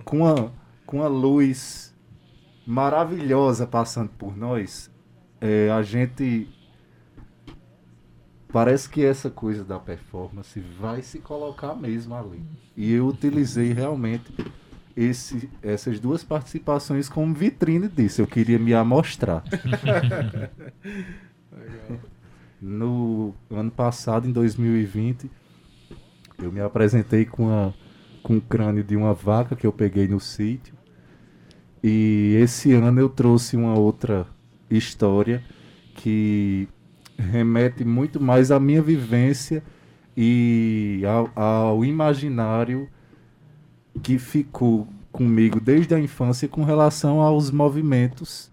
com 0.03 0.27
a, 0.27 0.51
com 0.86 1.01
a 1.01 1.07
luz 1.07 1.93
maravilhosa 2.65 3.67
passando 3.67 4.09
por 4.17 4.36
nós, 4.36 4.89
é, 5.39 5.69
a 5.69 5.81
gente. 5.81 6.49
Parece 8.53 8.87
que 8.87 9.03
essa 9.03 9.31
coisa 9.31 9.63
da 9.63 9.79
performance 9.79 10.59
vai 10.79 11.01
se 11.01 11.17
colocar 11.17 11.73
mesmo 11.73 12.13
ali. 12.13 12.39
E 12.77 12.93
eu 12.93 13.07
utilizei 13.07 13.73
realmente 13.73 14.31
esse, 14.95 15.49
essas 15.63 15.99
duas 15.99 16.23
participações 16.23 17.09
como 17.09 17.33
vitrine 17.33 17.87
disso. 17.87 18.21
Eu 18.21 18.27
queria 18.27 18.59
me 18.59 18.71
amostrar. 18.73 19.43
No 22.65 23.35
ano 23.51 23.69
passado, 23.69 24.25
em 24.25 24.31
2020, 24.31 25.29
eu 26.41 26.49
me 26.49 26.61
apresentei 26.61 27.25
com, 27.25 27.49
a, 27.49 27.73
com 28.23 28.37
o 28.37 28.41
crânio 28.41 28.85
de 28.85 28.95
uma 28.95 29.13
vaca 29.13 29.53
que 29.53 29.67
eu 29.67 29.73
peguei 29.73 30.07
no 30.07 30.17
sítio. 30.17 30.73
E 31.83 32.37
esse 32.41 32.71
ano 32.71 33.01
eu 33.01 33.09
trouxe 33.09 33.57
uma 33.57 33.77
outra 33.77 34.25
história 34.69 35.43
que 35.95 36.69
remete 37.23 37.83
muito 37.83 38.21
mais 38.21 38.51
à 38.51 38.59
minha 38.59 38.81
vivência 38.81 39.63
e 40.15 41.01
ao, 41.05 41.31
ao, 41.36 41.86
imaginário 41.86 42.88
que 44.01 44.17
ficou 44.19 44.88
comigo 45.12 45.59
desde 45.59 45.93
a 45.93 45.99
infância 45.99 46.47
com 46.47 46.63
relação 46.63 47.21
aos 47.21 47.51
movimentos 47.51 48.51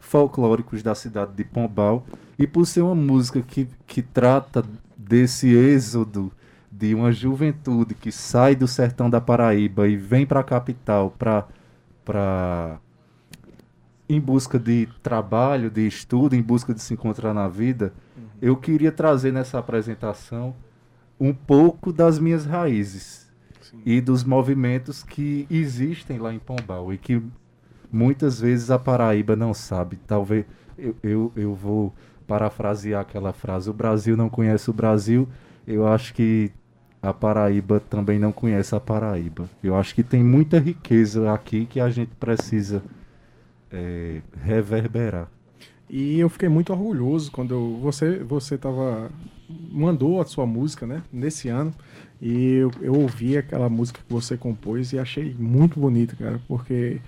folclóricos 0.00 0.82
da 0.82 0.94
cidade 0.94 1.32
de 1.34 1.44
Pombal. 1.44 2.06
E 2.38 2.46
por 2.46 2.66
ser 2.66 2.82
uma 2.82 2.94
música 2.94 3.40
que, 3.42 3.68
que 3.86 4.02
trata 4.02 4.64
desse 4.96 5.48
êxodo 5.54 6.32
de 6.70 6.94
uma 6.94 7.12
juventude 7.12 7.94
que 7.94 8.10
sai 8.10 8.56
do 8.56 8.66
sertão 8.66 9.08
da 9.08 9.20
Paraíba 9.20 9.86
e 9.86 9.96
vem 9.96 10.26
para 10.26 10.40
a 10.40 10.44
capital 10.44 11.14
para 12.04 12.80
em 14.14 14.20
busca 14.20 14.58
de 14.58 14.88
trabalho, 15.02 15.70
de 15.70 15.86
estudo, 15.86 16.34
em 16.34 16.42
busca 16.42 16.74
de 16.74 16.80
se 16.80 16.94
encontrar 16.94 17.32
na 17.32 17.48
vida, 17.48 17.92
uhum. 18.16 18.24
eu 18.40 18.56
queria 18.56 18.92
trazer 18.92 19.32
nessa 19.32 19.58
apresentação 19.58 20.54
um 21.18 21.32
pouco 21.32 21.92
das 21.92 22.18
minhas 22.18 22.44
raízes 22.44 23.30
Sim. 23.60 23.80
e 23.86 24.00
dos 24.00 24.24
movimentos 24.24 25.02
que 25.02 25.46
existem 25.50 26.18
lá 26.18 26.34
em 26.34 26.38
Pombal 26.38 26.92
e 26.92 26.98
que 26.98 27.22
muitas 27.92 28.40
vezes 28.40 28.70
a 28.70 28.78
Paraíba 28.78 29.36
não 29.36 29.54
sabe. 29.54 29.98
Talvez 30.06 30.44
eu, 30.76 30.96
eu, 31.02 31.32
eu 31.36 31.54
vou 31.54 31.94
parafrasear 32.26 33.02
aquela 33.02 33.32
frase: 33.32 33.70
o 33.70 33.74
Brasil 33.74 34.16
não 34.16 34.28
conhece 34.28 34.68
o 34.70 34.72
Brasil. 34.72 35.28
Eu 35.66 35.86
acho 35.86 36.12
que 36.12 36.50
a 37.00 37.12
Paraíba 37.12 37.78
também 37.78 38.18
não 38.18 38.32
conhece 38.32 38.74
a 38.74 38.80
Paraíba. 38.80 39.48
Eu 39.62 39.76
acho 39.76 39.94
que 39.94 40.02
tem 40.02 40.22
muita 40.24 40.58
riqueza 40.58 41.32
aqui 41.32 41.66
que 41.66 41.78
a 41.78 41.90
gente 41.90 42.14
precisa 42.16 42.82
é, 43.72 44.20
reverberar. 44.42 45.28
E 45.88 46.18
eu 46.18 46.28
fiquei 46.28 46.48
muito 46.48 46.72
orgulhoso 46.72 47.30
quando 47.30 47.52
eu, 47.52 47.78
você 47.82 48.18
você 48.20 48.56
tava 48.56 49.10
mandou 49.70 50.20
a 50.20 50.24
sua 50.24 50.46
música, 50.46 50.86
né, 50.86 51.02
nesse 51.12 51.48
ano, 51.48 51.74
e 52.20 52.54
eu, 52.54 52.70
eu 52.80 52.94
ouvi 52.94 53.36
aquela 53.36 53.68
música 53.68 54.00
que 54.06 54.12
você 54.12 54.36
compôs 54.36 54.92
e 54.92 54.98
achei 54.98 55.34
muito 55.38 55.78
bonita, 55.78 56.16
cara, 56.16 56.40
porque 56.48 57.00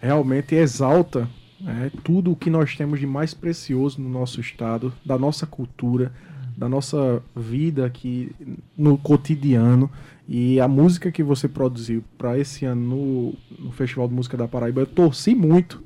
realmente 0.00 0.54
exalta 0.54 1.28
é, 1.66 1.90
tudo 2.04 2.30
o 2.30 2.36
que 2.36 2.50
nós 2.50 2.76
temos 2.76 3.00
de 3.00 3.06
mais 3.06 3.34
precioso 3.34 4.00
no 4.00 4.08
nosso 4.08 4.40
estado, 4.40 4.92
da 5.04 5.18
nossa 5.18 5.46
cultura, 5.46 6.12
da 6.56 6.68
nossa 6.68 7.22
vida 7.34 7.86
aqui 7.86 8.30
no 8.76 8.98
cotidiano. 8.98 9.90
E 10.28 10.60
a 10.60 10.68
música 10.68 11.10
que 11.10 11.22
você 11.22 11.48
produziu 11.48 12.04
para 12.18 12.38
esse 12.38 12.64
ano 12.64 13.34
no, 13.58 13.64
no, 13.64 13.72
Festival 13.72 14.08
de 14.08 14.14
Música 14.14 14.36
da 14.36 14.46
Paraíba, 14.46 14.82
eu 14.82 14.86
torci 14.86 15.34
muito. 15.34 15.82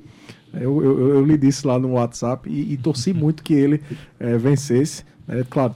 Eu, 0.55 0.83
eu, 0.85 1.09
eu 1.17 1.25
lhe 1.25 1.39
disse 1.39 1.67
lá 1.67 1.79
no 1.79 1.93
WhatsApp 1.93 2.49
e, 2.49 2.73
e 2.73 2.77
torci 2.77 3.13
muito 3.15 3.43
que 3.43 3.55
ele 3.55 3.83
é, 4.21 4.37
vencesse. 4.37 5.05
É, 5.29 5.45
claro, 5.49 5.75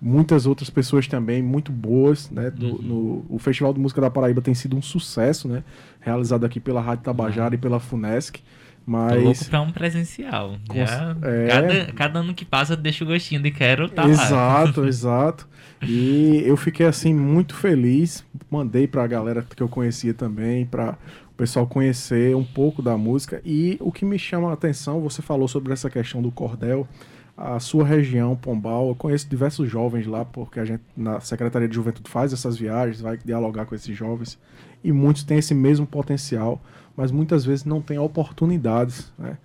muitas 0.00 0.46
outras 0.46 0.70
pessoas 0.70 1.06
também 1.06 1.42
muito 1.42 1.70
boas, 1.72 2.30
né? 2.30 2.50
Do, 2.50 2.82
no, 2.82 3.24
o 3.28 3.38
Festival 3.38 3.72
de 3.72 3.80
Música 3.80 4.00
da 4.00 4.10
Paraíba 4.10 4.40
tem 4.40 4.54
sido 4.54 4.76
um 4.76 4.82
sucesso, 4.82 5.48
né? 5.48 5.62
Realizado 6.00 6.44
aqui 6.44 6.60
pela 6.60 6.80
Rádio 6.80 7.04
Tabajara 7.04 7.54
e 7.54 7.58
pela 7.58 7.78
Funesc. 7.80 8.40
Tô 8.86 8.92
louco 8.92 9.28
Mas 9.28 9.42
pra 9.48 9.60
um 9.60 9.72
presencial. 9.72 10.56
Com- 10.68 10.76
Já, 10.76 11.16
é. 11.22 11.48
cada, 11.48 11.92
cada 11.92 12.18
ano 12.20 12.32
que 12.32 12.44
passa 12.44 12.76
deixa 12.76 13.02
o 13.02 13.06
gostinho 13.06 13.42
de 13.42 13.50
quero 13.50 13.88
tá 13.88 14.04
lá. 14.04 14.10
exato, 14.10 14.84
exato. 14.86 15.48
E 15.82 16.42
eu 16.46 16.56
fiquei 16.56 16.86
assim 16.86 17.12
muito 17.12 17.54
feliz. 17.54 18.24
Mandei 18.48 18.86
pra 18.86 19.04
galera 19.08 19.42
que 19.42 19.60
eu 19.62 19.68
conhecia 19.68 20.14
também, 20.14 20.64
para 20.64 20.96
o 21.36 21.38
pessoal 21.38 21.66
conhecer 21.66 22.34
um 22.34 22.42
pouco 22.42 22.80
da 22.80 22.96
música. 22.96 23.42
E 23.44 23.76
o 23.78 23.92
que 23.92 24.06
me 24.06 24.18
chama 24.18 24.48
a 24.48 24.54
atenção, 24.54 25.02
você 25.02 25.20
falou 25.20 25.46
sobre 25.46 25.70
essa 25.70 25.90
questão 25.90 26.22
do 26.22 26.32
cordel, 26.32 26.88
a 27.36 27.60
sua 27.60 27.84
região, 27.84 28.34
Pombal. 28.34 28.88
Eu 28.88 28.94
conheço 28.94 29.28
diversos 29.28 29.68
jovens 29.68 30.06
lá, 30.06 30.24
porque 30.24 30.58
a 30.58 30.64
gente 30.64 30.82
na 30.96 31.20
Secretaria 31.20 31.68
de 31.68 31.74
Juventude 31.74 32.08
faz 32.08 32.32
essas 32.32 32.56
viagens, 32.56 33.02
vai 33.02 33.18
dialogar 33.22 33.66
com 33.66 33.74
esses 33.74 33.94
jovens. 33.94 34.38
E 34.82 34.90
muitos 34.90 35.24
têm 35.24 35.36
esse 35.36 35.52
mesmo 35.52 35.86
potencial, 35.86 36.58
mas 36.96 37.12
muitas 37.12 37.44
vezes 37.44 37.66
não 37.66 37.82
têm 37.82 37.98
oportunidades, 37.98 39.12
né? 39.18 39.36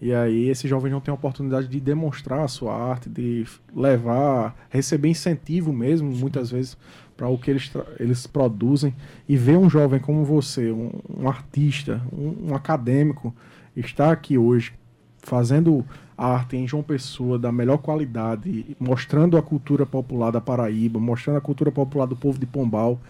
E 0.00 0.14
aí 0.14 0.48
esses 0.48 0.68
jovens 0.68 0.92
não 0.92 1.00
têm 1.00 1.12
a 1.12 1.14
oportunidade 1.14 1.68
de 1.68 1.78
demonstrar 1.78 2.40
a 2.40 2.48
sua 2.48 2.74
arte, 2.74 3.10
de 3.10 3.44
levar, 3.76 4.56
receber 4.70 5.10
incentivo 5.10 5.74
mesmo, 5.74 6.10
muitas 6.10 6.50
vezes, 6.50 6.78
para 7.16 7.28
o 7.28 7.38
que 7.38 7.50
eles, 7.50 7.70
eles 7.98 8.26
produzem. 8.26 8.94
E 9.28 9.36
ver 9.36 9.56
um 9.56 9.68
jovem 9.68 10.00
como 10.00 10.24
você, 10.24 10.70
um, 10.70 10.90
um 11.18 11.28
artista, 11.28 12.02
um, 12.12 12.50
um 12.50 12.54
acadêmico, 12.54 13.34
estar 13.76 14.12
aqui 14.12 14.38
hoje 14.38 14.72
fazendo 15.18 15.84
arte 16.16 16.56
em 16.56 16.66
João 16.66 16.82
Pessoa 16.82 17.38
da 17.38 17.50
melhor 17.50 17.78
qualidade, 17.78 18.76
mostrando 18.78 19.36
a 19.36 19.42
cultura 19.42 19.84
popular 19.84 20.30
da 20.30 20.40
Paraíba, 20.40 21.00
mostrando 21.00 21.36
a 21.36 21.40
cultura 21.40 21.72
popular 21.72 22.06
do 22.06 22.14
povo 22.14 22.38
de 22.38 22.46
Pombal, 22.46 23.00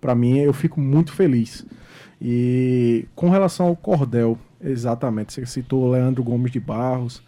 para 0.00 0.14
mim 0.14 0.38
eu 0.38 0.52
fico 0.52 0.80
muito 0.80 1.12
feliz. 1.12 1.64
E 2.20 3.06
com 3.14 3.30
relação 3.30 3.66
ao 3.66 3.76
cordel, 3.76 4.36
exatamente, 4.60 5.32
você 5.32 5.46
citou 5.46 5.90
Leandro 5.90 6.22
Gomes 6.22 6.52
de 6.52 6.60
Barros. 6.60 7.22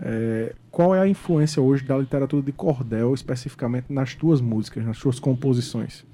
É, 0.00 0.54
qual 0.70 0.94
é 0.94 1.00
a 1.00 1.08
influência 1.08 1.60
hoje 1.60 1.84
da 1.84 1.96
literatura 1.98 2.42
de 2.42 2.52
cordel, 2.52 3.14
especificamente 3.14 3.92
nas 3.92 4.14
tuas 4.14 4.40
músicas, 4.40 4.84
nas 4.84 4.98
tuas 4.98 5.18
composições? 5.18 6.04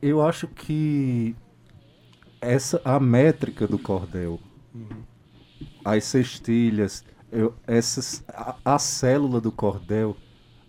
Eu 0.00 0.20
acho 0.20 0.48
que 0.48 1.34
essa 2.40 2.80
a 2.84 2.98
métrica 2.98 3.66
do 3.66 3.78
cordel, 3.78 4.40
as 5.84 6.04
cestilhas, 6.04 7.04
eu, 7.30 7.54
essas, 7.66 8.22
a, 8.28 8.56
a 8.64 8.78
célula 8.78 9.40
do 9.40 9.52
cordel, 9.52 10.16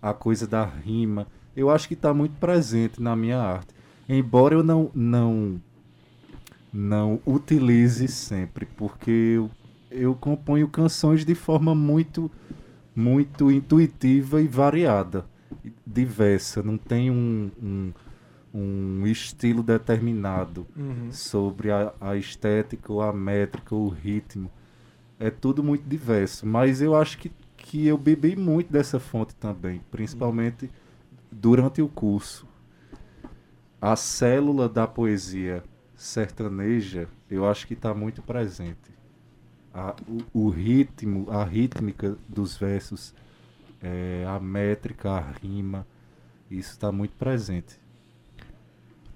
a 0.01 0.14
coisa 0.14 0.47
da 0.47 0.64
rima, 0.64 1.28
eu 1.56 1.70
acho 1.70 1.88
que 1.88 1.93
está 1.93 2.14
muito 2.14 2.38
presente 2.39 3.01
na 3.01 3.16
minha 3.16 3.39
arte. 3.39 3.74
Embora 4.08 4.54
eu 4.54 4.64
não 4.64 4.91
não 4.93 5.60
não 6.74 7.21
utilize 7.26 8.07
sempre, 8.07 8.65
porque 8.65 9.11
eu, 9.11 9.51
eu 9.91 10.15
componho 10.15 10.67
canções 10.67 11.24
de 11.24 11.36
forma 11.36 11.76
muito 11.76 12.32
muito 12.95 13.51
intuitiva 13.51 14.41
e 14.41 14.47
variada, 14.47 15.26
diversa. 15.86 16.61
Não 16.61 16.78
tem 16.78 17.09
um, 17.09 17.49
um, 17.61 17.93
um 18.53 19.07
estilo 19.07 19.63
determinado 19.63 20.67
sobre 21.11 21.71
a, 21.71 21.93
a 21.99 22.15
estética, 22.15 22.91
ou 22.93 23.01
a 23.01 23.11
métrica, 23.11 23.74
o 23.76 23.88
ritmo. 23.88 24.49
É 25.19 25.30
tudo 25.30 25.63
muito 25.63 25.88
diverso. 25.88 26.45
Mas 26.45 26.82
eu 26.82 26.95
acho 26.95 27.17
que, 27.17 27.32
que 27.57 27.88
eu 27.88 27.97
bebi 27.97 28.36
muito 28.36 28.71
dessa 28.71 28.99
fonte 28.99 29.36
também, 29.36 29.82
principalmente 29.89 30.69
durante 31.32 31.82
o 31.82 31.88
curso. 31.88 32.47
A 33.82 33.95
célula 33.95 34.69
da 34.69 34.88
poesia 34.88 35.63
sertaneja, 36.04 37.08
eu 37.32 37.47
acho 37.49 37.66
que 37.66 37.74
está 37.74 37.93
muito 37.93 38.22
presente. 38.22 38.91
A- 39.74 39.95
o, 40.34 40.45
o 40.45 40.49
ritmo, 40.49 41.28
a 41.32 41.43
rítmica 41.45 42.16
dos 42.28 42.58
versos, 42.58 43.14
é, 43.82 44.26
a 44.28 44.38
métrica, 44.39 45.12
a 45.12 45.22
rima, 45.41 45.88
isso 46.51 46.72
está 46.72 46.91
muito 46.91 47.14
presente. 47.18 47.80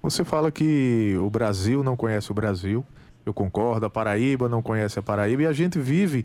Você 0.02 0.24
fala 0.24 0.50
que 0.50 1.14
o 1.20 1.28
Brasil 1.28 1.82
não 1.84 1.96
conhece 1.96 2.30
o 2.30 2.34
Brasil. 2.34 2.84
Eu 3.26 3.34
concordo, 3.34 3.84
a 3.84 3.90
Paraíba 3.90 4.48
não 4.48 4.62
conhece 4.62 4.98
a 4.98 5.02
Paraíba. 5.02 5.42
E 5.42 5.46
a 5.46 5.52
gente 5.52 5.78
vive 5.78 6.24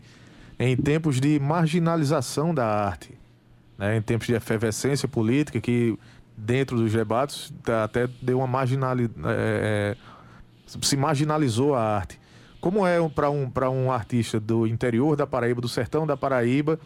em 0.58 0.74
tempos 0.76 1.20
de 1.20 1.38
marginalização 1.38 2.54
da 2.54 2.66
arte. 2.66 3.12
né? 3.76 3.96
Em 3.98 4.02
tempos 4.02 4.26
de 4.26 4.34
efervescência 4.34 5.06
política, 5.06 5.60
que 5.60 5.98
dentro 6.36 6.76
dos 6.78 6.92
debates 6.92 7.52
até 7.84 8.08
deu 8.22 8.38
uma 8.38 8.46
marginalidade. 8.46 9.14
Se 10.66 10.96
marginalizou 10.96 11.74
a 11.74 11.82
arte. 11.82 12.20
Como 12.60 12.86
é 12.86 12.96
para 13.08 13.30
um, 13.30 13.50
um 13.72 13.92
artista 13.92 14.40
do 14.40 14.66
interior 14.66 15.16
da 15.16 15.26
Paraíba, 15.26 15.60
do 15.60 15.68
sertão 15.68 16.06
da 16.06 16.16
Paraíba, 16.16 16.78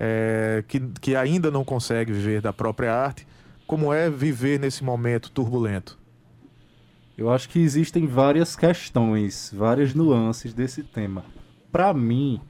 é, 0.00 0.64
que, 0.66 0.80
que 1.00 1.14
ainda 1.14 1.50
não 1.50 1.64
consegue 1.64 2.12
viver 2.12 2.40
da 2.40 2.52
própria 2.52 2.94
arte, 2.94 3.26
como 3.66 3.92
é 3.92 4.10
viver 4.10 4.58
nesse 4.58 4.82
momento 4.82 5.30
turbulento? 5.30 5.98
Eu 7.16 7.30
acho 7.30 7.48
que 7.48 7.58
existem 7.58 8.06
várias 8.06 8.56
questões, 8.56 9.52
várias 9.54 9.94
nuances 9.94 10.54
desse 10.54 10.82
tema. 10.82 11.24
Para 11.70 11.92
mim, 11.92 12.40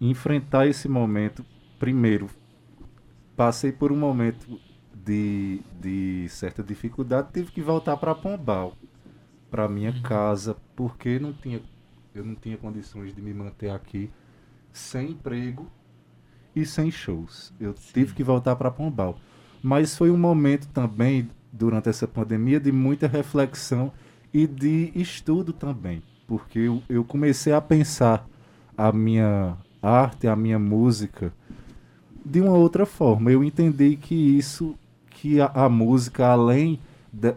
enfrentar 0.00 0.66
esse 0.66 0.88
momento, 0.88 1.44
primeiro, 1.78 2.28
passei 3.36 3.70
por 3.70 3.92
um 3.92 3.96
momento 3.96 4.58
de, 4.94 5.60
de 5.80 6.26
certa 6.28 6.62
dificuldade, 6.62 7.28
tive 7.32 7.52
que 7.52 7.62
voltar 7.62 7.96
para 7.96 8.14
Pombal, 8.14 8.74
para 9.50 9.68
minha 9.68 9.92
casa, 10.02 10.56
porque 10.76 11.18
não 11.18 11.32
tinha, 11.32 11.60
eu 12.14 12.24
não 12.24 12.34
tinha 12.34 12.56
condições 12.56 13.14
de 13.14 13.22
me 13.22 13.32
manter 13.34 13.70
aqui 13.70 14.10
sem 14.72 15.10
emprego 15.12 15.66
e 16.54 16.64
sem 16.66 16.90
shows. 16.90 17.52
Eu 17.60 17.74
tive 17.74 18.14
que 18.14 18.24
voltar 18.24 18.56
para 18.56 18.70
Pombal. 18.70 19.18
Mas 19.62 19.96
foi 19.96 20.10
um 20.10 20.18
momento 20.18 20.68
também, 20.68 21.28
durante 21.52 21.88
essa 21.88 22.06
pandemia, 22.06 22.60
de 22.60 22.72
muita 22.72 23.06
reflexão 23.06 23.92
e 24.32 24.46
de 24.46 24.92
estudo 24.94 25.52
também. 25.52 26.02
Porque 26.26 26.58
eu, 26.60 26.82
eu 26.88 27.04
comecei 27.04 27.52
a 27.52 27.60
pensar 27.60 28.28
a 28.76 28.92
minha 28.92 29.56
arte, 29.82 30.28
a 30.28 30.36
minha 30.36 30.58
música 30.58 31.32
de 32.24 32.40
uma 32.40 32.52
outra 32.54 32.86
forma. 32.86 33.30
Eu 33.30 33.42
entendi 33.42 33.96
que 33.96 34.14
isso, 34.14 34.74
que 35.10 35.40
a, 35.40 35.46
a 35.54 35.68
música, 35.68 36.26
além 36.26 36.80
da- 37.12 37.34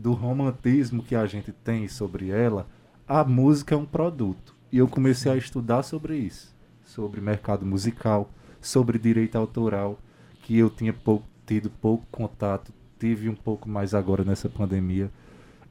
do 0.00 0.12
romantismo 0.14 1.02
que 1.02 1.14
a 1.14 1.26
gente 1.26 1.52
tem 1.52 1.86
sobre 1.86 2.30
ela, 2.30 2.66
a 3.06 3.22
música 3.22 3.74
é 3.74 3.78
um 3.78 3.84
produto. 3.84 4.54
E 4.72 4.78
eu 4.78 4.88
comecei 4.88 5.30
a 5.30 5.36
estudar 5.36 5.82
sobre 5.82 6.16
isso, 6.16 6.54
sobre 6.82 7.20
mercado 7.20 7.66
musical, 7.66 8.30
sobre 8.60 8.98
direito 8.98 9.36
autoral, 9.36 9.98
que 10.42 10.56
eu 10.56 10.70
tinha 10.70 10.92
pouco, 10.92 11.26
tido 11.46 11.68
pouco 11.68 12.06
contato, 12.10 12.72
tive 12.98 13.28
um 13.28 13.34
pouco 13.34 13.68
mais 13.68 13.92
agora 13.94 14.24
nessa 14.24 14.48
pandemia. 14.48 15.10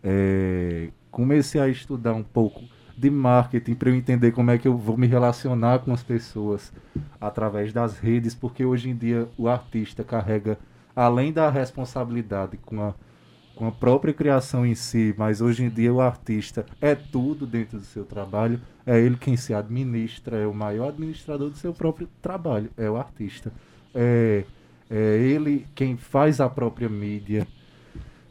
É, 0.03 0.89
comecei 1.09 1.59
a 1.59 1.67
estudar 1.67 2.13
um 2.13 2.23
pouco 2.23 2.61
de 2.95 3.09
marketing 3.09 3.75
para 3.75 3.89
eu 3.89 3.95
entender 3.95 4.31
como 4.31 4.51
é 4.51 4.57
que 4.57 4.67
eu 4.67 4.77
vou 4.77 4.97
me 4.97 5.07
relacionar 5.07 5.79
com 5.79 5.91
as 5.91 6.03
pessoas 6.03 6.71
através 7.19 7.73
das 7.73 7.97
redes, 7.97 8.35
porque 8.35 8.63
hoje 8.63 8.89
em 8.89 8.95
dia 8.95 9.27
o 9.37 9.47
artista 9.47 10.03
carrega, 10.03 10.59
além 10.95 11.31
da 11.31 11.49
responsabilidade 11.49 12.57
com 12.57 12.81
a, 12.83 12.93
com 13.59 13.67
a 13.67 13.71
própria 13.73 14.13
criação 14.13 14.65
em 14.65 14.73
si, 14.73 15.13
mas 15.17 15.41
hoje 15.41 15.65
em 15.65 15.69
dia 15.69 15.93
o 15.93 15.99
artista 15.99 16.65
é 16.79 16.95
tudo 16.95 17.45
dentro 17.45 17.77
do 17.77 17.83
seu 17.83 18.05
trabalho, 18.05 18.61
é 18.85 18.97
ele 18.97 19.17
quem 19.17 19.35
se 19.35 19.53
administra, 19.53 20.37
é 20.37 20.47
o 20.47 20.53
maior 20.53 20.87
administrador 20.87 21.49
do 21.49 21.57
seu 21.57 21.73
próprio 21.73 22.07
trabalho, 22.21 22.69
é 22.77 22.89
o 22.89 22.95
artista. 22.95 23.51
É, 23.93 24.45
é 24.89 25.17
ele 25.17 25.67
quem 25.75 25.97
faz 25.97 26.39
a 26.39 26.49
própria 26.49 26.87
mídia. 26.87 27.45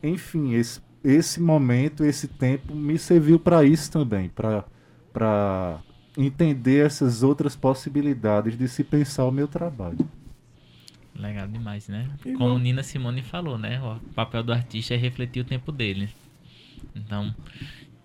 Enfim, 0.03 0.55
esse, 0.55 0.81
esse 1.05 1.43
momento, 1.43 2.07
esse 2.07 2.27
tempo 2.27 2.75
me 2.75 2.99
serviu 2.99 3.39
para 3.39 3.63
isso 3.63 3.93
também, 3.93 4.31
para 4.31 5.79
entender 6.17 6.87
essas 6.87 7.23
outras 7.23 7.55
possibilidades 7.55 8.57
de 8.57 8.67
se 8.67 8.83
pensar 8.83 9.27
o 9.27 9.31
meu 9.31 9.47
trabalho. 9.47 9.99
Legal 11.19 11.49
demais, 11.49 11.89
né? 11.89 12.09
E 12.25 12.33
Como 12.35 12.51
não- 12.51 12.59
Nina 12.59 12.83
Simone 12.83 13.23
falou, 13.23 13.59
né? 13.59 13.81
O 13.83 13.99
papel 14.15 14.43
do 14.43 14.53
artista 14.53 14.95
é 14.95 14.97
refletir 14.97 15.41
o 15.41 15.45
tempo 15.45 15.73
dele. 15.73 16.09
Então, 16.95 17.35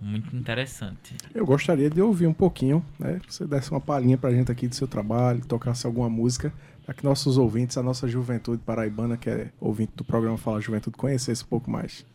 muito 0.02 0.36
interessante. 0.36 1.16
Eu 1.34 1.46
gostaria 1.46 1.90
de 1.90 2.02
ouvir 2.02 2.26
um 2.28 2.34
pouquinho, 2.34 2.84
né? 3.00 3.20
Que 3.26 3.34
você 3.34 3.46
desse 3.46 3.70
uma 3.72 3.80
palhinha 3.80 4.18
pra 4.18 4.32
gente 4.32 4.52
aqui 4.52 4.68
do 4.68 4.74
seu 4.76 4.88
trabalho, 4.88 5.46
tocasse 5.46 5.86
alguma 5.86 6.10
música, 6.10 6.52
para 6.86 6.94
que 6.94 7.04
nossos 7.04 7.38
ouvintes, 7.38 7.78
a 7.78 7.84
nossa 7.84 8.08
juventude 8.08 8.62
paraibana, 8.66 9.16
que 9.16 9.30
é 9.30 9.52
ouvinte 9.62 9.94
do 9.96 10.04
programa 10.04 10.38
Fala 10.38 10.60
Juventude, 10.60 10.98
conhecesse 10.98 11.44
um 11.44 11.48
pouco 11.48 11.70
mais. 11.70 12.06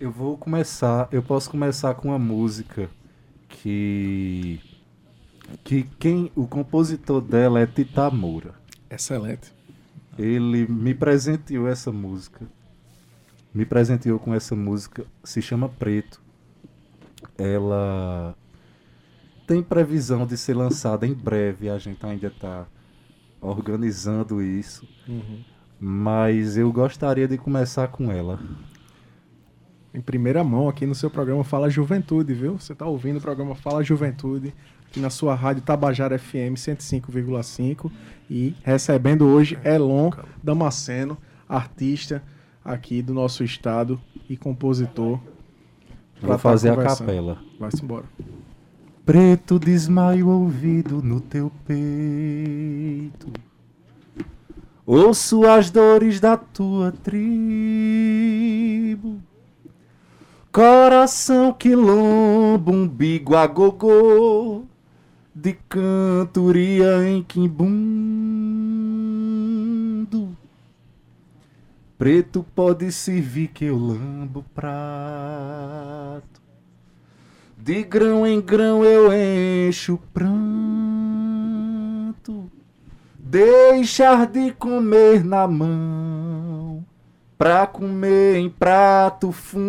Eu 0.00 0.10
vou 0.10 0.38
começar, 0.38 1.06
eu 1.12 1.22
posso 1.22 1.50
começar 1.50 1.92
com 1.94 2.08
uma 2.08 2.18
música 2.18 2.88
que 3.48 4.58
que 5.64 5.82
quem 5.98 6.30
o 6.34 6.46
compositor 6.46 7.20
dela 7.20 7.60
é 7.60 7.66
Tita 7.66 8.08
Moura. 8.10 8.54
Excelente. 8.88 9.52
Ele 10.20 10.66
me 10.66 10.94
presenteou 10.94 11.66
essa 11.66 11.90
música. 11.90 12.46
Me 13.54 13.64
presenteou 13.64 14.18
com 14.18 14.34
essa 14.34 14.54
música. 14.54 15.06
Se 15.24 15.40
chama 15.40 15.66
Preto. 15.66 16.20
Ela 17.38 18.36
tem 19.46 19.62
previsão 19.62 20.26
de 20.26 20.36
ser 20.36 20.54
lançada 20.54 21.06
em 21.06 21.14
breve. 21.14 21.70
A 21.70 21.78
gente 21.78 22.04
ainda 22.04 22.26
está 22.26 22.66
organizando 23.40 24.42
isso. 24.42 24.86
Uhum. 25.08 25.42
Mas 25.80 26.58
eu 26.58 26.70
gostaria 26.70 27.26
de 27.26 27.38
começar 27.38 27.88
com 27.88 28.12
ela. 28.12 28.38
Em 29.94 30.02
primeira 30.02 30.44
mão 30.44 30.68
aqui 30.68 30.84
no 30.84 30.94
seu 30.94 31.08
programa 31.08 31.42
Fala 31.42 31.70
Juventude, 31.70 32.34
viu? 32.34 32.58
Você 32.58 32.74
está 32.74 32.84
ouvindo 32.84 33.16
o 33.16 33.22
programa 33.22 33.54
Fala 33.54 33.82
Juventude 33.82 34.54
aqui 34.90 34.98
na 34.98 35.08
sua 35.08 35.36
rádio 35.36 35.62
Tabajara 35.62 36.18
FM 36.18 36.54
105,5 36.56 37.88
e 38.28 38.56
recebendo 38.64 39.24
hoje 39.24 39.56
Elon 39.64 40.10
Damasceno, 40.42 41.16
artista 41.48 42.20
aqui 42.64 43.00
do 43.00 43.14
nosso 43.14 43.44
estado 43.44 44.00
e 44.28 44.36
compositor. 44.36 45.20
pra 46.18 46.26
Vou 46.30 46.30
tá 46.30 46.38
fazer 46.38 46.70
a 46.70 46.82
capela. 46.82 47.38
Vai-se 47.58 47.84
embora. 47.84 48.04
Preto 49.06 49.60
desmaio 49.60 50.28
ouvido 50.28 51.00
no 51.00 51.20
teu 51.20 51.52
peito. 51.64 53.32
Ouço 54.84 55.46
as 55.46 55.70
dores 55.70 56.18
da 56.18 56.36
tua 56.36 56.90
tribo. 56.90 57.30
Coração 60.50 61.52
quilombo, 61.52 62.72
umbigo 62.72 63.36
a 63.36 63.46
gogô. 63.46 64.64
De 65.42 65.54
cantoria 65.70 67.02
em 67.08 67.22
quimbundo. 67.22 67.70
Preto 71.96 72.44
pode 72.54 72.92
servir 72.92 73.48
que 73.48 73.64
eu 73.64 73.78
lambo 73.78 74.44
prato. 74.54 76.42
De 77.56 77.82
grão 77.82 78.26
em 78.26 78.38
grão 78.38 78.84
eu 78.84 79.08
encho 79.14 79.98
pranto, 80.12 80.30
deixar 83.18 84.26
de 84.26 84.52
comer 84.52 85.24
na 85.24 85.48
mão, 85.48 86.84
pra 87.38 87.66
comer 87.66 88.36
em 88.36 88.50
prato 88.50 89.32
fundo. 89.32 89.60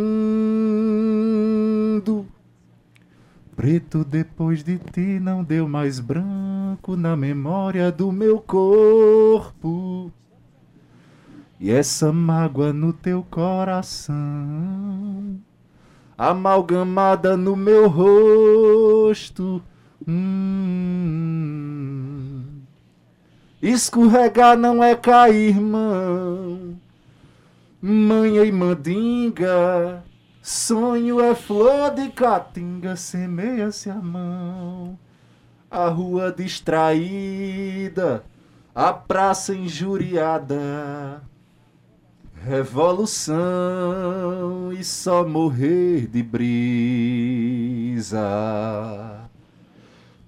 Preto 3.62 4.04
depois 4.04 4.64
de 4.64 4.80
ti 4.80 5.20
não 5.20 5.44
deu 5.44 5.70
mais 5.70 6.00
branco 6.00 6.96
na 6.96 7.16
memória 7.16 7.92
do 7.92 8.12
meu 8.12 8.40
corpo. 8.40 10.12
E 11.60 11.70
essa 11.70 12.12
mágoa 12.12 12.74
no 12.74 12.92
teu 12.92 13.24
coração 13.30 14.16
amalgamada 16.18 17.38
no 17.38 17.56
meu 17.56 17.88
rosto. 17.88 19.62
Hum. 20.08 21.22
Escorregar 23.62 24.58
não 24.58 24.84
é 24.84 24.96
cair, 24.96 25.50
irmão. 25.50 26.76
Manha 27.80 28.44
e 28.44 28.52
mandinga. 28.52 30.04
Sonho 30.42 31.22
é 31.22 31.36
flor 31.36 31.92
de 31.92 32.10
caatinga, 32.10 32.96
semeia-se 32.96 33.92
a 33.92 33.96
mão. 33.96 34.98
A 35.70 35.88
rua 35.88 36.34
distraída, 36.36 38.24
a 38.74 38.92
praça 38.92 39.54
injuriada. 39.54 41.22
Revolução 42.44 43.38
e 44.74 44.84
só 44.84 45.24
morrer 45.24 46.08
de 46.08 46.24
brisa. 46.24 46.50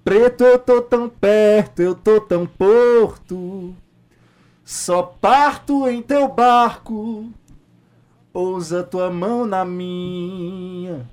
Preto, 0.04 0.44
eu 0.44 0.60
tô 0.60 0.80
tão 0.80 1.08
perto, 1.08 1.80
eu 1.82 1.92
tô 1.92 2.20
tão 2.20 2.46
porto. 2.46 3.74
Só 4.64 5.02
parto 5.02 5.88
em 5.88 6.00
teu 6.00 6.28
barco. 6.28 7.32
Pousa 8.34 8.82
tua 8.82 9.10
mão 9.12 9.46
na 9.46 9.64
minha, 9.64 11.08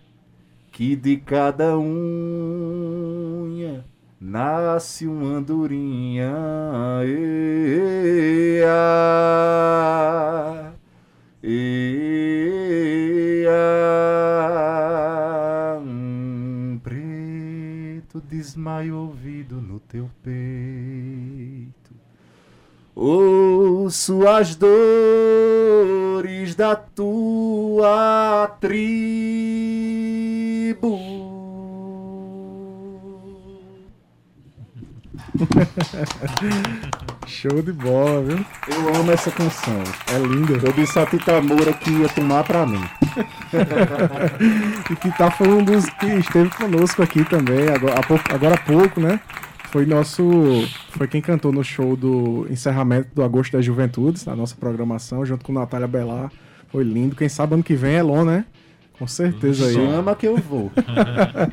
que 0.71 0.95
de 0.95 1.17
cada 1.17 1.77
unha 1.77 2.65
nasce 4.19 5.05
uma 5.05 5.37
andorinha. 5.37 6.33
Ea, 7.05 8.73
ea, 11.43 11.91
um 15.79 16.79
preto 16.81 18.19
desmaio 18.27 18.97
ouvido 18.97 19.61
no 19.61 19.79
teu 19.79 20.09
peito. 20.23 21.40
Ouço 22.93 24.27
as 24.27 24.55
dores 24.55 24.71
da 26.55 26.75
tua 26.75 28.47
tribo. 28.59 28.81
Show 37.25 37.61
de 37.61 37.71
bola, 37.71 38.21
viu? 38.21 38.45
Eu 38.67 38.95
amo 38.95 39.11
essa 39.11 39.31
canção. 39.31 39.81
É 40.13 40.17
linda. 40.19 40.59
Eu 40.61 40.73
disse 40.73 40.99
a 40.99 41.05
Tita 41.05 41.41
Moura 41.41 41.71
que 41.73 41.89
ia 41.89 42.09
tomar 42.09 42.43
pra 42.43 42.65
mim. 42.65 42.83
E 44.89 44.95
que 44.95 45.11
tá 45.17 45.29
foi 45.31 45.47
um 45.47 45.63
dos 45.63 45.85
que 45.91 46.07
esteve 46.07 46.49
conosco 46.51 47.01
aqui 47.01 47.23
também, 47.25 47.67
agora 47.69 47.95
agora 48.29 48.55
há 48.55 48.57
pouco, 48.57 48.99
né? 48.99 49.19
Foi 49.71 49.85
nosso. 49.85 50.21
Foi 50.89 51.07
quem 51.07 51.21
cantou 51.21 51.49
no 51.49 51.63
show 51.63 51.95
do 51.95 52.45
encerramento 52.49 53.07
do 53.15 53.23
Agosto 53.23 53.53
das 53.53 53.63
Juventudes, 53.63 54.25
na 54.25 54.35
nossa 54.35 54.53
programação, 54.53 55.25
junto 55.25 55.45
com 55.45 55.53
Natália 55.53 55.87
Belar. 55.87 56.29
Foi 56.67 56.83
lindo. 56.83 57.15
Quem 57.15 57.29
sabe 57.29 57.53
ano 57.53 57.63
que 57.63 57.73
vem 57.73 57.95
é 57.95 57.99
Elon, 57.99 58.25
né? 58.25 58.45
Com 58.99 59.07
certeza 59.07 59.67
aí. 59.67 59.73
Chama 59.73 60.13
que 60.13 60.27
eu 60.27 60.35
vou. 60.35 60.69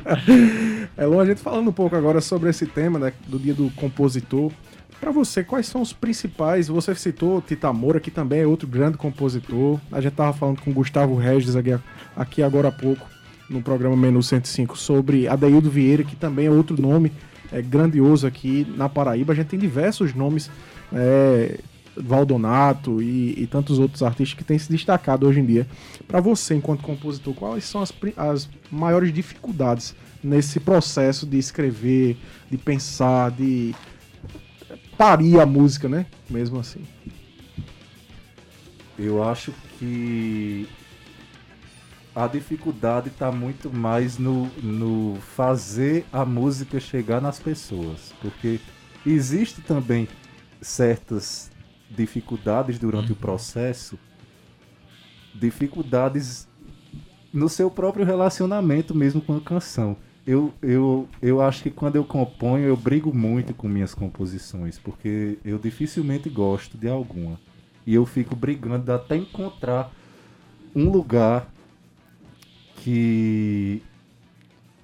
Elon, 0.99 1.19
a 1.21 1.25
gente 1.25 1.39
falando 1.39 1.69
um 1.69 1.71
pouco 1.71 1.95
agora 1.95 2.19
sobre 2.19 2.49
esse 2.49 2.65
tema 2.65 2.99
né, 2.99 3.13
do 3.25 3.39
dia 3.39 3.53
do 3.53 3.71
compositor. 3.71 4.51
Pra 4.99 5.11
você, 5.11 5.41
quais 5.41 5.67
são 5.67 5.81
os 5.81 5.93
principais? 5.93 6.67
Você 6.67 6.93
citou 6.95 7.41
Tita 7.41 7.71
Moura, 7.71 8.01
que 8.01 8.11
também 8.11 8.41
é 8.41 8.45
outro 8.45 8.67
grande 8.67 8.97
compositor. 8.97 9.79
A 9.89 10.01
gente 10.01 10.15
tava 10.15 10.33
falando 10.33 10.59
com 10.59 10.73
Gustavo 10.73 11.15
Regis 11.15 11.55
aqui, 11.55 11.79
aqui 12.17 12.43
agora 12.43 12.67
há 12.67 12.71
pouco, 12.71 13.07
no 13.49 13.61
programa 13.61 13.95
Menu 13.95 14.21
105, 14.21 14.77
sobre 14.77 15.25
Adeildo 15.25 15.69
Vieira, 15.69 16.03
que 16.03 16.17
também 16.17 16.47
é 16.47 16.51
outro 16.51 16.79
nome 16.81 17.13
é, 17.51 17.61
grandioso 17.61 18.27
aqui 18.27 18.65
na 18.75 18.89
Paraíba. 18.89 19.33
A 19.33 19.35
gente 19.35 19.47
tem 19.47 19.59
diversos 19.59 20.13
nomes, 20.13 20.49
é, 20.93 21.59
Valdonato 21.97 23.01
e, 23.01 23.33
e 23.41 23.47
tantos 23.47 23.77
outros 23.77 24.01
artistas 24.01 24.37
que 24.37 24.43
têm 24.43 24.57
se 24.57 24.71
destacado 24.71 25.27
hoje 25.27 25.39
em 25.39 25.45
dia. 25.45 25.67
Pra 26.07 26.21
você, 26.21 26.55
enquanto 26.55 26.81
compositor, 26.81 27.33
quais 27.33 27.65
são 27.65 27.81
as, 27.81 27.93
as 28.15 28.49
maiores 28.71 29.11
dificuldades 29.13 29.95
nesse 30.23 30.59
processo 30.59 31.25
de 31.25 31.37
escrever, 31.37 32.17
de 32.49 32.57
pensar, 32.57 33.31
de 33.31 33.75
parir 34.97 35.39
a 35.39 35.45
música, 35.45 35.89
né? 35.89 36.05
Mesmo 36.29 36.59
assim. 36.59 36.81
Eu 38.97 39.23
acho 39.23 39.53
que 39.77 40.67
a 42.15 42.27
dificuldade 42.27 43.09
está 43.09 43.31
muito 43.31 43.71
mais 43.71 44.17
no, 44.17 44.45
no 44.63 45.15
fazer 45.21 46.05
a 46.11 46.25
música 46.25 46.79
chegar 46.79 47.21
nas 47.21 47.39
pessoas. 47.39 48.13
Porque 48.21 48.59
existe 49.05 49.61
também 49.61 50.07
certas 50.61 51.51
dificuldades 51.89 52.77
durante 52.77 53.11
o 53.11 53.15
processo, 53.15 53.97
dificuldades 55.33 56.47
no 57.31 57.47
seu 57.47 57.69
próprio 57.69 58.05
relacionamento 58.05 58.95
mesmo 58.95 59.21
com 59.21 59.37
a 59.37 59.41
canção. 59.41 59.95
Eu, 60.25 60.53
eu, 60.61 61.07
eu 61.21 61.41
acho 61.41 61.63
que 61.63 61.71
quando 61.71 61.95
eu 61.95 62.03
componho, 62.03 62.65
eu 62.65 62.75
brigo 62.75 63.15
muito 63.15 63.53
com 63.53 63.67
minhas 63.67 63.95
composições, 63.95 64.77
porque 64.77 65.39
eu 65.43 65.57
dificilmente 65.57 66.29
gosto 66.29 66.77
de 66.77 66.87
alguma. 66.87 67.39
E 67.85 67.95
eu 67.95 68.05
fico 68.05 68.35
brigando 68.35 68.91
até 68.91 69.15
encontrar 69.15 69.91
um 70.75 70.89
lugar 70.89 71.51
que 72.83 73.81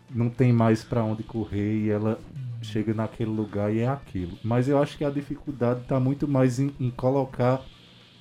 não 0.10 0.30
tem 0.30 0.54
mais 0.54 0.84
para 0.84 1.04
onde 1.04 1.24
correr 1.24 1.86
e 1.86 1.89
ela 1.89 2.20
chega 2.62 2.93
naquele 2.93 3.30
lugar 3.30 3.74
e 3.74 3.80
é 3.80 3.88
aquilo. 3.88 4.38
Mas 4.43 4.68
eu 4.68 4.82
acho 4.82 4.98
que 4.98 5.06
a 5.06 5.10
dificuldade 5.10 5.82
está 5.82 6.00
muito 6.00 6.28
mais 6.28 6.60
em, 6.60 6.74
em 6.80 6.89
colocar 6.89 7.62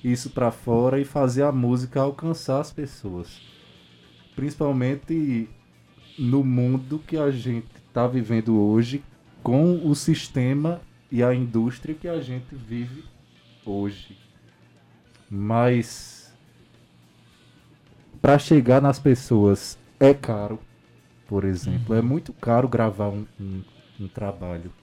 isso 0.03 0.29
para 0.29 0.51
fora 0.51 0.99
e 0.99 1.05
fazer 1.05 1.43
a 1.43 1.51
música 1.51 2.01
alcançar 2.01 2.59
as 2.59 2.71
pessoas. 2.71 3.41
Principalmente 4.35 5.49
no 6.17 6.43
mundo 6.43 7.01
que 7.05 7.17
a 7.17 7.31
gente 7.31 7.67
está 7.87 8.07
vivendo 8.07 8.59
hoje, 8.59 9.03
com 9.41 9.87
o 9.87 9.95
sistema 9.95 10.81
e 11.11 11.23
a 11.23 11.33
indústria 11.33 11.95
que 11.95 12.07
a 12.07 12.19
gente 12.21 12.55
vive 12.55 13.03
hoje. 13.65 14.17
Mas 15.29 16.24
para 18.25 18.39
chegar 18.39 18.81
nas 18.81 18.97
pessoas 18.97 19.77
é 19.99 20.11
caro, 20.11 20.59
por 21.27 21.43
exemplo. 21.43 21.93
É 21.93 22.01
muito 22.01 22.33
caro 22.33 22.67
gravar 22.67 23.09
um, 23.09 23.23
um, 23.39 23.61
um 23.99 24.07
trabalho. 24.07 24.73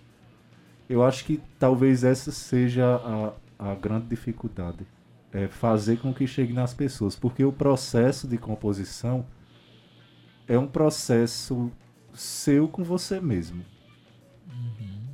Eu 0.89 1.03
acho 1.03 1.25
que 1.25 1.43
talvez 1.59 2.05
essa 2.05 2.31
seja 2.31 2.85
a, 2.95 3.33
a 3.71 3.75
grande 3.75 4.07
dificuldade. 4.07 4.87
É 5.33 5.49
fazer 5.49 5.97
com 5.97 6.15
que 6.15 6.25
chegue 6.25 6.53
nas 6.53 6.73
pessoas. 6.73 7.17
Porque 7.17 7.45
o 7.45 7.51
processo 7.51 8.29
de 8.29 8.39
composição 8.39 9.27
é 10.47 10.57
um 10.57 10.69
processo 10.69 11.69
seu 12.15 12.69
com 12.69 12.85
você 12.85 13.21
mesmo. 13.21 13.65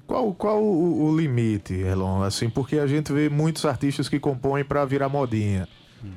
Qual, 0.06 0.34
qual 0.34 0.62
o, 0.62 1.02
o 1.02 1.16
limite, 1.16 1.72
Elon? 1.72 2.22
Assim, 2.22 2.50
porque 2.50 2.78
a 2.78 2.86
gente 2.86 3.10
vê 3.10 3.30
muitos 3.30 3.64
artistas 3.64 4.06
que 4.06 4.20
compõem 4.20 4.66
para 4.66 4.84
virar 4.84 5.08
modinha. 5.08 5.66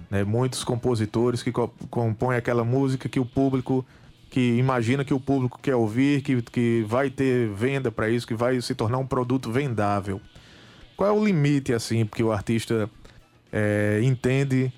Né? 0.10 0.24
Muitos 0.24 0.64
compositores 0.64 1.42
que 1.44 1.52
co 1.52 1.68
compõem 1.90 2.38
aquela 2.38 2.64
música 2.64 3.10
que 3.10 3.20
o 3.20 3.26
público 3.26 3.86
que 4.30 4.56
imagina 4.58 5.04
que 5.04 5.14
o 5.14 5.20
público 5.20 5.60
quer 5.62 5.76
ouvir, 5.76 6.22
que, 6.22 6.42
que 6.42 6.86
vai 6.88 7.10
ter 7.10 7.50
venda 7.50 7.92
para 7.92 8.10
isso, 8.10 8.26
que 8.26 8.34
vai 8.34 8.62
se 8.62 8.74
tornar 8.74 8.98
um 8.98 9.06
produto 9.06 9.52
vendável. 9.52 10.22
Qual 10.96 11.10
é 11.10 11.12
o 11.12 11.24
limite, 11.24 11.74
assim, 11.74 12.06
porque 12.06 12.24
o 12.24 12.32
artista 12.32 12.90
é, 13.52 14.00
entende 14.02 14.72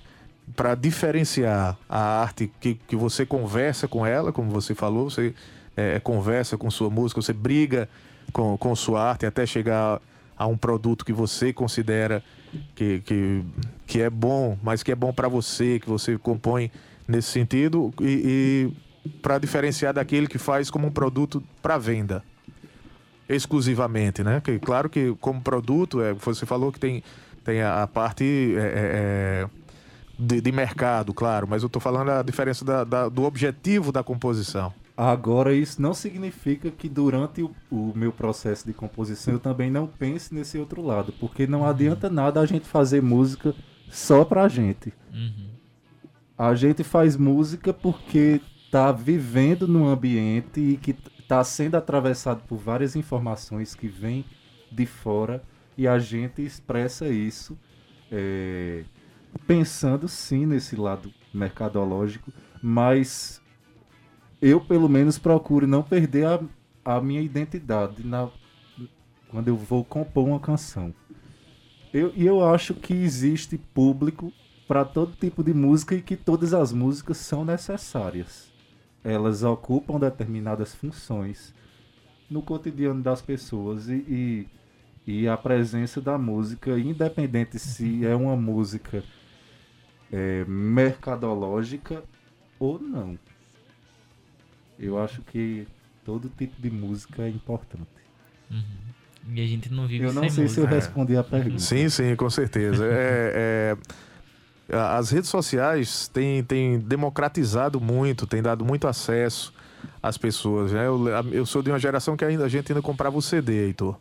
para 0.56 0.74
diferenciar 0.74 1.78
a 1.88 2.20
arte 2.20 2.50
que, 2.60 2.74
que 2.74 2.96
você 2.96 3.24
conversa 3.24 3.86
com 3.86 4.04
ela, 4.04 4.32
como 4.32 4.50
você 4.50 4.74
falou, 4.74 5.08
você 5.08 5.32
é, 5.76 6.00
conversa 6.00 6.58
com 6.58 6.68
sua 6.68 6.90
música, 6.90 7.22
você 7.22 7.32
briga 7.32 7.88
com, 8.32 8.56
com 8.58 8.74
sua 8.74 9.08
arte 9.08 9.24
até 9.24 9.46
chegar 9.46 10.00
a 10.36 10.46
um 10.46 10.56
produto 10.56 11.04
que 11.04 11.12
você 11.12 11.52
considera 11.52 12.22
que, 12.74 13.00
que, 13.00 13.44
que 13.86 14.00
é 14.00 14.10
bom, 14.10 14.58
mas 14.62 14.82
que 14.82 14.92
é 14.92 14.94
bom 14.94 15.12
para 15.12 15.28
você, 15.28 15.78
que 15.78 15.88
você 15.88 16.18
compõe 16.18 16.70
nesse 17.06 17.28
sentido, 17.28 17.92
e, 18.00 18.72
e 19.06 19.10
para 19.20 19.38
diferenciar 19.38 19.92
daquele 19.92 20.26
que 20.26 20.38
faz 20.38 20.70
como 20.70 20.86
um 20.86 20.90
produto 20.90 21.42
para 21.62 21.76
venda 21.78 22.22
exclusivamente, 23.28 24.22
né? 24.22 24.40
Que, 24.40 24.58
claro 24.58 24.88
que 24.88 25.14
como 25.20 25.40
produto, 25.40 26.02
é, 26.02 26.12
você 26.12 26.44
falou 26.44 26.70
que 26.70 26.78
tem, 26.78 27.02
tem 27.42 27.62
a, 27.62 27.82
a 27.82 27.86
parte 27.86 28.24
é, 28.24 28.60
é, 28.60 28.64
é 28.64 29.48
de, 30.18 30.40
de, 30.40 30.52
mercado, 30.52 31.12
claro, 31.12 31.46
mas 31.48 31.62
eu 31.62 31.66
estou 31.66 31.80
falando 31.80 32.10
a 32.10 32.22
diferença 32.22 32.64
da, 32.64 32.84
da, 32.84 33.08
do 33.08 33.24
objetivo 33.24 33.90
da 33.90 34.02
composição. 34.02 34.72
Agora, 34.96 35.52
isso 35.52 35.82
não 35.82 35.92
significa 35.92 36.70
que 36.70 36.88
durante 36.88 37.42
o, 37.42 37.50
o, 37.68 37.92
meu 37.96 38.12
processo 38.12 38.64
de 38.64 38.72
composição 38.72 39.34
eu 39.34 39.40
também 39.40 39.68
não 39.68 39.88
pense 39.88 40.32
nesse 40.32 40.56
outro 40.56 40.80
lado, 40.82 41.12
porque 41.18 41.48
não 41.48 41.66
adianta 41.66 42.08
nada 42.08 42.40
a 42.40 42.46
gente 42.46 42.68
fazer 42.68 43.02
música 43.02 43.54
só 43.88 44.24
pra 44.24 44.46
gente. 44.46 44.92
Uhum. 45.12 45.48
A 46.38 46.54
gente 46.54 46.84
faz 46.84 47.16
música 47.16 47.72
porque 47.72 48.40
tá 48.70 48.92
vivendo 48.92 49.66
num 49.66 49.88
ambiente 49.88 50.60
e 50.60 50.76
que 50.76 50.92
tá 51.26 51.42
sendo 51.42 51.76
atravessado 51.76 52.42
por 52.46 52.58
várias 52.58 52.94
informações 52.94 53.74
que 53.74 53.88
vêm 53.88 54.24
de 54.70 54.86
fora 54.86 55.42
e 55.76 55.88
a 55.88 55.98
gente 55.98 56.40
expressa 56.44 57.08
isso 57.08 57.58
é, 58.12 58.84
pensando 59.46 60.06
sim 60.06 60.46
nesse 60.46 60.76
lado 60.76 61.12
mercadológico, 61.32 62.32
mas 62.62 63.42
eu 64.46 64.60
pelo 64.60 64.90
menos 64.90 65.18
procuro 65.18 65.66
não 65.66 65.82
perder 65.82 66.26
a, 66.26 66.40
a 66.84 67.00
minha 67.00 67.22
identidade 67.22 68.06
na, 68.06 68.28
quando 69.30 69.48
eu 69.48 69.56
vou 69.56 69.82
compor 69.82 70.28
uma 70.28 70.38
canção. 70.38 70.94
Eu, 71.94 72.12
e 72.14 72.26
eu 72.26 72.44
acho 72.44 72.74
que 72.74 72.92
existe 72.92 73.56
público 73.56 74.30
para 74.68 74.84
todo 74.84 75.16
tipo 75.16 75.42
de 75.42 75.54
música 75.54 75.94
e 75.94 76.02
que 76.02 76.14
todas 76.14 76.52
as 76.52 76.72
músicas 76.72 77.16
são 77.16 77.42
necessárias. 77.42 78.52
Elas 79.02 79.42
ocupam 79.42 79.98
determinadas 79.98 80.74
funções 80.74 81.54
no 82.28 82.42
cotidiano 82.42 83.02
das 83.02 83.22
pessoas 83.22 83.88
e, 83.88 83.94
e, 83.96 84.48
e 85.06 85.28
a 85.28 85.38
presença 85.38 86.02
da 86.02 86.18
música, 86.18 86.78
independente 86.78 87.58
se 87.58 88.04
é 88.04 88.14
uma 88.14 88.36
música 88.36 89.02
é, 90.12 90.44
mercadológica 90.44 92.04
ou 92.58 92.78
não. 92.78 93.18
Eu 94.78 94.98
acho 94.98 95.22
que 95.22 95.66
todo 96.04 96.30
tipo 96.36 96.60
de 96.60 96.70
música 96.70 97.22
é 97.22 97.28
importante. 97.28 97.86
Uhum. 98.50 98.84
E 99.34 99.42
a 99.42 99.46
gente 99.46 99.72
não 99.72 99.86
vive 99.86 100.04
Eu 100.04 100.12
não 100.12 100.28
sei 100.28 100.44
música. 100.44 100.48
se 100.48 100.60
eu 100.60 100.66
respondi 100.66 101.16
a 101.16 101.24
pergunta. 101.24 101.58
Sim, 101.58 101.88
sim, 101.88 102.14
com 102.14 102.28
certeza. 102.28 102.84
é, 102.86 103.76
é, 104.68 104.76
as 104.76 105.10
redes 105.10 105.30
sociais 105.30 106.08
têm, 106.08 106.42
têm 106.42 106.78
democratizado 106.78 107.80
muito, 107.80 108.26
têm 108.26 108.42
dado 108.42 108.64
muito 108.64 108.86
acesso 108.86 109.52
às 110.02 110.18
pessoas. 110.18 110.72
Né? 110.72 110.86
Eu, 110.86 111.06
eu 111.32 111.46
sou 111.46 111.62
de 111.62 111.70
uma 111.70 111.78
geração 111.78 112.16
que 112.16 112.24
ainda, 112.24 112.44
a 112.44 112.48
gente 112.48 112.70
ainda 112.70 112.82
comprava 112.82 113.16
o 113.16 113.22
CD, 113.22 113.66
Heitor. 113.66 113.98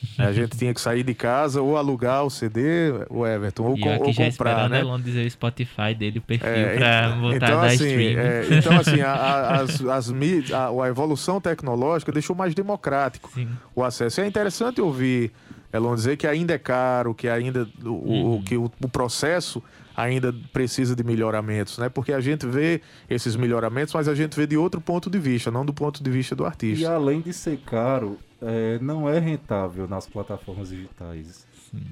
A 0.18 0.32
gente 0.32 0.56
tinha 0.56 0.72
que 0.72 0.80
sair 0.80 1.02
de 1.02 1.14
casa 1.14 1.60
ou 1.60 1.76
alugar 1.76 2.24
o 2.24 2.30
CD, 2.30 2.92
o 3.10 3.26
Everton, 3.26 3.64
ou, 3.64 3.76
e 3.76 3.80
com, 3.80 3.96
ou 3.98 4.12
já 4.12 4.30
comprar, 4.30 4.68
né? 4.68 4.80
Elon 4.80 5.00
dizer 5.00 5.26
o 5.26 5.30
Spotify 5.30 5.94
dele, 5.96 6.18
o 6.18 6.22
perfil, 6.22 6.48
é, 6.48 6.76
pra 6.76 7.08
botar 7.10 7.36
então, 7.36 7.60
da 7.60 7.66
assim, 7.66 7.86
stream. 7.86 8.18
É, 8.18 8.46
então, 8.58 8.78
assim, 8.78 9.00
a, 9.00 9.12
a, 9.12 9.60
as, 9.60 9.84
as 9.84 10.10
a, 10.10 10.84
a, 10.84 10.88
evolução 10.88 11.40
tecnológica 11.40 12.10
deixou 12.12 12.34
mais 12.34 12.54
democrático 12.54 13.30
Sim. 13.34 13.48
o 13.74 13.84
acesso. 13.84 14.20
É 14.20 14.26
interessante 14.26 14.80
ouvir 14.80 15.32
Elon 15.72 15.94
dizer 15.94 16.16
que 16.16 16.26
ainda 16.26 16.54
é 16.54 16.58
caro, 16.58 17.14
que 17.14 17.28
ainda 17.28 17.68
o, 17.84 17.88
uhum. 17.88 18.36
o 18.36 18.42
que 18.42 18.56
o, 18.56 18.70
o 18.82 18.88
processo 18.88 19.62
ainda 19.96 20.32
precisa 20.52 20.94
de 20.94 21.02
melhoramentos, 21.02 21.78
né? 21.78 21.88
Porque 21.88 22.12
a 22.12 22.20
gente 22.20 22.46
vê 22.46 22.82
esses 23.08 23.34
melhoramentos, 23.34 23.94
mas 23.94 24.08
a 24.08 24.14
gente 24.14 24.36
vê 24.36 24.46
de 24.46 24.56
outro 24.56 24.80
ponto 24.80 25.08
de 25.08 25.18
vista, 25.18 25.50
não 25.50 25.64
do 25.64 25.72
ponto 25.72 26.02
de 26.02 26.10
vista 26.10 26.36
do 26.36 26.44
artista. 26.44 26.84
E 26.84 26.86
além 26.86 27.20
de 27.20 27.32
ser 27.32 27.58
caro, 27.58 28.18
é, 28.40 28.78
não 28.80 29.08
é 29.08 29.18
rentável 29.18 29.88
nas 29.88 30.06
plataformas 30.06 30.68
digitais. 30.70 31.44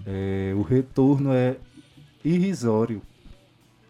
É, 0.07 0.53
o 0.55 0.63
retorno 0.63 1.33
é 1.33 1.57
irrisório. 2.25 3.03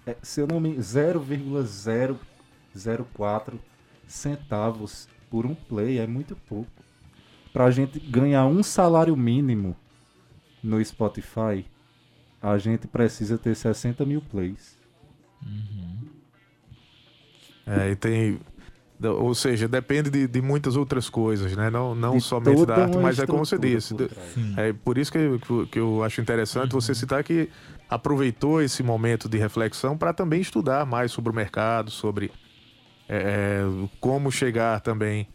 É, 0.07 0.17
se 0.23 0.41
eu 0.41 0.47
não 0.47 0.59
me 0.61 0.81
0,004 0.81 3.61
centavos 4.07 5.09
por 5.31 5.47
um 5.47 5.55
play 5.55 5.99
é 5.99 6.07
muito 6.07 6.37
pouco. 6.49 6.71
Para 7.53 7.65
a 7.67 7.71
gente 7.71 8.01
ganhar 8.01 8.47
um 8.47 8.63
salário 8.63 9.15
mínimo 9.17 9.77
no 10.63 10.83
Spotify, 10.85 11.65
a 12.41 12.59
gente 12.59 12.87
precisa 12.87 13.37
ter 13.39 13.55
60 13.55 14.05
mil 14.05 14.21
plays. 14.21 14.79
Uhum. 15.43 16.09
É, 17.67 17.91
e 17.91 17.97
tem 17.97 18.39
ou 19.03 19.35
seja, 19.35 19.67
depende 19.67 20.09
de, 20.09 20.27
de 20.27 20.41
muitas 20.41 20.77
outras 20.77 21.11
coisas, 21.11 21.55
né? 21.57 21.69
Não, 21.69 21.95
não 21.95 22.21
somente 22.21 22.65
da 22.65 22.85
arte, 22.85 22.97
mas 22.97 23.19
é 23.19 23.27
como 23.27 23.45
você 23.45 23.59
disse. 23.59 23.95
Por 23.95 24.11
é 24.57 24.73
por 24.73 24.99
isso 24.99 25.11
que, 25.11 25.19
eu, 25.19 25.67
que 25.67 25.79
eu 25.79 26.03
acho 26.05 26.21
interessante 26.21 26.75
uhum. 26.75 26.81
você 26.81 26.95
citar 26.95 27.23
que 27.25 27.49
aproveitou 27.89 28.63
esse 28.63 28.83
momento 28.83 29.29
de 29.29 29.37
reflexão 29.37 29.97
para 29.97 30.13
também 30.13 30.41
estudar 30.41 30.87
mais 30.87 31.13
sobre 31.13 31.31
o 31.33 31.35
mercado, 31.35 31.91
sobre 31.91 32.31
é, 33.09 33.63
como 34.01 34.31
chegar 34.31 34.81
também 34.81 35.29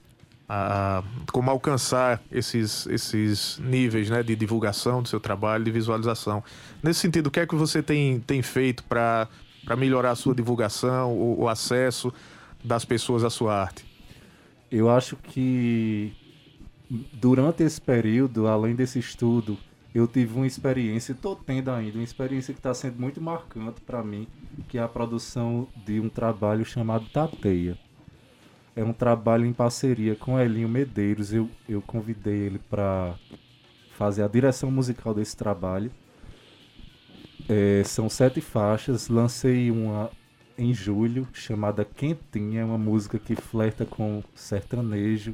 a, 0.47 1.03
como 1.31 1.51
alcançar 1.51 2.21
esses, 2.31 2.87
esses 2.87 3.59
níveis 3.59 4.09
né, 4.09 4.23
de 4.23 4.35
divulgação 4.35 5.03
do 5.03 5.07
seu 5.07 5.19
trabalho, 5.19 5.63
de 5.63 5.71
visualização. 5.71 6.43
Nesse 6.81 7.01
sentido, 7.01 7.27
o 7.27 7.31
que 7.31 7.39
é 7.39 7.45
que 7.45 7.55
você 7.55 7.83
tem, 7.83 8.19
tem 8.19 8.41
feito 8.41 8.83
para 8.83 9.27
melhorar 9.77 10.11
a 10.11 10.15
sua 10.15 10.33
divulgação, 10.33 11.13
o, 11.13 11.41
o 11.41 11.49
acesso 11.49 12.11
das 12.63 12.85
pessoas 12.85 13.23
à 13.23 13.29
sua 13.29 13.61
arte? 13.61 13.85
Eu 14.71 14.89
acho 14.89 15.15
que 15.15 16.13
durante 17.13 17.63
esse 17.63 17.79
período, 17.79 18.47
além 18.47 18.75
desse 18.75 18.99
estudo, 18.99 19.57
eu 19.93 20.07
tive 20.07 20.35
uma 20.35 20.45
experiência, 20.45 21.13
estou 21.13 21.35
tendo 21.35 21.71
ainda, 21.71 21.97
uma 21.97 22.03
experiência 22.03 22.53
que 22.53 22.59
está 22.59 22.73
sendo 22.73 22.99
muito 22.99 23.19
marcante 23.19 23.81
para 23.81 24.03
mim, 24.03 24.27
que 24.67 24.77
é 24.77 24.81
a 24.81 24.87
produção 24.87 25.67
de 25.85 25.99
um 25.99 26.09
trabalho 26.09 26.63
chamado 26.63 27.07
Tateia. 27.09 27.77
É 28.75 28.83
um 28.83 28.93
trabalho 28.93 29.45
em 29.45 29.53
parceria 29.53 30.15
com 30.15 30.39
Elinho 30.39 30.69
Medeiros. 30.69 31.33
Eu, 31.33 31.49
eu 31.67 31.81
convidei 31.81 32.37
ele 32.37 32.59
para 32.69 33.15
fazer 33.97 34.23
a 34.23 34.27
direção 34.27 34.71
musical 34.71 35.13
desse 35.13 35.35
trabalho. 35.35 35.91
É, 37.49 37.83
são 37.83 38.07
sete 38.07 38.39
faixas. 38.39 39.09
Lancei 39.09 39.69
uma 39.69 40.11
em 40.59 40.73
julho, 40.73 41.25
chamada 41.31 41.85
Quentinha, 41.85 42.65
uma 42.65 42.77
música 42.77 43.17
que 43.17 43.33
flerta 43.33 43.85
com 43.85 44.21
sertanejo 44.35 45.33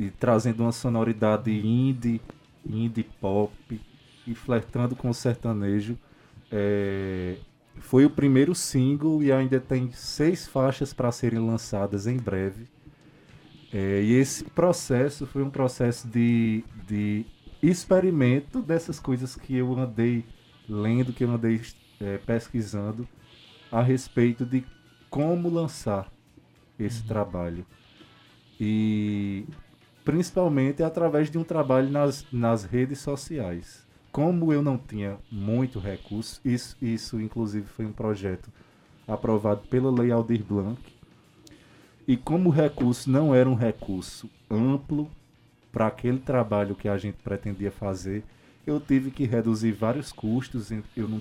e 0.00 0.10
trazendo 0.10 0.62
uma 0.62 0.72
sonoridade 0.72 1.50
indie, 1.50 2.20
indie 2.64 3.04
pop 3.20 3.52
e 4.26 4.34
flertando 4.34 4.96
com 4.96 5.10
o 5.10 5.14
sertanejo. 5.14 5.98
É, 6.50 7.36
foi 7.78 8.06
o 8.06 8.10
primeiro 8.10 8.54
single 8.54 9.22
e 9.22 9.30
ainda 9.30 9.60
tem 9.60 9.92
seis 9.92 10.48
faixas 10.48 10.94
para 10.94 11.12
serem 11.12 11.38
lançadas 11.38 12.06
em 12.06 12.16
breve. 12.16 12.66
É, 13.70 14.02
e 14.02 14.14
esse 14.14 14.44
processo 14.44 15.26
foi 15.26 15.42
um 15.42 15.50
processo 15.50 16.08
de, 16.08 16.64
de 16.86 17.26
experimento 17.62 18.62
dessas 18.62 18.98
coisas 18.98 19.36
que 19.36 19.54
eu 19.54 19.78
andei 19.78 20.24
lendo, 20.66 21.12
que 21.12 21.22
eu 21.22 21.30
andei 21.30 21.60
é, 22.00 22.16
pesquisando 22.16 23.06
a 23.70 23.82
respeito 23.82 24.44
de 24.44 24.64
como 25.10 25.48
lançar 25.48 26.10
esse 26.78 27.04
trabalho. 27.04 27.66
E 28.60 29.46
principalmente 30.04 30.82
através 30.82 31.30
de 31.30 31.36
um 31.36 31.44
trabalho 31.44 31.90
nas, 31.90 32.24
nas 32.32 32.64
redes 32.64 33.00
sociais. 33.00 33.84
Como 34.12 34.52
eu 34.52 34.62
não 34.62 34.78
tinha 34.78 35.18
muito 35.30 35.78
recurso, 35.78 36.40
isso, 36.44 36.76
isso 36.80 37.20
inclusive 37.20 37.66
foi 37.66 37.84
um 37.84 37.92
projeto 37.92 38.50
aprovado 39.06 39.62
pela 39.68 39.90
Lei 39.90 40.10
Aldir 40.10 40.42
Blanc, 40.42 40.80
e 42.08 42.16
como 42.16 42.50
o 42.50 42.52
recurso 42.52 43.10
não 43.10 43.34
era 43.34 43.48
um 43.48 43.54
recurso 43.54 44.30
amplo 44.48 45.10
para 45.72 45.88
aquele 45.88 46.18
trabalho 46.18 46.76
que 46.76 46.88
a 46.88 46.96
gente 46.96 47.16
pretendia 47.16 47.72
fazer, 47.72 48.24
eu 48.64 48.80
tive 48.80 49.10
que 49.10 49.24
reduzir 49.24 49.72
vários 49.72 50.12
custos. 50.12 50.70
Eu 50.70 51.08
não, 51.08 51.20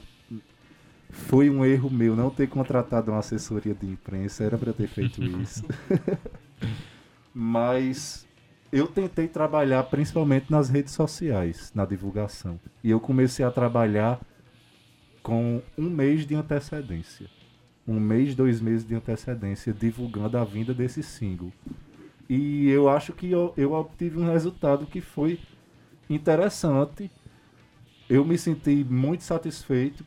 foi 1.10 1.50
um 1.50 1.66
erro 1.66 1.90
meu 1.90 2.16
não 2.16 2.30
ter 2.30 2.48
contratado 2.48 3.12
uma 3.12 3.20
assessoria 3.20 3.74
de 3.74 3.86
imprensa, 3.86 4.44
era 4.44 4.58
para 4.58 4.74
ter 4.74 4.88
feito 4.88 5.24
isso. 5.42 5.64
Mas 7.34 8.28
eu 8.72 8.88
tentei 8.88 9.28
trabalhar 9.28 9.84
principalmente 9.84 10.52
nas 10.52 10.70
redes 10.70 10.94
sociais, 10.94 11.72
na 11.74 11.86
divulgação. 11.86 12.60
E 12.84 12.90
eu 12.92 13.00
comecei 13.00 13.46
a 13.46 13.52
trabalhar 13.52 14.20
com 15.24 15.62
um 15.78 15.90
mês 15.90 16.26
de 16.26 16.36
antecedência 16.36 17.30
um 17.88 18.00
mês, 18.00 18.34
dois 18.34 18.60
meses 18.60 18.86
de 18.86 18.96
antecedência, 18.96 19.72
divulgando 19.72 20.38
a 20.38 20.44
vinda 20.44 20.74
desse 20.74 21.04
single. 21.04 21.52
E 22.28 22.68
eu 22.70 22.90
acho 22.90 23.14
que 23.14 23.30
eu, 23.30 23.54
eu 23.56 23.74
obtive 23.74 24.20
um 24.20 24.32
resultado 24.32 24.88
que 24.88 25.02
foi 25.02 25.40
interessante. 26.10 27.12
Eu 28.10 28.26
me 28.26 28.38
senti 28.38 28.84
muito 28.84 29.24
satisfeito 29.24 30.04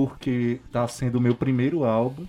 porque 0.00 0.60
está 0.64 0.88
sendo 0.88 1.16
o 1.16 1.20
meu 1.20 1.34
primeiro 1.34 1.84
álbum 1.84 2.26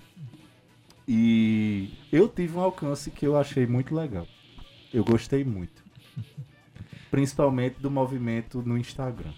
e 1.08 1.88
eu 2.12 2.28
tive 2.28 2.58
um 2.58 2.60
alcance 2.60 3.10
que 3.10 3.26
eu 3.26 3.34
achei 3.34 3.66
muito 3.66 3.94
legal. 3.94 4.28
Eu 4.92 5.02
gostei 5.02 5.42
muito. 5.42 5.82
Principalmente 7.10 7.80
do 7.80 7.90
movimento 7.90 8.60
no 8.60 8.76
Instagram. 8.76 9.32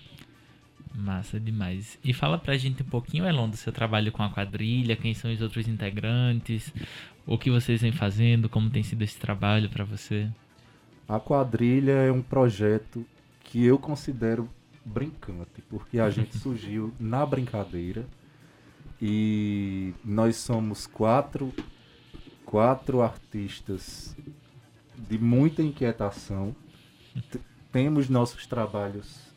Massa 0.92 1.38
demais. 1.38 1.96
E 2.02 2.12
fala 2.12 2.36
pra 2.36 2.56
gente 2.56 2.82
um 2.82 2.86
pouquinho, 2.86 3.24
Elon, 3.24 3.48
do 3.48 3.56
seu 3.56 3.72
trabalho 3.72 4.10
com 4.10 4.24
a 4.24 4.30
quadrilha, 4.30 4.96
quem 4.96 5.14
são 5.14 5.32
os 5.32 5.40
outros 5.40 5.68
integrantes, 5.68 6.74
o 7.24 7.38
que 7.38 7.52
vocês 7.52 7.82
vêm 7.82 7.92
fazendo, 7.92 8.48
como 8.48 8.68
tem 8.68 8.82
sido 8.82 9.02
esse 9.02 9.16
trabalho 9.16 9.70
para 9.70 9.84
você. 9.84 10.28
A 11.06 11.20
quadrilha 11.20 11.92
é 11.92 12.10
um 12.10 12.22
projeto 12.22 13.06
que 13.44 13.64
eu 13.64 13.78
considero 13.78 14.48
brincante, 14.84 15.62
porque 15.70 16.00
a 16.00 16.10
gente 16.10 16.36
surgiu 16.38 16.92
na 16.98 17.24
brincadeira 17.24 18.04
e 19.00 19.92
nós 20.04 20.36
somos 20.36 20.86
quatro, 20.86 21.52
quatro 22.44 23.02
artistas 23.02 24.16
de 24.96 25.18
muita 25.18 25.62
inquietação. 25.62 26.54
Temos 27.72 28.08
nossos 28.08 28.46
trabalhos 28.46 29.34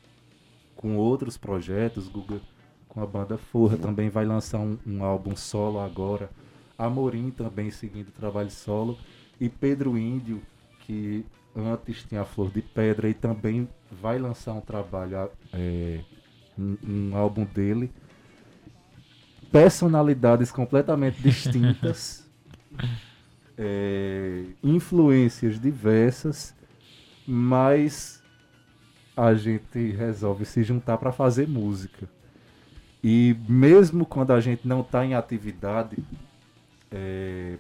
com 0.76 0.95
outros 0.95 1.38
projetos. 1.38 2.08
Guga 2.08 2.39
com 2.88 3.01
a 3.01 3.05
banda 3.05 3.38
Forra 3.38 3.78
também 3.78 4.10
vai 4.10 4.26
lançar 4.26 4.60
um, 4.60 4.78
um 4.86 5.03
álbum 5.03 5.36
solo 5.36 5.80
agora. 5.80 6.30
Amorim 6.78 7.32
também 7.32 7.72
seguindo 7.72 8.12
trabalho 8.12 8.51
solo. 8.51 8.97
E 9.39 9.49
Pedro 9.49 9.97
Índio, 9.97 10.41
que 10.82 11.26
antes 11.55 12.03
tinha 12.03 12.22
a 12.22 12.26
Flor 12.26 12.51
de 12.51 12.62
Pedra 12.62 13.10
e 13.10 13.14
também 13.14 13.68
vai 13.91 14.18
lançar 14.20 14.53
um 14.53 14.62
trabalho, 14.62 15.30
é, 15.53 16.01
um, 16.58 16.78
um 16.84 17.16
álbum 17.18 17.45
dele. 17.45 17.91
Personalidades 19.52 20.52
completamente 20.52 21.22
distintas, 21.22 22.28
é, 23.58 24.43
influências 24.64 25.60
diversas, 25.60 26.54
mas 27.26 28.22
a 29.16 29.34
gente 29.34 29.91
resolve 29.91 30.45
se 30.45 30.64
juntar 30.64 30.98
para 30.98 31.12
fazer 31.12 31.48
música. 31.48 32.08
E 33.04 33.36
mesmo 33.48 34.06
quando 34.06 34.32
a 34.32 34.39
gente 34.39 34.68
não 34.68 34.82
está 34.82 35.06
em 35.06 35.16
atividade, 35.16 35.98
é, 36.91 37.58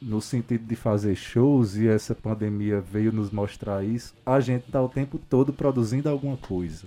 no 0.00 0.20
sentido 0.20 0.66
de 0.66 0.76
fazer 0.76 1.14
shows, 1.14 1.76
e 1.76 1.88
essa 1.88 2.14
pandemia 2.14 2.80
veio 2.80 3.12
nos 3.12 3.30
mostrar 3.30 3.84
isso, 3.84 4.14
a 4.24 4.40
gente 4.40 4.66
está 4.66 4.80
o 4.82 4.88
tempo 4.88 5.18
todo 5.18 5.52
produzindo 5.52 6.08
alguma 6.08 6.36
coisa. 6.36 6.86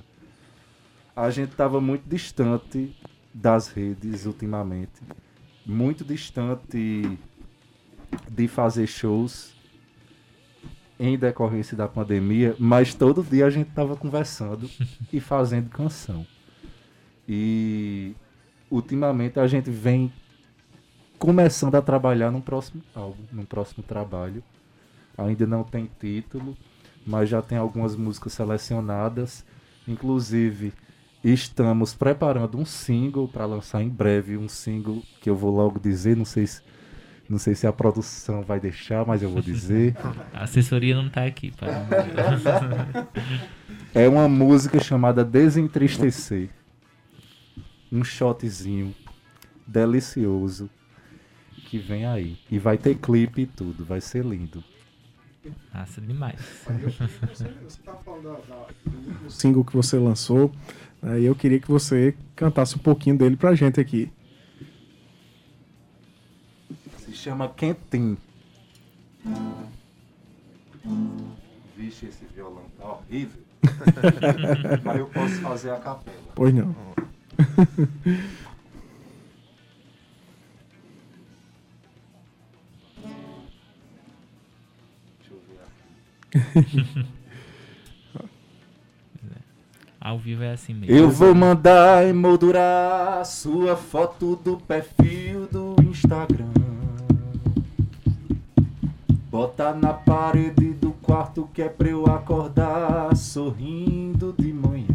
A 1.15 1.29
gente 1.29 1.51
estava 1.51 1.81
muito 1.81 2.07
distante 2.07 2.95
das 3.33 3.67
redes 3.67 4.25
ultimamente, 4.25 5.01
muito 5.65 6.03
distante 6.03 7.17
de 8.27 8.47
fazer 8.47 8.87
shows 8.87 9.53
em 10.99 11.17
decorrência 11.17 11.77
da 11.77 11.87
pandemia, 11.87 12.55
mas 12.59 12.93
todo 12.93 13.23
dia 13.23 13.45
a 13.45 13.49
gente 13.49 13.69
estava 13.69 13.95
conversando 13.95 14.69
e 15.13 15.19
fazendo 15.19 15.69
canção. 15.69 16.25
E 17.27 18.15
ultimamente 18.69 19.39
a 19.39 19.47
gente 19.47 19.69
vem 19.69 20.11
começando 21.17 21.75
a 21.75 21.81
trabalhar 21.81 22.31
num 22.31 22.41
próximo 22.41 22.81
álbum, 22.93 23.23
num 23.31 23.45
próximo 23.45 23.83
trabalho. 23.83 24.43
Ainda 25.17 25.45
não 25.45 25.63
tem 25.63 25.89
título, 25.99 26.57
mas 27.05 27.29
já 27.29 27.41
tem 27.41 27.57
algumas 27.57 27.95
músicas 27.95 28.33
selecionadas. 28.33 29.45
Inclusive, 29.87 30.73
estamos 31.23 31.93
preparando 31.93 32.57
um 32.57 32.65
single 32.65 33.27
para 33.27 33.45
lançar 33.45 33.81
em 33.81 33.89
breve, 33.89 34.37
um 34.37 34.47
single 34.47 35.03
que 35.21 35.29
eu 35.29 35.35
vou 35.35 35.53
logo 35.53 35.79
dizer, 35.79 36.15
não 36.15 36.25
sei 36.25 36.47
se 36.47 36.61
não 37.29 37.37
sei 37.37 37.53
se 37.53 37.67
a 37.67 37.71
produção 37.71 38.41
vai 38.41 38.59
deixar, 38.59 39.05
mas 39.05 39.21
eu 39.21 39.29
vou 39.29 39.39
dizer. 39.39 39.95
A 40.33 40.45
assessoria 40.45 40.95
não 40.95 41.05
está 41.05 41.25
aqui. 41.25 41.51
Para... 41.51 41.85
é 43.93 44.09
uma 44.09 44.27
música 44.27 44.79
chamada 44.79 45.23
Desentristecer. 45.23 46.49
Um 47.91 48.03
shotzinho 48.03 48.95
delicioso 49.67 50.71
que 51.67 51.77
vem 51.77 52.03
aí. 52.07 52.39
E 52.49 52.57
vai 52.57 52.79
ter 52.79 52.95
clipe 52.95 53.43
e 53.43 53.45
tudo, 53.45 53.85
vai 53.85 54.01
ser 54.01 54.25
lindo. 54.25 54.63
Massa 55.71 56.01
demais. 56.01 56.65
Você 57.31 57.47
está 57.67 57.93
falando 57.93 58.37
do 59.23 59.31
single 59.31 59.63
que 59.63 59.75
você 59.75 59.97
lançou, 59.97 60.51
e 61.03 61.25
eu 61.25 61.35
queria 61.35 61.59
que 61.59 61.67
você 61.67 62.13
cantasse 62.35 62.75
um 62.75 62.79
pouquinho 62.79 63.17
dele 63.17 63.37
pra 63.37 63.55
gente 63.55 63.79
aqui 63.79 64.11
chama 67.19 67.49
Quentin. 67.49 68.17
Vixe, 71.75 72.05
esse 72.05 72.25
violão 72.33 72.63
tá 72.77 72.93
horrível. 72.93 73.43
Mas 74.83 74.97
eu 74.97 75.07
posso 75.07 75.35
fazer 75.41 75.71
a 75.71 75.79
capela. 75.79 76.17
Pois 76.33 76.53
não. 76.53 76.73
Deixa 85.17 85.33
eu 85.33 85.41
ver 86.33 86.59
aqui. 86.59 87.09
Ao 90.09 90.17
vivo 90.17 90.41
é 90.41 90.53
assim 90.53 90.73
mesmo. 90.73 90.95
Eu 90.95 91.07
vou 91.07 91.35
mandar 91.35 92.03
emoldurar 92.03 93.23
sua 93.27 93.77
foto 93.77 94.35
do 94.37 94.57
perfil 94.57 95.45
do 95.51 95.75
Instagram. 95.83 96.49
Bota 99.29 99.71
na 99.75 99.93
parede 99.93 100.73
do 100.73 100.93
quarto 100.93 101.47
que 101.53 101.61
é 101.61 101.69
pra 101.69 101.89
eu 101.89 102.07
acordar 102.07 103.15
sorrindo 103.15 104.33
de 104.35 104.51
manhã. 104.51 104.87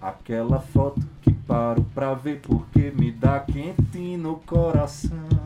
Aquela 0.00 0.60
foto 0.60 1.02
que 1.20 1.32
paro 1.32 1.84
pra 1.92 2.14
ver 2.14 2.42
porque 2.42 2.92
me 2.96 3.10
dá 3.10 3.40
quente 3.40 4.16
no 4.16 4.36
coração. 4.36 5.41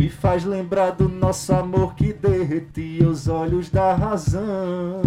Me 0.00 0.08
faz 0.08 0.46
lembrar 0.46 0.92
do 0.92 1.10
nosso 1.10 1.52
amor 1.52 1.94
que 1.94 2.10
derretia 2.10 3.06
os 3.06 3.28
olhos 3.28 3.68
da 3.68 3.94
razão. 3.94 5.02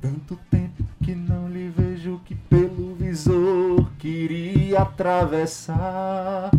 Tanto 0.00 0.38
tempo 0.50 0.82
que 1.04 1.14
não 1.14 1.50
lhe 1.50 1.68
vejo 1.68 2.18
que 2.24 2.34
pelo 2.34 2.94
visor 2.94 3.86
queria 3.98 4.80
atravessar 4.80 6.50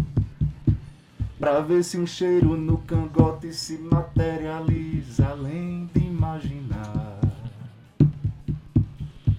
Pra 1.39 1.59
ver 1.59 1.83
se 1.83 1.97
um 1.97 2.05
cheiro 2.05 2.55
no 2.55 2.77
cangote 2.77 3.51
se 3.51 3.79
materializa 3.79 5.25
além 5.27 5.89
de 5.91 6.01
imaginar 6.01 7.19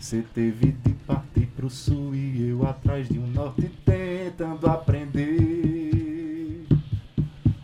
Você 0.01 0.25
teve 0.35 0.73
de 0.73 0.95
partir 1.07 1.47
pro 1.55 1.71
sul 1.71 2.13
e 2.13 2.49
eu 2.49 2.67
atrás 2.67 3.09
de 3.09 3.21
um 3.21 3.29
norte 3.29 3.84
tentando 4.35 4.69
aprender 4.69 6.67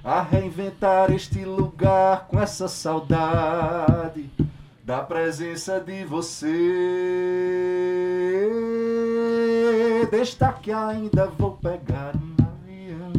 A 0.05 0.23
reinventar 0.23 1.13
este 1.13 1.45
lugar 1.45 2.29
com 2.29 2.41
essa 2.41 2.69
saudade 2.69 4.31
da 4.85 5.03
presença 5.03 5.81
de 5.81 6.05
você. 6.05 6.47
Destaque 10.11 10.73
ainda 10.73 11.27
vou 11.27 11.53
pegar 11.57 12.15
um 12.17 12.35
avião. 12.43 13.13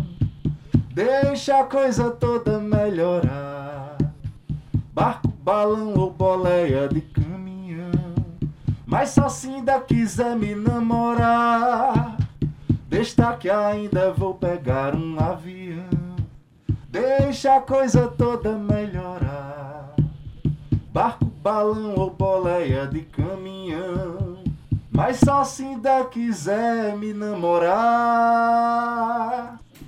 Deixa 0.94 1.60
a 1.60 1.64
coisa 1.64 2.10
toda 2.10 2.60
melhorar. 2.60 3.98
Barco, 4.94 5.28
balão 5.28 5.94
ou 5.94 6.10
boleia 6.12 6.88
de 6.88 7.02
caminhão. 7.02 8.16
Mas 8.86 9.10
só 9.10 9.30
se 9.30 9.48
ainda 9.48 9.80
quiser 9.80 10.36
me 10.36 10.56
namorar. 10.56 12.11
Destaque 12.92 13.50
ainda 13.50 14.12
vou 14.12 14.34
pegar 14.34 14.94
um 14.94 15.18
avião. 15.18 16.18
Deixa 16.90 17.56
a 17.56 17.62
coisa 17.62 18.10
toda 18.10 18.52
melhorar. 18.58 19.96
Barco, 20.92 21.24
balão 21.24 21.96
ou 21.96 22.10
boleia 22.10 22.86
de 22.88 23.00
caminhão. 23.04 24.44
Mas 24.92 25.20
só 25.20 25.46
se 25.46 25.64
ainda 25.64 26.04
quiser 26.04 26.98
me 26.98 27.14
namorar. 27.14 27.72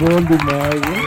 Bom 0.00 0.20
demais, 0.26 0.80
né? 0.80 1.02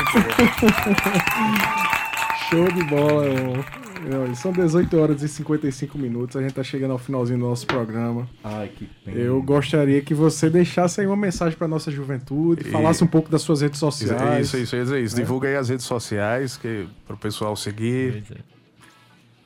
Show 2.50 2.72
de 2.72 2.84
bola, 2.86 3.26
irmão. 3.26 3.83
Olha, 4.06 4.36
São 4.36 4.52
18 4.52 4.98
horas 4.98 5.22
e 5.22 5.30
55 5.30 5.98
minutos. 5.98 6.36
A 6.36 6.42
gente 6.42 6.54
tá 6.54 6.64
chegando 6.64 6.92
ao 6.92 6.98
finalzinho 6.98 7.40
do 7.40 7.46
nosso 7.46 7.66
programa. 7.66 8.28
Ai, 8.44 8.70
que 8.70 8.86
pena. 8.86 9.18
Eu 9.18 9.42
gostaria 9.42 10.02
que 10.02 10.14
você 10.14 10.50
deixasse 10.50 11.02
aí 11.02 11.08
uma 11.08 11.16
mensagem 11.16 11.58
pra 11.58 11.68
nossa 11.68 11.90
juventude, 11.92 12.64
falasse 12.66 13.04
um 13.04 13.08
pouco 13.08 13.30
das 13.30 13.42
suas 13.42 13.62
redes 13.62 13.80
sociais. 13.80 14.48
Isso, 14.48 14.58
isso, 14.58 14.76
isso, 14.76 14.96
isso. 14.98 15.16
Divulga 15.16 15.48
aí 15.48 15.56
as 15.56 15.70
redes 15.70 15.86
sociais 15.86 16.58
que, 16.58 16.88
pro 17.08 17.18
pessoal 17.18 17.56
seguir. 17.56 18.24
Pois 18.28 18.40
é. 18.40 18.54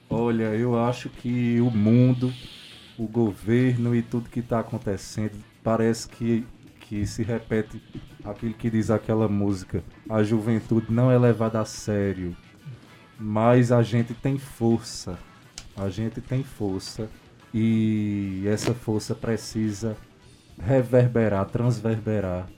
Olha, 0.10 0.56
eu 0.56 0.80
acho 0.80 1.10
que 1.10 1.60
o 1.60 1.70
mundo, 1.70 2.34
o 2.98 3.06
governo 3.08 3.94
e 3.96 4.02
tudo 4.02 4.30
que 4.30 4.40
está 4.40 4.60
acontecendo 4.60 5.34
parece 5.62 6.08
que, 6.08 6.46
que 6.80 7.06
se 7.06 7.24
repete 7.24 7.82
aquilo 8.24 8.54
que 8.54 8.70
diz 8.70 8.90
aquela 8.90 9.28
música. 9.28 9.84
A 10.10 10.24
juventude 10.24 10.88
não 10.90 11.12
é 11.12 11.18
levada 11.18 11.60
a 11.60 11.66
sério, 11.66 12.36
mas 13.20 13.72
a 13.72 13.82
gente 13.84 14.14
tem 14.14 14.38
força. 14.38 15.18
A 15.76 15.90
gente 15.90 16.22
tem 16.22 16.44
força 16.44 17.10
e 17.54 18.44
essa 18.48 18.74
força 18.74 19.14
precisa 19.16 19.96
reverberar, 20.60 21.46
transverberar 21.46 22.50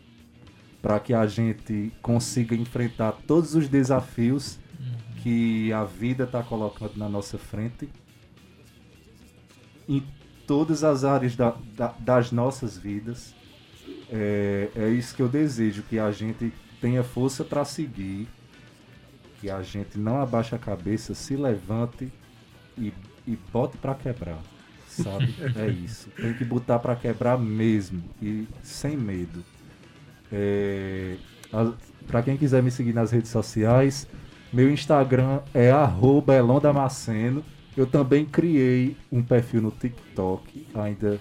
para 0.81 0.99
que 0.99 1.13
a 1.13 1.27
gente 1.27 1.91
consiga 2.01 2.55
enfrentar 2.55 3.11
todos 3.27 3.55
os 3.55 3.67
desafios 3.67 4.57
que 5.21 5.71
a 5.73 5.83
vida 5.83 6.23
está 6.23 6.41
colocando 6.41 6.95
na 6.95 7.09
nossa 7.09 7.37
frente 7.37 7.89
em 9.87 10.01
todas 10.47 10.83
as 10.83 11.03
áreas 11.03 11.35
da- 11.35 11.57
da- 11.75 11.93
das 11.99 12.31
nossas 12.31 12.77
vidas. 12.77 13.35
É, 14.09 14.69
é 14.75 14.89
isso 14.89 15.13
que 15.15 15.21
eu 15.21 15.27
desejo, 15.27 15.83
que 15.83 15.99
a 15.99 16.11
gente 16.11 16.53
tenha 16.79 17.03
força 17.03 17.43
para 17.43 17.65
seguir, 17.65 18.27
que 19.39 19.49
a 19.49 19.61
gente 19.61 19.97
não 19.97 20.21
abaixe 20.21 20.53
a 20.53 20.59
cabeça, 20.59 21.13
se 21.13 21.35
levante 21.35 22.11
e, 22.77 22.93
e 23.27 23.37
bote 23.51 23.77
para 23.77 23.95
quebrar, 23.95 24.39
sabe? 24.87 25.33
é 25.55 25.67
isso. 25.67 26.09
Tem 26.11 26.33
que 26.33 26.43
botar 26.43 26.79
para 26.79 26.95
quebrar 26.95 27.37
mesmo 27.37 28.03
e 28.21 28.47
sem 28.61 28.97
medo. 28.97 29.43
É, 30.31 31.15
para 32.07 32.21
quem 32.21 32.37
quiser 32.37 32.61
me 32.61 32.69
seguir 32.69 32.93
nas 32.93 33.11
redes 33.11 33.31
sociais, 33.31 34.07
meu 34.51 34.69
Instagram 34.71 35.41
é 35.53 35.71
elondamaceno. 36.37 37.43
Eu 37.77 37.85
também 37.85 38.25
criei 38.25 38.97
um 39.11 39.23
perfil 39.23 39.61
no 39.61 39.71
TikTok. 39.71 40.67
Ainda 40.75 41.19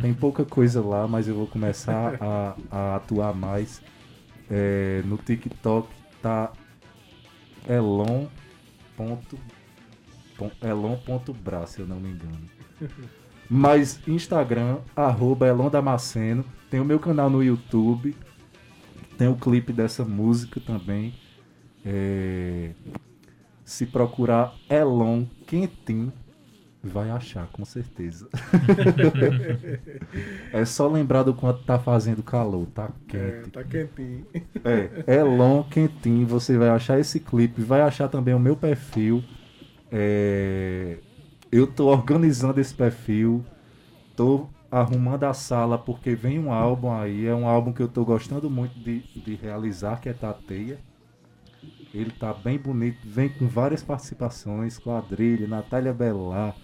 tem 0.00 0.12
pouca 0.12 0.44
coisa 0.44 0.80
lá, 0.80 1.06
mas 1.06 1.28
eu 1.28 1.34
vou 1.34 1.46
começar 1.46 2.16
a, 2.20 2.56
a 2.70 2.96
atuar 2.96 3.34
mais. 3.34 3.82
É, 4.50 5.02
no 5.04 5.16
TikTok 5.16 5.88
tá 6.20 6.52
elon. 7.68 8.26
ponto- 8.96 9.38
se 11.66 11.80
eu 11.80 11.86
não 11.86 12.00
me 12.00 12.10
engano. 12.10 12.38
Mas 13.48 14.00
Instagram, 14.06 14.78
arroba 14.96 15.46
elondamaceno. 15.46 16.44
Tem 16.70 16.80
o 16.80 16.84
meu 16.84 16.98
canal 16.98 17.28
no 17.28 17.42
YouTube. 17.42 18.16
Tem 19.18 19.28
o 19.28 19.36
clipe 19.36 19.72
dessa 19.72 20.04
música 20.04 20.60
também. 20.60 21.14
É, 21.84 22.72
se 23.64 23.86
procurar 23.86 24.54
Elon 24.70 25.24
Quentin, 25.46 26.12
vai 26.82 27.10
achar, 27.10 27.46
com 27.48 27.64
certeza. 27.64 28.28
é 30.52 30.64
só 30.64 30.88
lembrar 30.88 31.22
do 31.22 31.34
quanto 31.34 31.62
tá 31.64 31.78
fazendo 31.78 32.22
calor, 32.22 32.66
tá 32.66 32.90
É, 33.08 33.08
quente. 33.08 33.50
tá 33.52 33.64
quentinho. 33.64 34.26
É, 34.64 34.90
Elon 35.06 35.62
Quentin, 35.64 36.24
você 36.24 36.56
vai 36.56 36.68
achar 36.68 36.98
esse 36.98 37.20
clipe, 37.20 37.62
vai 37.62 37.80
achar 37.80 38.08
também 38.08 38.34
o 38.34 38.38
meu 38.38 38.56
perfil. 38.56 39.22
É, 39.90 40.98
eu 41.52 41.66
tô 41.66 41.88
organizando 41.88 42.60
esse 42.60 42.74
perfil, 42.74 43.44
tô 44.16 44.48
arrumando 44.70 45.24
a 45.24 45.34
sala 45.34 45.78
porque 45.78 46.14
vem 46.14 46.38
um 46.38 46.52
álbum 46.52 46.92
aí, 46.92 47.26
é 47.26 47.34
um 47.34 47.46
álbum 47.48 47.72
que 47.72 47.82
eu 47.82 47.88
tô 47.88 48.04
gostando 48.04 48.50
muito 48.50 48.78
de, 48.80 49.00
de 49.16 49.34
realizar, 49.36 50.00
que 50.00 50.08
é 50.08 50.12
Tateia. 50.14 50.78
Ele 51.94 52.10
tá 52.10 52.32
bem 52.32 52.58
bonito, 52.58 52.98
vem 53.04 53.28
com 53.28 53.46
várias 53.46 53.82
participações, 53.82 54.78
Quadrilha, 54.78 55.46
Natália 55.46 55.92
Bellar, 55.92 56.56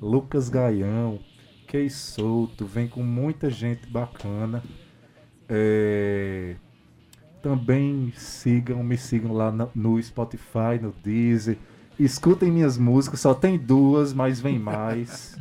Lucas 0.00 0.48
Gaião, 0.48 1.18
Key 1.66 1.90
Souto, 1.90 2.64
vem 2.64 2.88
com 2.88 3.02
muita 3.02 3.50
gente 3.50 3.86
bacana. 3.88 4.62
É, 5.48 6.54
também 7.42 8.12
sigam, 8.16 8.82
me 8.82 8.96
sigam 8.96 9.32
lá 9.32 9.52
no, 9.74 10.02
Spotify, 10.02 10.78
no 10.80 10.94
Deezer. 11.02 11.56
Escutem 11.98 12.50
minhas 12.50 12.78
músicas, 12.78 13.20
só 13.20 13.34
tem 13.34 13.58
duas, 13.58 14.12
mas 14.12 14.40
vem 14.40 14.58
mais. 14.58 15.36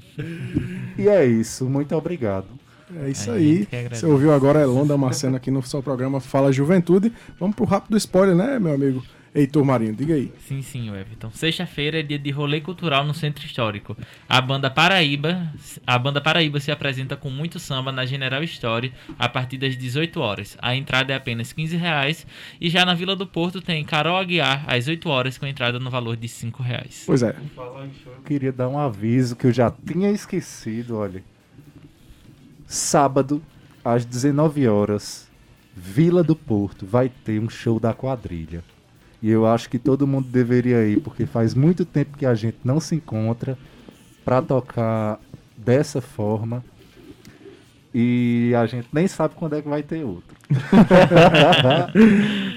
e 0.97 1.07
é 1.07 1.25
isso, 1.25 1.65
muito 1.65 1.95
obrigado. 1.95 2.47
É 2.95 3.09
isso 3.09 3.29
A 3.29 3.35
aí. 3.35 3.67
Você 3.91 4.05
ouviu 4.05 4.33
agora 4.33 4.61
Elon 4.61 4.87
Damasceno 4.87 5.35
aqui 5.35 5.51
no 5.51 5.61
seu 5.61 5.83
programa 5.83 6.19
Fala 6.19 6.51
Juventude. 6.51 7.11
Vamos 7.39 7.55
pro 7.55 7.65
rápido 7.65 7.97
spoiler, 7.97 8.35
né, 8.35 8.57
meu 8.59 8.73
amigo 8.73 9.03
Heitor 9.33 9.63
Marinho? 9.63 9.95
Diga 9.95 10.15
aí. 10.15 10.31
Sim, 10.47 10.61
sim, 10.61 10.89
Everton. 10.89 11.29
Sexta-feira 11.31 11.99
é 11.99 12.03
dia 12.03 12.17
de 12.17 12.31
rolê 12.31 12.61
cultural 12.61 13.05
no 13.05 13.13
Centro 13.13 13.45
Histórico. 13.45 13.95
A 14.27 14.41
banda 14.41 14.69
Paraíba, 14.69 15.53
a 15.85 15.97
banda 15.99 16.19
Paraíba 16.19 16.59
se 16.59 16.71
apresenta 16.71 17.15
com 17.15 17.29
muito 17.29 17.59
samba 17.59 17.91
na 17.91 18.05
General 18.05 18.43
Story 18.43 18.93
a 19.17 19.29
partir 19.29 19.57
das 19.57 19.77
18 19.77 20.19
horas. 20.19 20.57
A 20.61 20.75
entrada 20.75 21.13
é 21.13 21.15
apenas 21.15 21.53
15 21.53 21.75
reais 21.77 22.25
e 22.59 22.69
já 22.69 22.85
na 22.85 22.93
Vila 22.93 23.15
do 23.15 23.27
Porto 23.27 23.61
tem 23.61 23.83
Carol 23.83 24.17
Aguiar 24.17 24.63
às 24.67 24.87
8 24.87 25.07
horas 25.09 25.37
com 25.37 25.45
entrada 25.45 25.79
no 25.79 25.89
valor 25.89 26.15
de 26.15 26.27
5 26.27 26.63
reais. 26.63 27.03
Pois 27.05 27.21
é. 27.21 27.35
Eu 27.57 28.21
queria 28.25 28.51
dar 28.51 28.69
um 28.69 28.79
aviso 28.79 29.35
que 29.35 29.47
eu 29.47 29.53
já 29.53 29.71
tinha 29.71 30.11
esquecido, 30.11 30.97
olha. 30.97 31.23
Sábado, 32.65 33.41
às 33.83 34.03
19 34.03 34.67
horas, 34.67 35.29
Vila 35.73 36.23
do 36.23 36.35
Porto 36.35 36.85
vai 36.85 37.07
ter 37.07 37.39
um 37.39 37.49
show 37.49 37.79
da 37.79 37.93
quadrilha. 37.93 38.63
E 39.21 39.29
eu 39.31 39.45
acho 39.47 39.69
que 39.69 39.79
todo 39.79 40.05
mundo 40.07 40.27
deveria 40.29 40.85
ir, 40.85 40.99
porque 41.01 41.25
faz 41.25 41.53
muito 41.53 41.83
tempo 41.85 42.17
que 42.17 42.25
a 42.25 42.35
gente 42.35 42.57
não 42.63 42.79
se 42.79 42.95
encontra 42.95 43.57
para 44.23 44.41
tocar 44.41 45.19
dessa 45.57 45.99
forma. 46.01 46.63
E 47.93 48.53
a 48.55 48.65
gente 48.67 48.87
nem 48.93 49.07
sabe 49.07 49.33
quando 49.35 49.55
é 49.55 49.61
que 49.61 49.67
vai 49.67 49.81
ter 49.81 50.03
outro. 50.03 50.35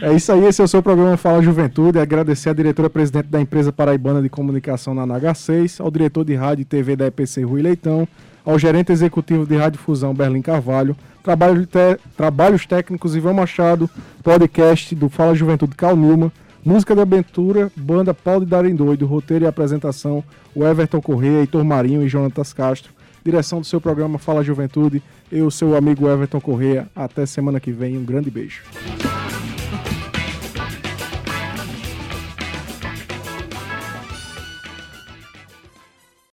É 0.02 0.14
isso 0.14 0.32
aí, 0.32 0.44
esse 0.46 0.60
é 0.60 0.64
o 0.64 0.68
seu 0.68 0.82
programa 0.82 1.16
Fala 1.16 1.42
Juventude. 1.42 1.98
Agradecer 1.98 2.48
à 2.48 2.52
diretora-presidente 2.54 3.26
da 3.28 3.40
empresa 3.40 3.70
paraibana 3.72 4.22
de 4.22 4.28
comunicação 4.30 4.94
na 4.94 5.06
NH6, 5.06 5.80
ao 5.82 5.90
diretor 5.90 6.24
de 6.24 6.34
rádio 6.34 6.62
e 6.62 6.64
TV 6.64 6.96
da 6.96 7.06
EPC 7.06 7.42
Rui 7.42 7.60
Leitão, 7.62 8.08
ao 8.44 8.58
gerente 8.58 8.90
executivo 8.92 9.44
de 9.46 9.56
Rádio 9.56 9.78
Fusão 9.78 10.14
Berlim 10.14 10.40
Carvalho, 10.40 10.96
trabalho 11.22 11.66
te- 11.66 11.98
trabalhos 12.16 12.64
técnicos 12.64 13.14
Ivan 13.14 13.34
Machado, 13.34 13.90
podcast 14.22 14.94
do 14.94 15.10
Fala 15.10 15.34
Juventude 15.34 15.76
Cal 15.76 15.94
Nilma, 15.94 16.32
música 16.64 16.94
de 16.94 17.00
aventura, 17.00 17.70
banda 17.76 18.12
Paulo 18.12 18.44
de 18.44 18.50
Darem 18.50 18.74
Doido, 18.74 19.06
roteiro 19.06 19.44
e 19.44 19.48
apresentação, 19.48 20.22
o 20.54 20.64
Everton 20.64 21.00
Corrêa, 21.00 21.40
Heitor 21.40 21.64
Marinho 21.64 22.02
e 22.02 22.08
Jonatas 22.08 22.52
Castro. 22.52 22.92
Direção 23.24 23.60
do 23.60 23.66
seu 23.66 23.80
programa 23.80 24.18
Fala 24.18 24.42
Juventude, 24.42 25.02
eu, 25.30 25.50
seu 25.50 25.76
amigo 25.76 26.08
Everton 26.08 26.40
Corrêa. 26.40 26.88
Até 26.96 27.26
semana 27.26 27.60
que 27.60 27.70
vem, 27.70 27.98
um 27.98 28.04
grande 28.04 28.30
beijo. 28.30 28.62